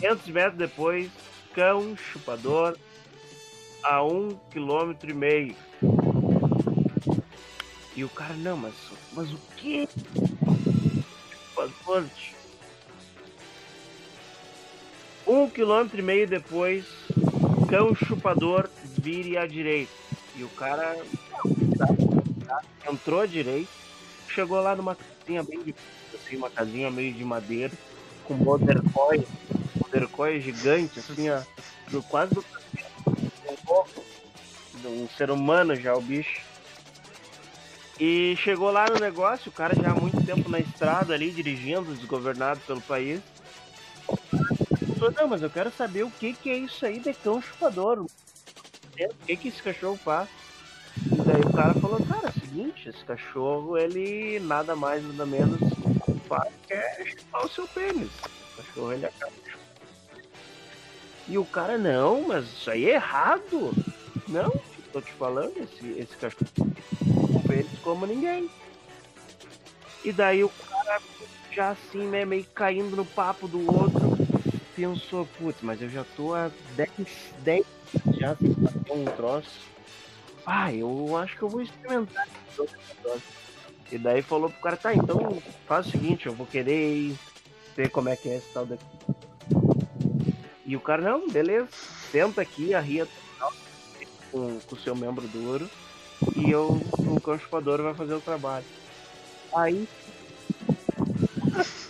[0.00, 1.10] 500 metros depois,
[1.54, 2.76] cão chupador
[3.82, 5.56] a 1 quilômetro e meio.
[7.96, 8.74] E o cara, não, mas,
[9.12, 9.88] mas o que?
[11.54, 12.04] Chupador.
[15.26, 16.84] Um quilômetro e meio depois,
[17.68, 18.68] cão chupador
[18.98, 19.92] vire à direita.
[20.36, 20.96] E o cara
[22.90, 23.70] entrou à direita,
[24.28, 25.74] chegou lá numa casinha bem de
[26.14, 27.72] assim, uma casinha meio de madeira,
[28.24, 29.24] com modercoy,
[29.94, 31.40] modercoy gigante, assim, ó,
[31.90, 32.44] do, quase do
[34.86, 36.42] um ser humano já, o bicho.
[37.98, 41.94] E chegou lá no negócio, o cara já há muito tempo na estrada ali, dirigindo,
[41.94, 43.20] desgovernado pelo país.
[44.98, 48.00] Falou, não, mas eu quero saber o que, que é isso aí de cão chupador.
[48.00, 48.08] O
[49.26, 50.28] que, que esse cachorro faz?
[51.06, 55.24] E daí o cara falou, cara, é o seguinte, esse cachorro, ele nada mais, nada
[55.24, 55.60] menos
[56.28, 58.10] faz que é chupar o seu pênis.
[58.52, 59.32] O cachorro, ele acaba.
[61.26, 63.72] E o cara, não, mas isso aí é errado.
[64.28, 64.52] Não,
[64.92, 66.50] tô te falando, esse, esse cachorro
[67.46, 68.48] pênis como ninguém.
[70.04, 71.00] E daí o cara
[71.50, 74.18] já assim, né, meio caindo no papo do outro,
[74.74, 76.90] pensou, putz, mas eu já tô há 10,
[77.38, 77.64] 10
[78.18, 78.52] já sem
[78.90, 79.60] um troço.
[80.44, 82.28] Ah, eu acho que eu vou experimentar.
[83.90, 87.14] E daí falou pro cara, tá, então faz o seguinte, eu vou querer
[87.76, 88.84] ver como é que é esse tal daqui.
[90.66, 91.68] E o cara, não, beleza,
[92.10, 95.70] senta aqui, arria com com o seu membro duro
[96.36, 97.38] e eu, o cão
[97.82, 98.64] vai fazer o trabalho.
[99.54, 99.88] Aí.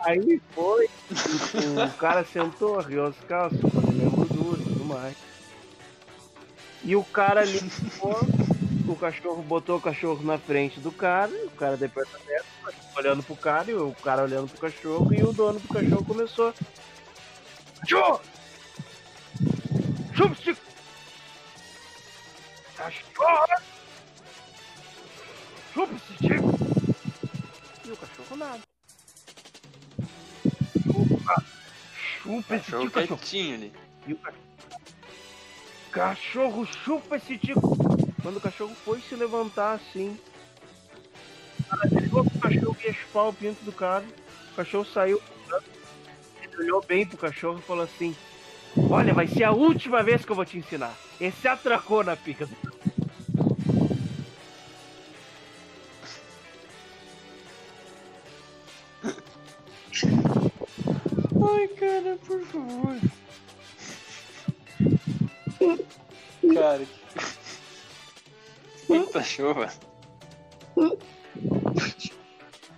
[0.00, 5.16] Aí foi, o, cara sentou, arriou as calças, o membro duro e tudo mais.
[6.82, 7.58] E o cara ali
[8.86, 13.22] o cachorro botou o cachorro na frente do cara, o cara depois o cachorro olhando
[13.22, 16.54] pro cara, e o cara olhando pro cachorro, e o dono do cachorro começou.
[17.80, 18.20] Cachorro!
[20.14, 20.60] Chupa, Chico!
[22.76, 23.62] Cachorro!
[25.72, 26.50] Chupa esse Chico!
[27.84, 28.60] E o cachorro nada.
[30.82, 31.44] Chupa!
[32.22, 33.18] Chupa esse Chico, cachorro!
[33.18, 33.72] quietinho ali.
[34.06, 34.44] E o cachorro.
[35.90, 37.93] Cachorro, chupa esse tico!
[38.24, 40.18] Quando o cachorro foi se levantar assim.
[41.60, 44.04] O cara virou pro cachorro ia chupar o pinto do cara.
[44.52, 45.20] O cachorro saiu.
[46.42, 48.16] Ele olhou bem pro cachorro e falou assim:
[48.88, 50.96] Olha, vai ser a última vez que eu vou te ensinar.
[51.20, 52.56] Esse atracou na pica do.
[61.46, 62.96] Ai, cara, por favor.
[66.54, 67.03] Cara, que
[69.12, 69.66] cachorro.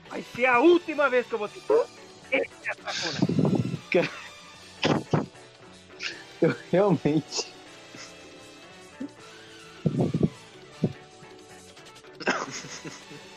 [0.09, 4.09] Vai ser a última vez que eu vou te atracou na
[6.43, 7.57] Eu realmente.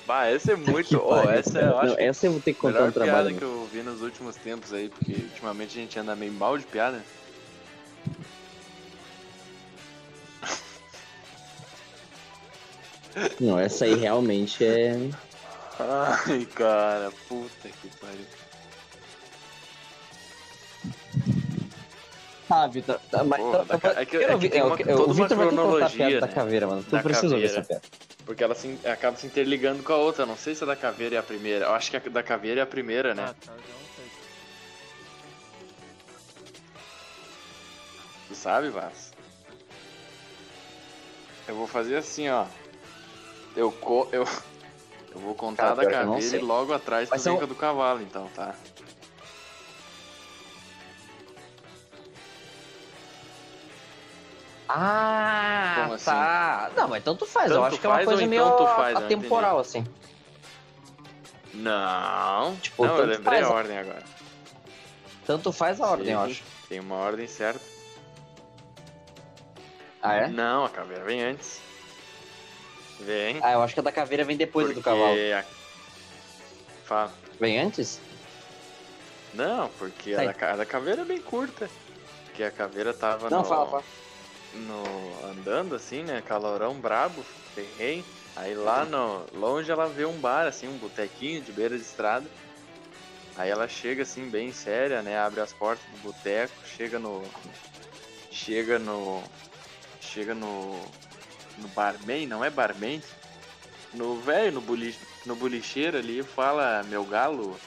[0.05, 0.97] Bah, essa é muito.
[0.97, 1.65] Ó, pariu, essa é, cara.
[1.65, 3.37] eu acho, Não, essa eu vou ter que a contar melhor um piada trabalho.
[3.37, 6.65] que eu vi nos últimos tempos aí, porque ultimamente a gente anda meio mal de
[6.65, 7.03] piada.
[13.39, 14.95] Não, essa aí realmente é.
[15.79, 18.25] Ai, cara, puta que pariu.
[22.49, 22.99] Ah, Vitor.
[23.11, 24.79] tá, Mas, Porra, tá- da tá- é que- é que ouvir- tem é, uma- o-
[24.79, 26.83] é, toda o uma Vitor vai ter que contar a cronologia, da né, caveira, mano.
[26.83, 27.59] Tu da precisa ouvir caveira.
[27.61, 27.83] essa piada.
[28.25, 30.25] Porque ela se, acaba se interligando com a outra.
[30.25, 31.65] Não sei se a da caveira é a primeira.
[31.65, 33.23] Eu acho que a da caveira é a primeira, né?
[33.23, 34.05] Ah, tá, já não sei.
[38.27, 39.11] Tu sabe, Vaz?
[41.47, 42.45] Eu vou fazer assim, ó.
[43.59, 44.23] Eu, co eu,
[45.11, 48.01] eu vou contar Cara, da eu caveira e logo atrás um- com a do cavalo,
[48.01, 48.55] então, tá?
[54.69, 56.05] Ah, Como assim?
[56.05, 56.71] tá.
[56.77, 57.51] Não, mas tanto faz.
[57.51, 59.85] eu Tanto acho que é uma coisa ou meio então faz, eu não atemporal, assim.
[61.53, 62.55] Não.
[62.57, 64.03] Tipo, não, eu lembrei faz, a ordem agora.
[65.25, 66.43] Tanto faz a ordem, eu Sim, acho.
[66.69, 67.65] Tem uma ordem certa.
[70.01, 70.27] Ah, é?
[70.29, 71.68] Não, a caveira vem antes.
[72.99, 73.39] Vem.
[73.41, 75.15] Ah, eu acho que a da caveira vem depois do porque cavalo.
[75.33, 75.45] a-
[76.83, 77.13] Fala.
[77.39, 78.01] Vem antes?
[79.33, 80.33] Não, porque a Sai.
[80.33, 81.69] da, a da caveira é bem curta.
[82.25, 83.83] Porque a caveira tava Não, no, fala, fala.
[84.53, 86.21] no andando assim, né?
[86.21, 87.23] Calorão brabo,
[87.53, 88.05] ferrei.
[88.35, 92.29] Aí lá no longe ela vê um bar assim, um botequinho de beira de estrada.
[93.35, 95.17] Aí ela chega assim bem séria, né?
[95.17, 97.29] Abre as portas do boteco, chega no
[98.31, 99.23] chega no
[99.99, 100.87] chega no
[101.59, 103.01] no barman, não é barman?
[103.93, 104.95] No velho, no boli,
[105.25, 107.59] no bolicheiro ali, fala, meu galo,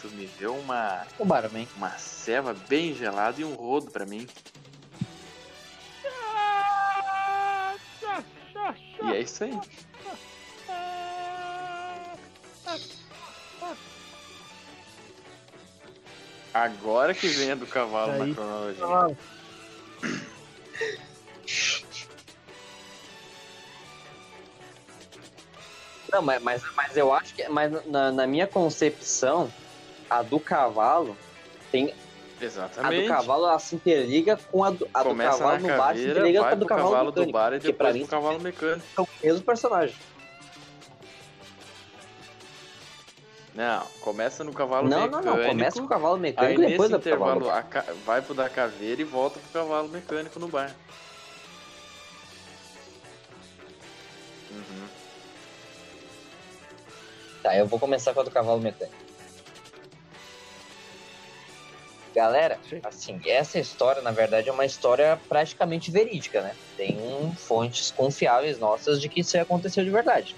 [0.00, 1.68] tu me deu uma O barman.
[1.76, 4.28] uma ceva bem gelada e um rodo pra mim.
[9.02, 9.58] E é isso aí.
[16.52, 18.28] Agora que vem a do cavalo Aí.
[18.28, 19.16] na cronologia.
[26.14, 27.48] Não, mas, mas, mas eu acho que.
[27.48, 29.52] Mas na, na minha concepção,
[30.08, 31.16] a do cavalo
[31.72, 31.90] tem.
[31.90, 33.08] A do Exatamente.
[33.08, 36.46] cavalo ela se interliga com a do, a do cavalo no bar, se interliga com
[36.46, 38.86] a do cavalo, cavalo do mecânico, bar e depois mim cavalo mecânico.
[38.94, 39.96] são o mesmo personagem.
[43.54, 45.36] Não, começa no cavalo Não, não, mecânico.
[45.38, 45.48] não.
[45.48, 47.40] Começa com o cavalo Aí mecânico e nesse depois cavalo.
[47.40, 50.74] intervalo a ca- vai pro da caveira e volta pro cavalo mecânico no bar.
[54.50, 54.88] Uhum.
[57.44, 58.96] Tá, eu vou começar com a do cavalo mecânico.
[62.14, 62.80] Galera, Sim.
[62.82, 66.56] assim, essa história, na verdade, é uma história praticamente verídica, né?
[66.74, 66.96] Tem
[67.36, 70.34] fontes confiáveis nossas de que isso aconteceu de verdade.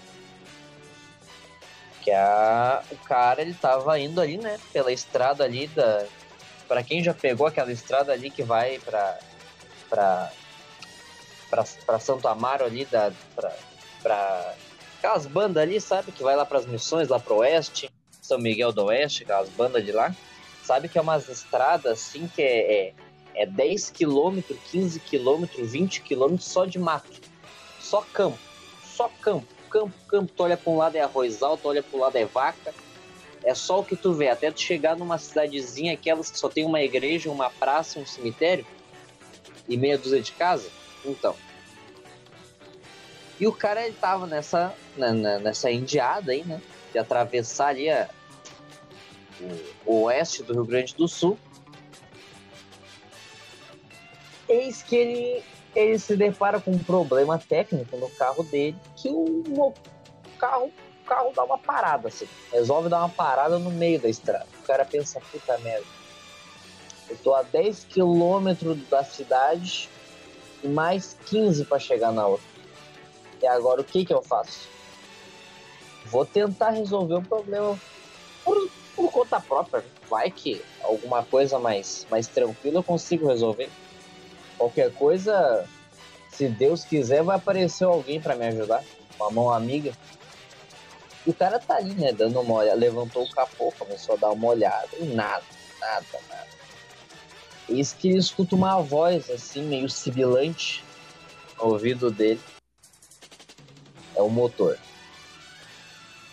[2.03, 6.07] Que a, o cara, ele tava indo ali, né, pela estrada ali da...
[6.67, 9.17] Pra quem já pegou aquela estrada ali que vai pra...
[9.89, 10.33] pra,
[11.49, 13.53] pra, pra Santo Amaro ali, da, pra,
[14.03, 14.55] pra
[15.07, 16.11] aquelas bandas ali, sabe?
[16.11, 19.93] Que vai lá pras missões, lá pro oeste, São Miguel do Oeste, aquelas bandas de
[19.93, 20.15] lá.
[20.65, 22.95] Sabe que é umas estradas assim que é, é,
[23.35, 27.21] é 10 km, 15 km, 20 km só de mato.
[27.81, 28.39] Só campo.
[28.85, 29.47] Só campo.
[29.71, 30.33] Campo, campo.
[30.37, 32.75] Tu olha pra um lado é arroz alto, olha pro lado é vaca.
[33.45, 34.29] É só o que tu vê.
[34.29, 38.67] Até tu chegar numa cidadezinha, aquelas que só tem uma igreja, uma praça, um cemitério
[39.69, 40.69] e meia dúzia de casa.
[41.05, 41.37] Então.
[43.39, 46.61] E o cara, ele tava nessa, na- na- nessa indiada aí, né?
[46.93, 48.09] De atravessar ali a,
[49.87, 51.39] o, o oeste do Rio Grande do Sul.
[54.49, 55.45] Eis que ele,
[55.75, 59.75] ele se depara com um problema técnico no carro dele, que o, mo-
[60.39, 60.67] carro,
[61.03, 62.27] o carro dá uma parada, assim.
[62.53, 64.47] Resolve dar uma parada no meio da estrada.
[64.63, 65.85] O cara pensa, puta merda.
[67.11, 69.91] Eu tô a 10 quilômetros da cidade
[70.63, 72.56] e mais 15 para chegar na outra.
[73.43, 74.69] E agora o que que eu faço?
[76.07, 77.79] Vou tentar resolver o problema
[78.45, 79.85] por, por conta própria.
[80.09, 83.69] Vai que alguma coisa mais, mais tranquila eu consigo resolver.
[84.57, 85.69] Qualquer coisa,
[86.31, 88.85] se Deus quiser, vai aparecer alguém para me ajudar.
[89.19, 89.93] Uma mão amiga.
[91.27, 92.13] E o cara tá ali, né?
[92.13, 92.79] Dando uma olhada.
[92.79, 94.89] Levantou o capô, começou a dar uma olhada.
[94.99, 95.43] E nada,
[95.81, 96.47] nada, nada.
[97.69, 100.85] Eis que ele escuta uma voz assim, meio sibilante
[101.59, 102.41] no ouvido dele.
[104.17, 104.79] É o motor.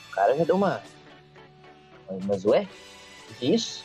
[0.09, 0.81] O cara já deu uma.
[2.25, 2.67] Mas, ué?
[3.29, 3.83] O que isso?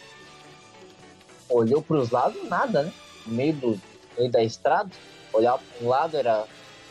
[1.49, 2.93] Olhou pros lados, nada, né?
[3.27, 3.81] No meio, do, no
[4.17, 4.91] meio da estrada.
[5.33, 6.45] Olhava para um lado, era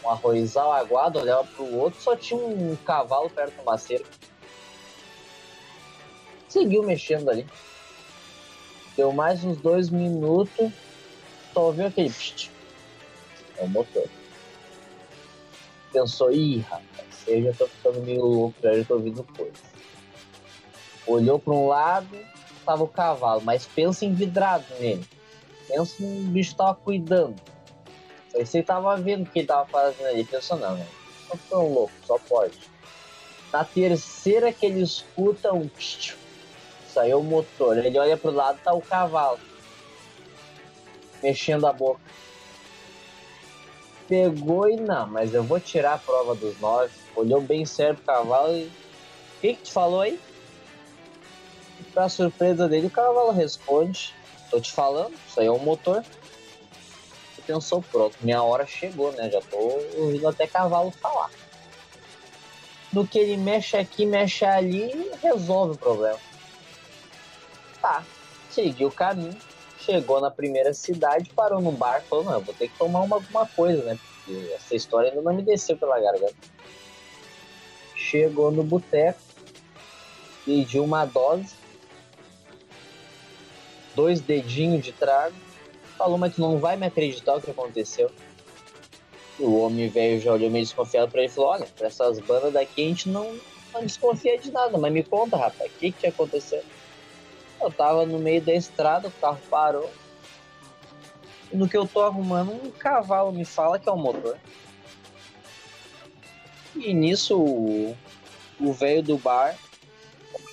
[0.04, 3.78] um arrozal aguado, olhava pro outro, só tinha um cavalo perto de uma.
[6.50, 7.48] Seguiu mexendo ali.
[8.96, 10.72] Deu mais uns dois minutos.
[11.54, 12.14] Só ouviu aquele.
[13.58, 14.10] É o motor.
[15.92, 17.24] Pensou, ih, rapaz.
[17.28, 19.54] Eu já tô ficando meio louco, já tô ouvindo coisa.
[21.06, 22.18] Olhou para um lado,
[22.66, 25.06] tava o cavalo, mas pensa em vidrado nele.
[25.68, 27.36] Pensa um bicho tava cuidando.
[28.34, 30.24] Você tava vendo o que ele tava fazendo ali.
[30.24, 30.88] Pensou, não, né?
[31.30, 32.58] Não tão louco, só pode.
[33.52, 36.16] Na terceira que ele escuta um psiu,
[36.88, 37.78] saiu o motor.
[37.78, 39.40] Ele olha pro lado, tá o cavalo.
[41.24, 42.02] Mexendo a boca.
[44.08, 46.94] Pegou e não, mas eu vou tirar a prova dos nove.
[47.16, 48.68] Olhou bem sério pro cavalo e.
[48.68, 50.20] O que, que te falou aí?
[51.94, 54.16] Pra surpresa dele, o cavalo responde:
[54.50, 56.06] Tô te falando, isso aí é um motor.
[57.38, 59.30] E pensou, pronto, minha hora chegou, né?
[59.30, 61.30] Já tô ouvindo até cavalo falar.
[62.94, 64.90] No que ele mexe aqui, mexe ali,
[65.22, 66.20] resolve o problema.
[67.82, 68.08] Tá,
[68.50, 69.42] seguiu o caminho,
[69.88, 73.48] chegou na primeira cidade, parou no bar, falou, não, vou ter que tomar uma, alguma
[73.48, 73.98] coisa, né?
[73.98, 76.36] Porque essa história ainda não me desceu pela garganta.
[77.96, 79.20] Chegou no boteco,
[80.46, 81.56] pediu uma dose,
[83.96, 85.36] dois dedinhos de trago,
[85.98, 88.12] falou, mas tu não vai me acreditar o que aconteceu.
[89.40, 92.52] O homem velho já olhou meio desconfiado pra ele e falou, olha, pra essas bandas
[92.54, 93.40] daqui a gente não,
[93.74, 96.62] não desconfia de nada, mas me conta, rapaz, o que que aconteceu?
[97.62, 99.92] Eu tava no meio da estrada, o carro parou.
[101.52, 104.38] No que eu tô arrumando, um cavalo me fala que é o motor.
[106.76, 107.38] E nisso
[108.60, 109.58] o velho do bar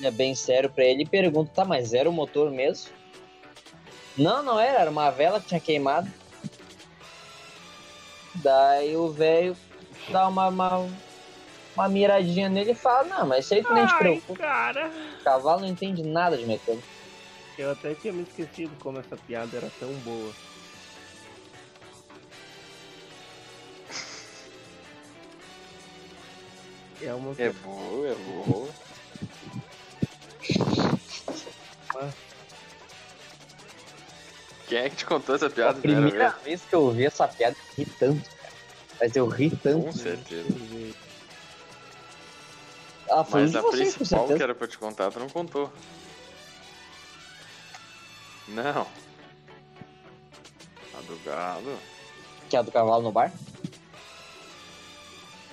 [0.00, 2.90] olha bem sério pra ele pergunta, tá, mas era o motor mesmo?
[4.16, 6.10] Não, não era, era uma vela que tinha queimado.
[8.36, 9.56] Daí o velho
[10.10, 10.88] dá uma, uma,
[11.74, 14.36] uma miradinha nele e fala, não, mas isso aí tu nem te preocupa.
[14.36, 14.92] cara.
[15.20, 16.86] O cavalo não entende nada de mecânica.
[17.56, 20.34] Eu até tinha me esquecido como essa piada era tão boa.
[27.00, 28.74] É uma É boa, é boa.
[34.66, 35.80] Quem é que te contou essa A piada?
[35.80, 36.42] primeira primeira vez?
[36.42, 38.54] vez que eu ouvi essa piada, eu ri tanto, cara.
[39.00, 39.92] Mas eu ri Com tanto.
[39.92, 40.48] certeza.
[43.08, 45.70] Ela foi Mas de a vocês, principal que era pra te contar, tu não contou.
[48.48, 48.86] Não.
[50.96, 51.78] A do galo.
[52.48, 53.32] Que é a do cavalo no bar?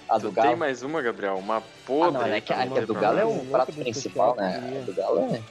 [0.10, 0.48] A do tu galo.
[0.50, 1.38] tem mais uma, Gabriel?
[1.38, 2.14] Uma Ah, podre.
[2.14, 4.82] não, é que a, do galo é o Nunca prato principal, né?
[4.82, 5.42] A do galo é.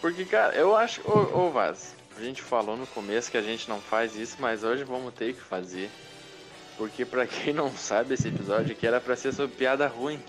[0.00, 1.00] Porque, cara, eu acho.
[1.08, 4.62] Ô, ô Vaz, a gente falou no começo que a gente não faz isso, mas
[4.62, 5.90] hoje vamos ter que fazer.
[6.76, 10.20] Porque, pra quem não sabe, esse episódio aqui era pra ser sobre piada ruim.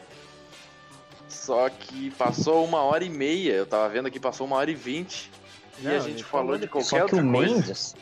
[1.28, 3.54] Só que passou uma hora e meia.
[3.54, 5.32] Eu tava vendo aqui, passou uma hora e vinte.
[5.80, 7.54] E Não, a a gente falou de de- qualquer Só que outra o coisa.
[7.56, 7.96] Mendes,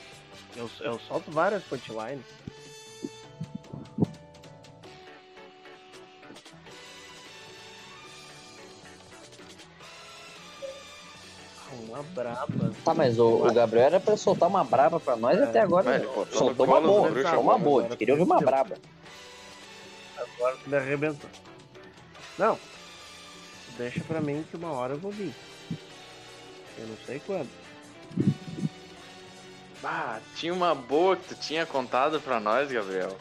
[0.56, 2.24] Eu, eu solto várias punchlines.
[11.94, 12.72] Uma braba.
[12.84, 15.84] Tá, mas o, o Gabriel era pra soltar uma braba pra nós É, até agora.
[15.84, 16.06] vai, né?
[16.07, 17.84] botou soltou uma boa, soltou uma boa.
[17.84, 18.76] agora Queria ouvir uma braba.
[20.18, 21.30] Agora tu me arrebentou.
[22.40, 22.57] Não.
[23.78, 25.34] Deixa pra mim que uma hora eu vou vir.
[26.80, 27.49] Eu não sei quando.
[29.84, 33.15] Ah, tinha uma boa que tu tinha contado pra nós, Gabriel.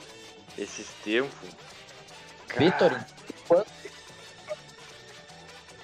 [0.57, 1.51] Esses tempos.
[2.57, 2.99] Vitor,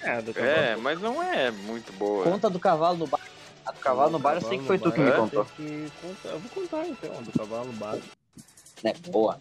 [0.01, 2.23] É, do É, mas não é muito boa.
[2.23, 3.19] conta do cavalo no bar.
[3.65, 5.19] A do cavalo no bar eu sei que foi tu que me bar, é?
[5.21, 5.47] contou.
[6.25, 8.07] Eu vou contar então, a do cavalo básico.
[8.83, 8.93] Né?
[9.07, 9.37] Boa.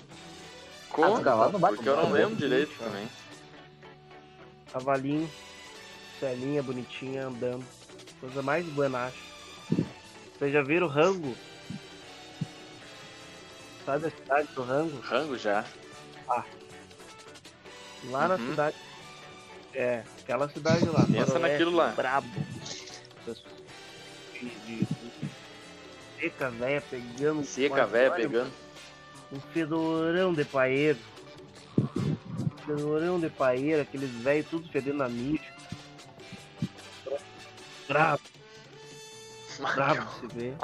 [0.91, 3.09] Conta, Ah, do cavalo não vai porque eu não contar, lembro direito também.
[4.73, 5.31] Cavalinho,
[6.19, 7.65] celinha bonitinha andando.
[8.21, 9.17] Coisa mais buenacha.
[10.39, 11.37] Vocês já viram o rango?
[13.87, 15.01] Sabe a cidade do rango?
[15.01, 15.65] Rango já.
[18.05, 18.51] Lá na Uhum.
[18.51, 18.77] cidade.
[19.75, 21.07] É, aquela cidade lá.
[21.07, 21.89] Pensa naquilo lá.
[21.93, 22.29] Brabo.
[24.35, 24.89] De, de, de
[26.21, 27.45] seca velha pegando.
[27.45, 28.53] Seca, velha, pegando.
[29.33, 30.99] Um fedorão de paeiro.
[31.79, 35.49] Um fedorão de paeiro, aqueles velhos tudo fedendo a mídia.
[37.89, 38.21] Brabo,
[39.75, 40.57] brabo de se ver.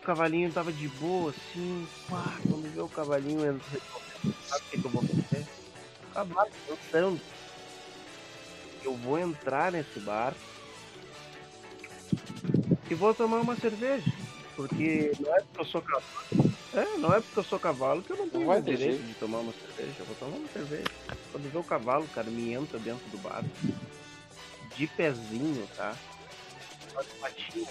[0.00, 1.88] O cavalinho tava de boa, assim.
[2.08, 3.82] Pá, quando vê o cavalinho entrando,
[4.46, 5.46] sabe o que, que eu vou fazer?
[6.14, 7.20] Cavalo dançando.
[8.84, 10.34] Eu vou entrar nesse bar
[12.90, 14.10] e vou tomar uma cerveja.
[14.54, 16.52] Porque não é porque eu sou cavalo.
[16.74, 18.96] É, não é porque eu sou cavalo que eu não tenho vai o ter direito
[18.98, 19.08] jeito.
[19.08, 19.94] de tomar uma cerveja.
[19.98, 20.90] Eu vou tomar uma cerveja.
[21.30, 23.42] Quando vê o cavalo, cara, me entra dentro do bar.
[24.76, 25.96] De pezinho, tá?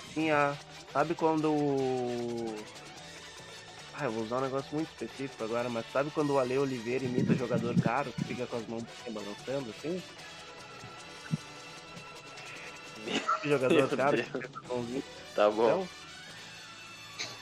[0.10, 0.56] Assim, a...
[0.92, 2.56] sabe quando o.
[3.94, 7.06] Ah, eu vou usar um negócio muito específico agora, mas sabe quando o Ale Oliveira
[7.06, 10.02] imita jogador caro, que fica com as mãos balançando assim?
[13.42, 13.98] Sabe jogador
[14.70, 15.04] mãozinhas
[15.34, 15.66] Tá bom.
[15.66, 15.90] chão?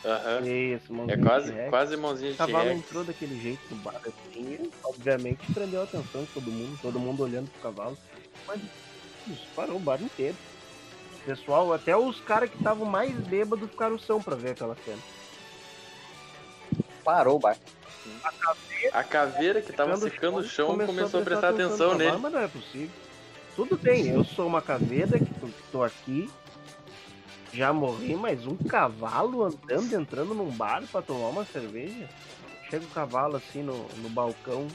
[0.05, 0.45] Aham.
[0.47, 2.79] Isso, É mãozinha quase, quase mãozinha O de cavalo T-Rex.
[2.85, 6.99] entrou daquele jeito no bar assim, e, obviamente prendeu a atenção de todo mundo, todo
[6.99, 7.97] mundo olhando pro cavalo.
[8.47, 8.61] Mas
[9.27, 10.37] isso parou o bar inteiro.
[11.21, 15.01] O pessoal, até os caras que estavam mais bêbados ficaram são pra ver aquela cena.
[17.03, 17.57] Parou o bar.
[18.93, 22.11] A caveira que tava secando o chão começou começou, a prestar atenção no nele.
[22.11, 22.89] cavalo, Mas não é possível.
[23.59, 26.31] Tudo bem, eu sou uma caveira que tô aqui,
[27.51, 32.07] já morri, mas um cavalo andando, entrando num bar pra tomar uma cerveja?
[32.69, 34.65] Chega o cavalo assim no, no balcão,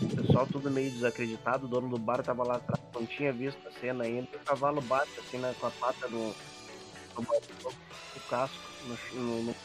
[0.00, 3.60] o pessoal tudo meio desacreditado, o dono do bar tava lá atrás, não tinha visto
[3.68, 7.72] a cena ainda, o cavalo bate assim né, com a pata no, no balcão,
[8.14, 9.56] no casco, no, no, no,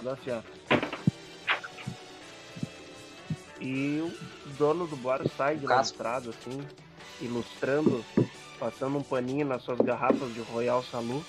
[0.00, 0.40] no assim, ó.
[3.60, 4.10] E o
[4.56, 6.66] dono do bar sai de lá assim,
[7.20, 8.04] ilustrando,
[8.58, 11.24] passando um paninho nas suas garrafas de Royal Salu.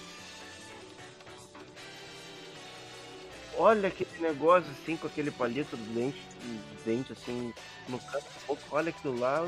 [3.58, 7.54] Olha aquele negócio assim, com aquele palito do dente, do dente assim,
[7.90, 8.62] no canto boca.
[8.72, 9.48] Olha aquilo lá,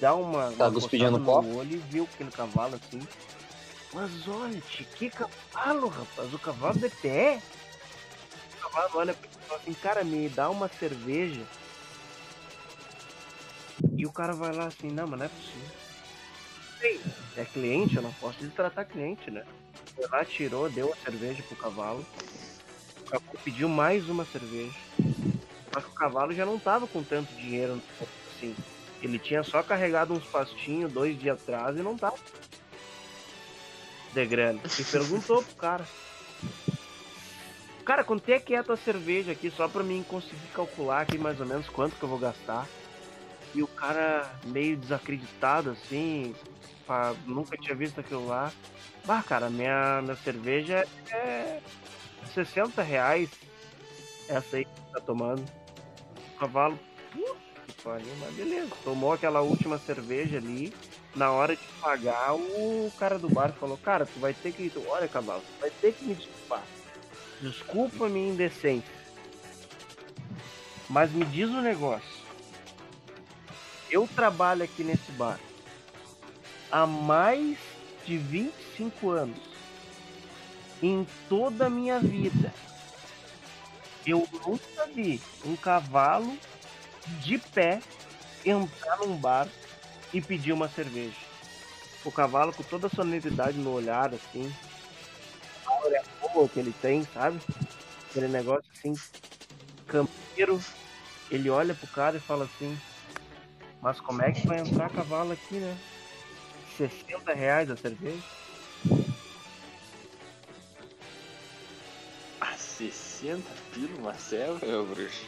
[0.00, 0.50] dá uma.
[0.52, 1.58] Tá uma cuspindo coçada no copo?
[1.58, 3.06] olho e viu aquele cavalo assim.
[3.92, 4.60] Mas olha,
[4.96, 7.40] que cavalo, rapaz, o cavalo de pé.
[8.58, 11.42] O cavalo olha pra e assim, cara, me dá uma cerveja.
[14.04, 15.68] E o cara vai lá assim, não, mas não é possível.
[16.82, 17.02] Ei,
[17.36, 19.42] é cliente, eu não posso destratar cliente, né?
[19.96, 22.04] Foi lá, tirou, deu a cerveja pro cavalo.
[23.00, 24.76] O cavalo pediu mais uma cerveja.
[25.72, 27.80] Só que o cavalo já não tava com tanto dinheiro
[28.28, 28.54] assim.
[29.00, 32.18] Ele tinha só carregado uns pastinhos dois dias atrás e não tava.
[34.12, 34.60] De grana.
[34.78, 35.86] E perguntou pro cara.
[37.86, 39.50] Cara, quanto é que é a tua cerveja aqui?
[39.50, 42.68] Só pra mim conseguir calcular aqui mais ou menos quanto que eu vou gastar.
[43.54, 46.34] E o cara meio desacreditado assim,
[46.86, 48.52] pá, nunca tinha visto aquilo lá.
[49.04, 51.60] Bah, cara, minha, minha cerveja é
[52.32, 53.30] 60 reais.
[54.28, 55.44] Essa aí que tá tomando.
[56.34, 56.78] O cavalo,
[57.12, 57.36] puta
[57.66, 58.70] que pariu, mas beleza.
[58.82, 60.72] Tomou aquela última cerveja ali.
[61.14, 64.72] Na hora de pagar, o cara do bar falou, cara, tu vai ter que.
[64.88, 66.62] Olha, cavalo, tu vai ter que me desculpar.
[67.40, 68.92] Desculpa minha indecência.
[70.88, 72.13] Mas me diz um negócio.
[73.94, 75.38] Eu trabalho aqui nesse bar
[76.68, 77.56] há mais
[78.04, 79.38] de 25 anos.
[80.82, 82.52] Em toda a minha vida,
[84.04, 86.36] eu nunca vi um cavalo
[87.20, 87.80] de pé
[88.44, 89.46] entrar num bar
[90.12, 91.14] e pedir uma cerveja.
[92.04, 94.52] O cavalo com toda a sonoridade no olhar, assim,
[95.64, 97.40] a olha boa que ele tem, sabe?
[98.10, 98.96] Aquele negócio assim,
[99.86, 100.60] campeiro.
[101.30, 102.76] Ele olha pro cara e fala assim:
[103.84, 105.76] Mas como é que vai entrar cavalo aqui, né?
[106.78, 108.22] 60 reais a cerveja?
[112.40, 113.42] Ah, 60
[113.74, 115.26] pila uma selva, meu bruxo.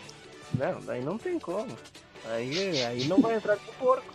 [0.54, 1.76] Não, daí não tem como.
[2.24, 4.14] Aí, aí não vai entrar com porco.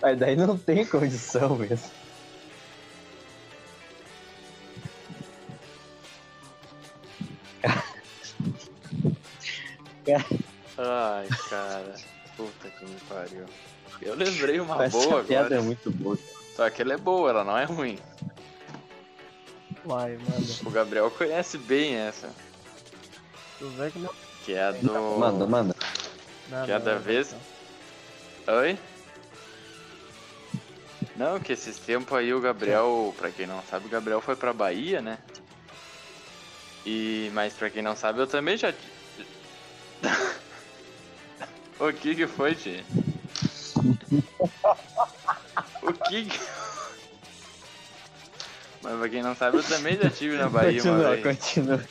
[0.00, 1.90] Mas daí não tem condição mesmo.
[10.06, 10.38] Ai,
[11.54, 11.94] cara.
[12.36, 13.44] Puta que me pariu.
[14.02, 15.60] Eu lembrei uma Essa boa piada agora.
[15.60, 16.18] é muito boa.
[16.56, 17.98] Só que ela é boa, ela não é ruim.
[19.84, 20.52] Vai, manda.
[20.64, 22.30] O Gabriel conhece bem essa.
[23.58, 24.10] Tu vê que não.
[24.44, 24.92] Que é a do.
[25.18, 25.76] Manda, manda.
[26.48, 27.34] não, Cada não, vez-.
[28.46, 28.78] Oi?
[31.16, 34.52] Não, que esses tempos aí o Gabriel, pra quem não sabe, o Gabriel foi pra
[34.52, 35.18] Bahia, né?
[36.84, 38.74] E, mas pra quem não sabe, eu também já.
[41.90, 42.84] O que que foi, Tio?
[45.82, 46.40] o que que.
[48.82, 51.38] Mas pra quem não sabe, eu também já tive na Bahia uma continua, vez.
[51.38, 51.84] continua.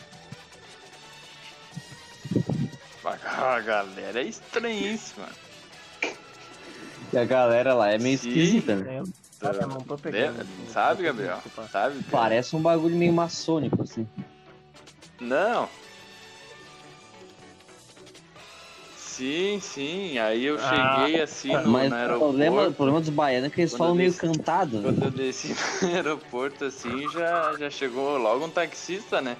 [3.25, 5.27] A galera é estranhíssima.
[7.11, 8.29] E a galera lá é meio Sim.
[8.29, 9.03] esquisita, né?
[9.67, 10.45] Não tô pegando.
[10.69, 11.41] Sabe, Gabriel?
[11.71, 12.01] Sabe?
[12.03, 12.09] cara?
[12.09, 14.07] Parece um bagulho meio maçônico, assim.
[15.19, 15.69] Não.
[19.13, 20.17] Sim, sim.
[20.17, 22.31] Aí eu Ah, cheguei assim no, Mas no o aeroporto.
[22.33, 24.77] problema, o problema dos baianos é que eles Quando falam meio cantado.
[24.77, 24.81] né?
[24.83, 25.53] Quando eu desci
[25.83, 29.37] no aeroporto assim, já, já chegou logo um taxista, né?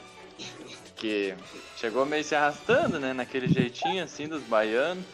[0.95, 1.33] Que
[1.75, 3.13] chegou meio se arrastando, né?
[3.13, 5.05] Naquele jeitinho assim dos baianos.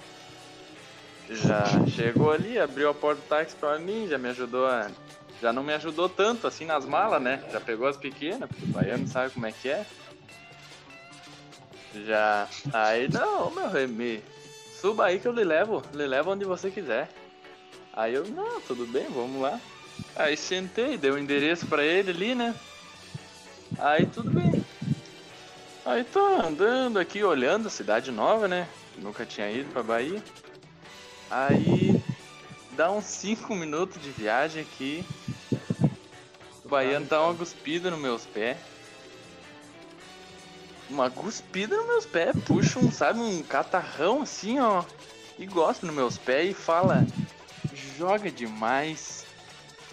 [1.30, 4.92] Já chegou ali, abriu a porta do táxi pra mim, já me ajudou a.
[5.42, 7.42] Já não me ajudou tanto assim nas malas, né?
[7.54, 9.86] Já pegou as pequenas, porque o baiano sabe como é que é.
[12.06, 12.50] Já.
[12.74, 14.22] Aí, não, meu rei, me
[14.80, 15.82] suba aí que eu lhe levo.
[15.94, 17.10] Lhe levo onde você quiser.
[17.94, 19.60] Aí eu, não, tudo bem, vamos lá.
[20.16, 22.56] Aí sentei, dei o endereço pra ele ali, né?
[23.78, 24.64] Aí tudo bem.
[25.86, 28.68] Aí tô andando aqui, olhando a cidade nova, né?
[28.98, 30.22] Nunca tinha ido pra Bahia.
[31.30, 32.02] Aí
[32.72, 35.06] dá uns 5 minutos de viagem aqui.
[36.64, 38.58] O baiano dá uma cuspida nos meus pés.
[40.90, 44.84] Uma cuspida nos meus pés, puxa um, sabe, um catarrão assim, ó.
[45.38, 47.06] E gosta nos meus pés e fala:
[47.98, 49.26] joga demais.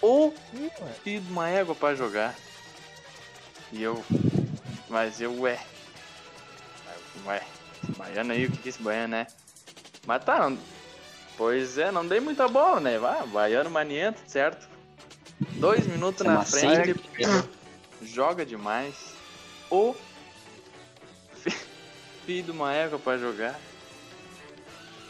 [0.00, 0.34] Ou
[1.04, 2.34] pido uma égua pra jogar.
[3.72, 4.02] E eu.
[4.88, 5.58] Mas eu, ué.
[7.26, 7.42] Ué,
[7.82, 9.26] esse baiano aí, o que que é esse baiano é?
[10.06, 10.58] Mas tá, não-
[11.36, 12.98] pois é, não dei muita bola, né?
[12.98, 14.68] Vai, baiano maniento, certo?
[15.58, 16.94] Dois minutos é na uma frente,
[18.02, 18.94] joga demais.
[19.68, 19.96] Ou
[22.26, 23.58] pido uma égua pra jogar.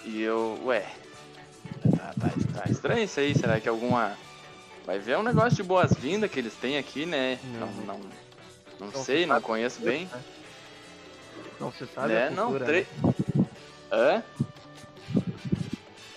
[0.05, 0.87] E eu, ué,
[1.97, 4.17] tá, tá, tá estranho isso aí, será que alguma.
[4.85, 7.41] Vai ver é um negócio de boas-vindas que eles têm aqui, né?
[7.43, 7.73] Não, Não.
[7.87, 7.99] não,
[8.79, 10.09] não Não sei, se não conheço bem.
[11.59, 12.81] Não se sabe É, não, tre...
[12.83, 12.87] né?
[13.91, 14.23] Hã?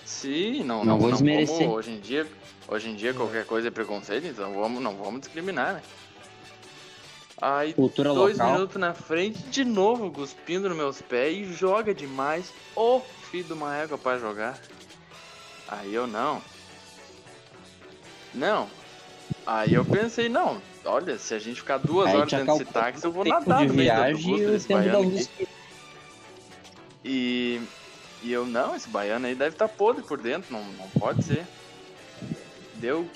[0.04, 1.56] Sim, não, Não não, desmerecer.
[1.66, 2.26] vamos- hoje em dia,
[2.68, 5.82] hoje em dia qualquer coisa é preconceito, então vamos, não vamos discriminar, né?
[7.40, 8.52] Aí, Cultura dois local.
[8.52, 12.52] minutos na frente, de novo cuspindo nos meus pés e joga demais.
[12.76, 13.00] Ô,
[13.30, 14.58] filho de uma égua pra jogar.
[15.66, 16.42] Aí eu não.
[18.34, 18.68] Não.
[19.46, 23.04] Aí eu pensei, não, olha, se a gente ficar duas Aí horas dentro desse táxi,
[23.04, 25.48] eu vou nadar no meio do viagem autobus e desse.
[27.02, 27.60] E,
[28.22, 31.46] e eu, não, esse baiano aí deve estar podre por dentro, não, não pode ser.
[32.74, 33.08] Deu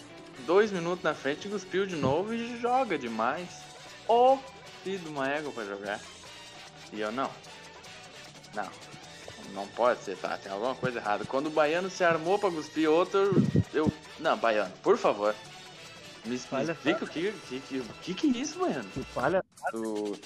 [0.47, 3.74] dois minutos na frente, cuspiu de novo e joga demais.
[4.09, 4.39] Ô,
[4.82, 6.01] filho de uma égua pra jogar.
[6.93, 7.31] E eu, não.
[8.55, 8.68] Não.
[9.52, 10.36] Não pode ser, tá?
[10.36, 11.24] Tem alguma coisa errada.
[11.24, 13.35] Quando o baiano se armou pra cuspir outro,
[13.72, 13.93] eu.
[14.18, 15.35] Não, baiano, por favor.
[16.24, 18.89] Me, explica o que, que, que, o que que é isso, baiano?
[18.94, 19.44] Tu falha,
[19.74, 20.16] O...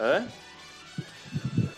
[0.00, 0.26] Hã?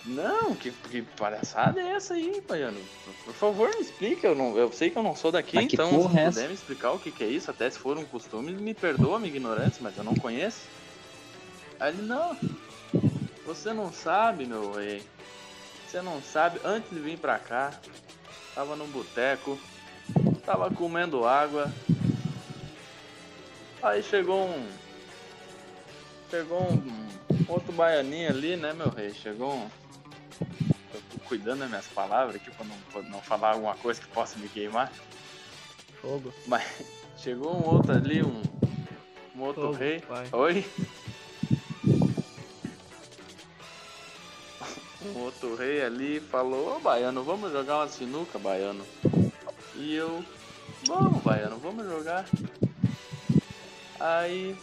[0.08, 2.80] Não, que, que palhaçada é essa aí, Baiano?
[3.24, 4.26] Por favor, me explica.
[4.26, 6.30] Eu, não, eu sei que eu não sou daqui, que então se é essa?
[6.36, 9.18] puder me explicar o que, que é isso, até se for um costume, me perdoa
[9.18, 10.70] minha ignorância, mas eu não conheço.
[11.80, 12.36] Aí ele, não.
[13.46, 15.02] Você não sabe, meu rei.
[15.86, 17.72] Você não sabe, antes de vir pra cá,
[18.54, 19.58] tava num boteco,
[20.44, 21.72] tava comendo água.
[23.82, 24.68] Aí chegou um.
[26.30, 27.08] Chegou um
[27.48, 29.14] outro baianinho ali, né, meu rei?
[29.14, 29.68] Chegou um.
[30.92, 34.08] Eu tô cuidando das minhas palavras aqui pra não, pra não falar alguma coisa que
[34.08, 34.92] possa me queimar.
[36.02, 36.32] fogo.
[36.46, 36.64] Mas
[37.16, 38.42] chegou um outro ali, um.
[39.34, 40.02] Um outro Fogo, rei.
[40.08, 40.28] vai.
[40.32, 40.66] Oi?
[45.00, 48.84] Um outro rei ali falou, ô baiano, vamos jogar uma sinuca, baiano.
[49.76, 50.24] E eu,
[50.86, 52.26] vamos baiano, vamos jogar.
[54.00, 54.56] Aí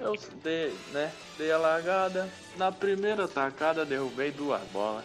[0.00, 2.32] eu dei, né, dei a largada.
[2.56, 5.04] Na primeira tacada derrubei duas bolas.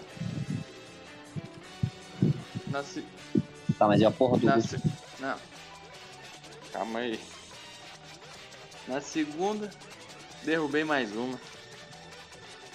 [2.67, 3.03] Na, se-
[3.77, 4.79] Tá, mas é a porra do na se-
[5.19, 5.38] Não.
[6.71, 7.19] Calma aí.
[8.88, 9.73] Na segunda,
[10.43, 11.39] derrubei mais uma.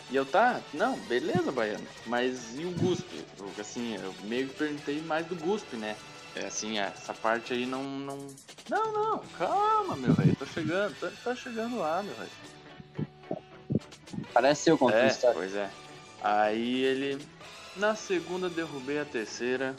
[0.08, 1.86] E eu tá, não, beleza, Baiano.
[2.06, 3.24] Mas e o Guspe?
[3.38, 5.96] Eu, Assim, eu meio que perguntei mais do Guspe, né?
[6.34, 7.82] É assim, essa parte aí não.
[7.82, 8.18] Não,
[8.68, 10.34] não, não calma, meu rei.
[10.36, 12.28] Tô chegando, tô, tô chegando lá, meu rei.
[14.32, 15.34] Parece eu contando É, história.
[15.34, 15.70] pois é.
[16.22, 17.18] Aí ele.
[17.74, 19.74] Na segunda derrubei a terceira.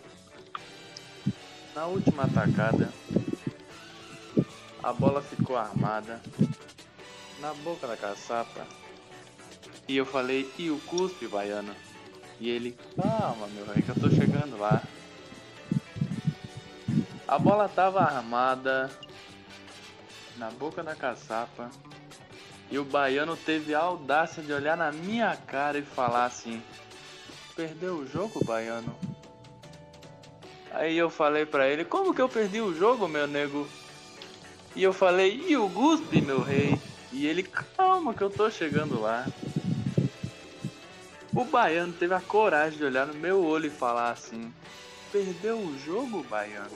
[1.75, 2.91] Na última atacada.
[4.83, 6.21] A bola ficou armada.
[7.39, 8.65] Na boca da caçapa.
[9.87, 11.73] E eu falei, e o cuspe, baiano?
[12.39, 14.83] E ele, calma meu rei, que eu tô chegando lá.
[17.27, 18.89] A bola tava armada
[20.37, 21.69] na boca da caçapa.
[22.69, 26.61] E o baiano teve a audácia de olhar na minha cara e falar assim:
[27.55, 28.95] Perdeu o jogo, baiano?
[30.71, 33.67] Aí eu falei pra ele: Como que eu perdi o jogo, meu nego?
[34.75, 36.79] E eu falei: E o Guspe, meu rei?
[37.11, 39.25] E ele: Calma, que eu tô chegando lá.
[41.37, 44.51] O baiano teve a coragem de olhar no meu olho e falar assim:
[45.11, 46.75] Perdeu o jogo, baiano?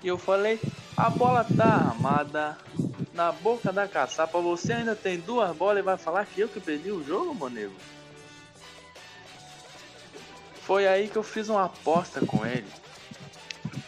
[0.00, 0.60] E eu falei:
[0.96, 2.56] A bola tá armada
[3.12, 6.60] na boca da caçapa, você ainda tem duas bolas e vai falar que eu que
[6.60, 7.72] perdi o jogo, meu?
[10.60, 12.70] Foi aí que eu fiz uma aposta com ele.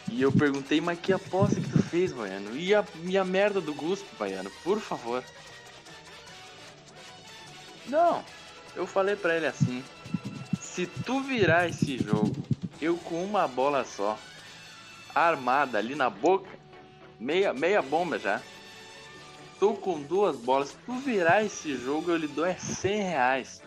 [0.09, 2.53] E eu perguntei, mas que aposta que tu fez, Baiano?
[2.57, 4.51] E a, e a merda do Guspe, Baiano?
[4.61, 5.23] Por favor.
[7.87, 8.21] Não.
[8.75, 9.83] Eu falei pra ele assim:
[10.59, 12.35] se tu virar esse jogo,
[12.81, 14.19] eu com uma bola só,
[15.13, 16.49] armada ali na boca,
[17.19, 18.41] meia, meia bomba já.
[19.57, 20.69] Tô com duas bolas.
[20.69, 23.61] Se tu virar esse jogo, eu lhe dou é 100 reais.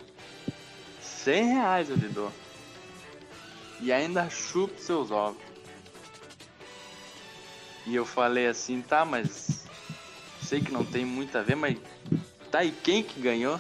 [1.00, 2.30] 100 reais eu lhe dou.
[3.80, 5.40] E ainda chupo seus ovos.
[7.86, 9.66] E eu falei assim, tá, mas
[10.42, 11.78] sei que não tem muito a ver, mas
[12.50, 13.58] tá e quem que ganhou?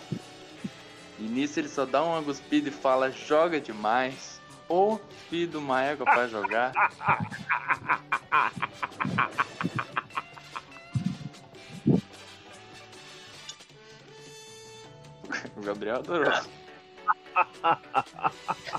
[1.18, 4.40] E nisso ele só dá uma cuspida e fala, joga demais.
[4.68, 6.72] Ô filho de uma égua pra jogar.
[15.56, 16.32] O Gabriel adorou.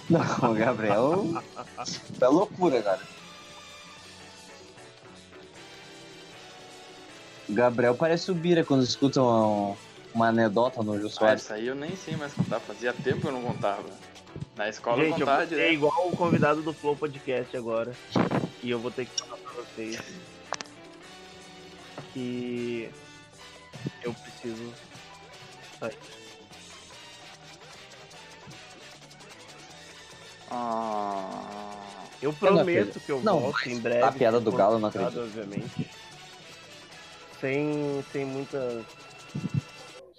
[0.10, 1.26] Não, o Gabriel.
[2.22, 3.02] É loucura, cara.
[7.48, 9.76] O Gabriel parece o Bira quando escuta uma,
[10.14, 11.44] uma anedota no Jô Ah, Soares.
[11.44, 13.84] isso aí eu nem sei mais contar, fazia tempo que eu não contava.
[14.56, 15.74] Na escola eu Gente, eu contava vou ser direto.
[15.74, 17.94] igual o convidado do Flow Podcast agora.
[18.62, 20.02] E eu vou ter que falar pra vocês
[22.14, 22.90] que
[24.04, 24.74] eu preciso
[25.80, 25.98] sair.
[30.52, 31.70] Ah,
[32.22, 34.04] Eu prometo que eu Não, volto em breve.
[34.04, 35.90] a piada do Galo eu não convidado, Obviamente.
[37.40, 38.84] Sem, sem muitas.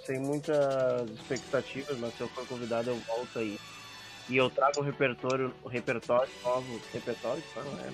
[0.07, 3.61] Sem muitas expectativas, mas se eu for convidado eu volto aí.
[4.29, 6.81] E eu trago um repertório, um repertório novo.
[6.93, 7.43] Repertório?
[7.57, 7.93] Não, é.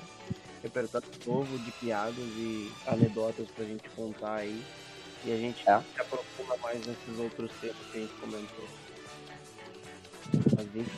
[0.63, 4.63] Repertório novo de piadas e anedotas pra gente contar aí.
[5.25, 5.81] E a gente É.
[5.81, 8.65] se aprofunda mais nesses outros temas que a gente comentou.
[10.57, 10.91] Mas enfim.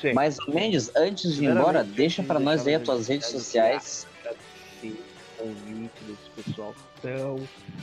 [0.00, 0.12] Sim.
[0.12, 4.06] Mas, Mendes, antes de ir embora, deixa queria nós aí as tuas redes sociais.
[5.36, 7.36] Convite desse pessoal tão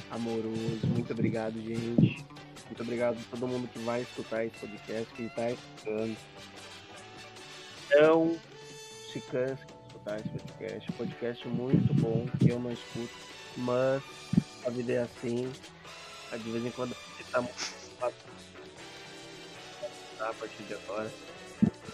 [0.10, 0.88] amoroso.
[0.88, 2.26] Muito obrigado, gente.
[2.65, 6.18] Muito obrigado a todo mundo que vai escutar esse podcast, que está escutando.
[7.91, 8.40] Não
[9.11, 10.91] se canse de escutar esse podcast.
[10.94, 13.14] Podcast muito bom, que eu não escuto,
[13.57, 14.02] mas
[14.65, 15.52] a vida é assim.
[16.32, 17.44] De vez em quando você tá
[20.19, 21.11] a partir de agora.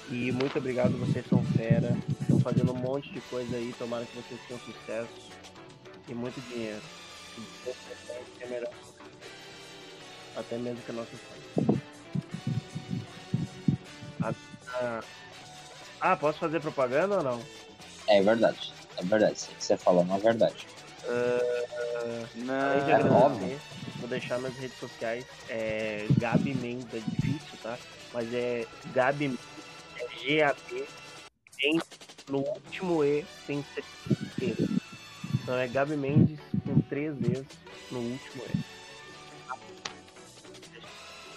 [0.10, 1.98] E muito obrigado, vocês são fera.
[2.22, 3.74] Estão fazendo um monte de coisa aí.
[3.78, 5.38] Tomara que vocês tenham sucesso
[6.08, 6.82] e muito dinheiro.
[8.42, 8.72] É melhor.
[10.36, 11.82] Até mesmo que a nossa família.
[14.80, 15.04] Ah,
[16.02, 17.42] ah, posso fazer propaganda ou não?
[18.08, 18.74] É verdade.
[18.98, 19.34] É verdade.
[19.34, 20.68] Isso que você falou, não é verdade.
[22.34, 22.74] De não.
[22.74, 23.60] É óbvio.
[24.00, 25.26] Vou deixar nas redes sociais.
[25.50, 27.78] É Gabi Mendes, é difícil, tá?
[28.14, 29.46] Mas é Gabi Mendes,
[29.98, 30.88] é G-A-B,
[32.28, 33.66] no último E tem
[34.36, 34.77] três
[35.48, 37.46] Então é Gabi Mendes com três E's
[37.90, 38.60] no último E.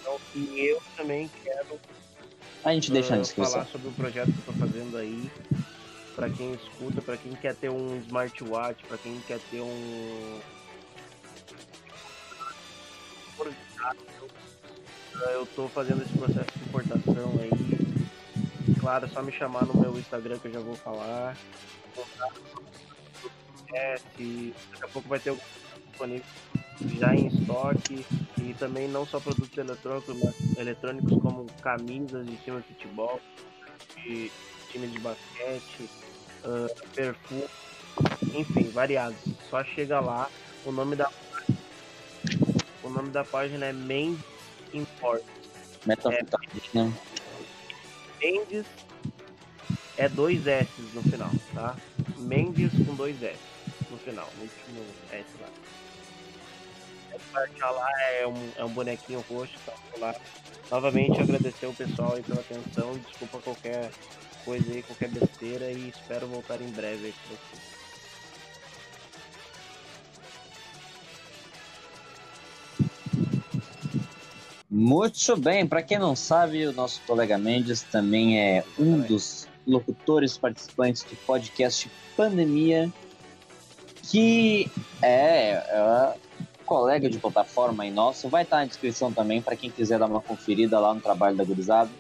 [0.01, 1.81] Então, e eu também quero
[2.65, 3.53] A gente deixa na ah, descrição.
[3.53, 5.31] falar sobre o projeto que eu tô fazendo aí.
[6.17, 10.41] Pra quem escuta, pra quem quer ter um smartwatch, pra quem quer ter um.
[13.81, 13.95] Ah,
[15.35, 18.77] Eu tô fazendo esse processo de importação aí.
[18.81, 21.37] Claro, é só me chamar no meu Instagram que eu já vou falar.
[23.71, 24.05] Podcast,
[24.73, 25.43] daqui a pouco vai ter algum
[25.91, 26.25] disponível
[26.99, 28.05] já em estoque
[28.39, 33.21] e também não só produtos eletrônicos, mas eletrônicos como camisas de time de futebol,
[33.97, 34.33] de
[34.71, 35.91] time de basquete,
[36.45, 37.45] ah, perfume,
[38.35, 39.19] enfim, variados.
[39.49, 40.29] Só chega lá,
[40.65, 41.11] o nome da
[42.83, 44.25] o nome da página é Mendes
[44.73, 45.23] Import.
[45.87, 46.93] Metanfetamina.
[48.21, 48.67] Mendes
[49.97, 51.77] é dois S no final, tá?
[52.19, 53.51] Mendes com dois S
[53.91, 55.49] no final, no último S lá.
[57.13, 60.15] Essa parte lá é um, é um bonequinho roxo, tá lá.
[60.71, 63.91] Novamente agradecer o pessoal aí pela atenção, desculpa qualquer
[64.45, 67.81] coisa aí, qualquer besteira e espero voltar em breve aí com vocês.
[74.71, 80.39] Muito bem, para quem não sabe, o nosso colega Mendes também é um dos locutores
[80.39, 82.91] participantes do podcast Pandemia,
[84.11, 84.71] que
[85.01, 86.15] é, é
[86.67, 88.29] colega de plataforma aí nosso.
[88.29, 91.45] Vai estar na descrição também para quem quiser dar uma conferida lá no trabalho da
[91.45, 91.91] gurizada.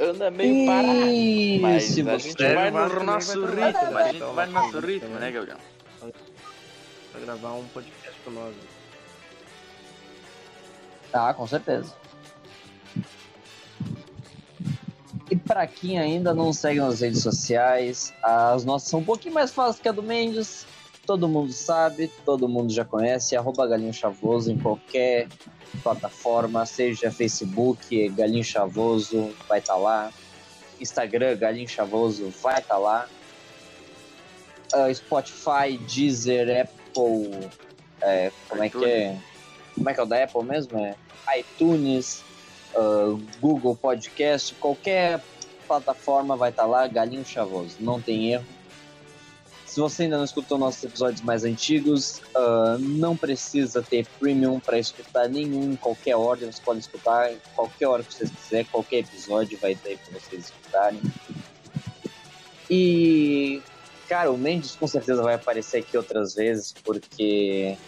[0.00, 1.08] Anda meio parado.
[1.08, 4.52] E Mas se a você gente vai no nosso ritmo, vai a gente vai no
[4.52, 5.58] nosso ritmo, né, Gabriel?
[7.12, 8.54] Pra gravar um podcast com nós.
[11.12, 11.94] Tá, com certeza.
[15.30, 19.52] E para quem ainda não segue nas redes sociais, as nossas são um pouquinho mais
[19.52, 20.66] fáceis que a do Mendes.
[21.06, 25.28] Todo mundo sabe, todo mundo já conhece, arroba Galinho Chavoso em qualquer
[25.82, 30.12] plataforma, seja Facebook, Galinho Chavoso, vai estar lá.
[30.80, 33.06] Instagram, Galinho Chavoso, vai estar lá.
[34.72, 37.50] Uh, Spotify, Deezer, Apple,
[38.00, 39.18] é, como é que é?
[39.74, 40.78] Como é que é o da Apple mesmo?
[40.78, 40.94] É
[41.38, 42.22] iTunes,
[42.74, 45.22] uh, Google Podcast, qualquer
[45.66, 48.46] plataforma vai estar lá, Galinho Chavoso, não tem erro.
[49.70, 54.80] Se você ainda não escutou nossos episódios mais antigos, uh, não precisa ter premium para
[54.80, 59.56] escutar nenhum, em qualquer ordem, você pode escutar qualquer hora que vocês quiser, qualquer episódio
[59.62, 61.00] vai ter para vocês escutarem.
[62.68, 63.62] E,
[64.08, 67.78] cara, o Mendes com certeza vai aparecer aqui outras vezes, porque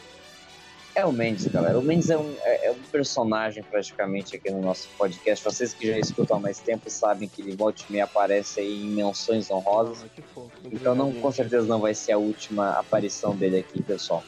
[0.95, 1.79] é o Mendes, galera.
[1.79, 5.45] O Mendes é um, é, é, um personagem praticamente aqui no nosso podcast.
[5.45, 8.83] Vocês que já escutam há mais tempo sabem que ele volta e meia aparece aí
[8.83, 10.05] em menções honrosas.
[10.05, 14.23] Ah, fofo, então não, com certeza não vai ser a última aparição dele aqui, pessoal.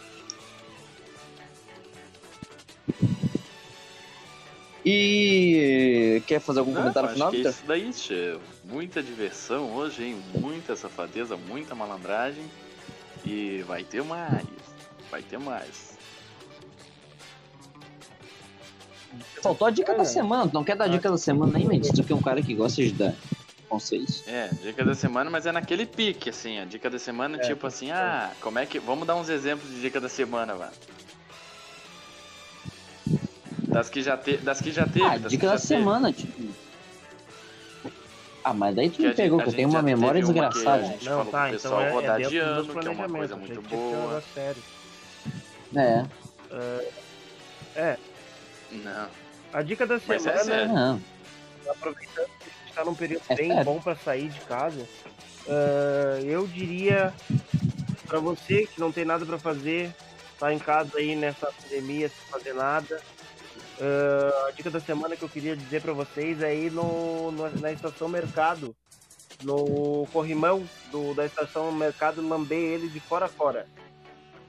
[4.86, 7.50] E quer fazer algum comentário final, Peter?
[7.50, 8.38] isso daí, tchê.
[8.64, 10.22] Muita diversão hoje, hein?
[10.34, 12.44] Muita safadeza, muita malandragem.
[13.24, 14.44] E vai ter mais.
[15.10, 15.93] Vai ter mais.
[19.42, 19.96] Faltou a dica é.
[19.96, 20.48] da semana.
[20.48, 21.90] Tu não quer dar a dica da semana nem, Mendes?
[21.90, 23.14] Tu que é um cara que gosta de dar
[23.68, 24.22] conselhos.
[24.26, 26.58] É, dica da semana, mas é naquele pique, assim.
[26.58, 28.78] A dica da semana, é, tipo assim, ah, como é que.
[28.78, 30.70] Vamos dar uns exemplos de dica da semana, vai.
[33.62, 34.36] Das que já, te...
[34.36, 35.04] das que já teve.
[35.04, 36.28] Ah, dica da semana, teve.
[36.28, 36.64] tipo.
[38.44, 40.82] Ah, mas daí tu me pegou, que eu tenho uma memória desgraçada.
[40.82, 42.90] A gente não, falou tá, pro pessoal então é, rodar é de ano, que é
[42.90, 44.22] uma coisa muito boa.
[45.74, 46.04] É.
[46.52, 46.84] Uh,
[47.74, 47.96] é,
[48.74, 49.08] não.
[49.52, 50.32] A dica da semana.
[50.34, 51.00] Mas é não.
[51.68, 53.64] Aproveitando que a gente está num período é bem sério.
[53.64, 54.82] bom para sair de casa,
[55.46, 57.14] uh, eu diria
[58.06, 59.94] para você que não tem nada para fazer,
[60.38, 63.00] tá em casa aí nessa pandemia sem fazer nada.
[63.78, 67.50] Uh, a dica da semana que eu queria dizer para vocês é ir no, no,
[67.60, 68.74] na estação Mercado,
[69.42, 73.66] no corrimão do, da estação Mercado, lamber ele de fora a fora.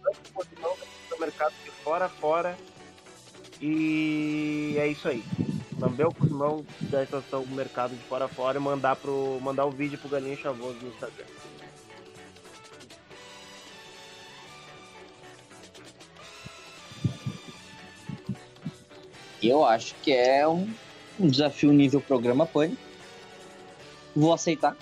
[0.03, 2.57] O corrimão da estação Mercado de fora a fora
[3.61, 5.23] e é isso aí.
[5.79, 9.65] Lamber o pulmão da estação do mercado de fora a fora e mandar, pro, mandar
[9.65, 11.25] o vídeo pro Galinho Chavoso no Instagram.
[19.43, 20.67] Eu acho que é um,
[21.19, 22.81] um desafio nível programa Pânico.
[24.15, 24.75] Vou aceitar.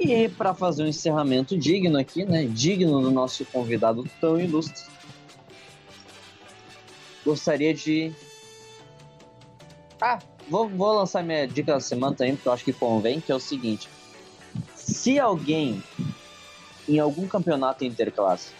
[0.00, 2.44] E para fazer um encerramento digno aqui, né?
[2.44, 4.82] Digno do nosso convidado tão ilustre
[7.24, 8.12] gostaria de.
[10.00, 10.18] Ah,
[10.48, 13.34] vou, vou lançar minha dica da semana também, porque eu acho que convém, que é
[13.34, 13.88] o seguinte.
[14.74, 15.82] Se alguém
[16.88, 18.52] em algum campeonato interclasse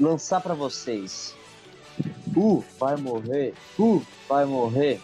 [0.00, 1.34] lançar para vocês
[2.36, 5.00] uh, vai morrer, uh, vai morrer.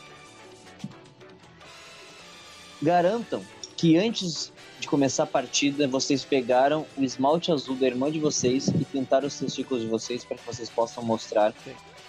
[2.82, 3.44] Garantam
[3.80, 8.68] que antes de começar a partida, vocês pegaram o esmalte azul da irmã de vocês
[8.68, 11.54] e pintaram os testículos de vocês para que vocês possam mostrar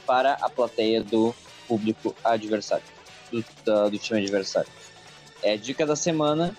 [0.05, 1.33] para a plateia do
[1.69, 2.83] público adversário,
[3.31, 4.69] do, do time adversário.
[5.41, 6.53] É a dica da semana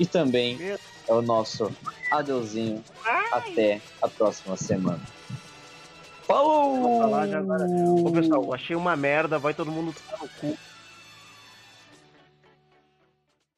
[0.00, 0.58] e também
[1.06, 1.70] é o nosso
[2.10, 2.82] adeuzinho.
[3.30, 5.00] Até a próxima semana.
[6.26, 7.04] Falou!
[8.04, 10.58] Ô pessoal, achei uma merda, vai todo mundo tomar no cu.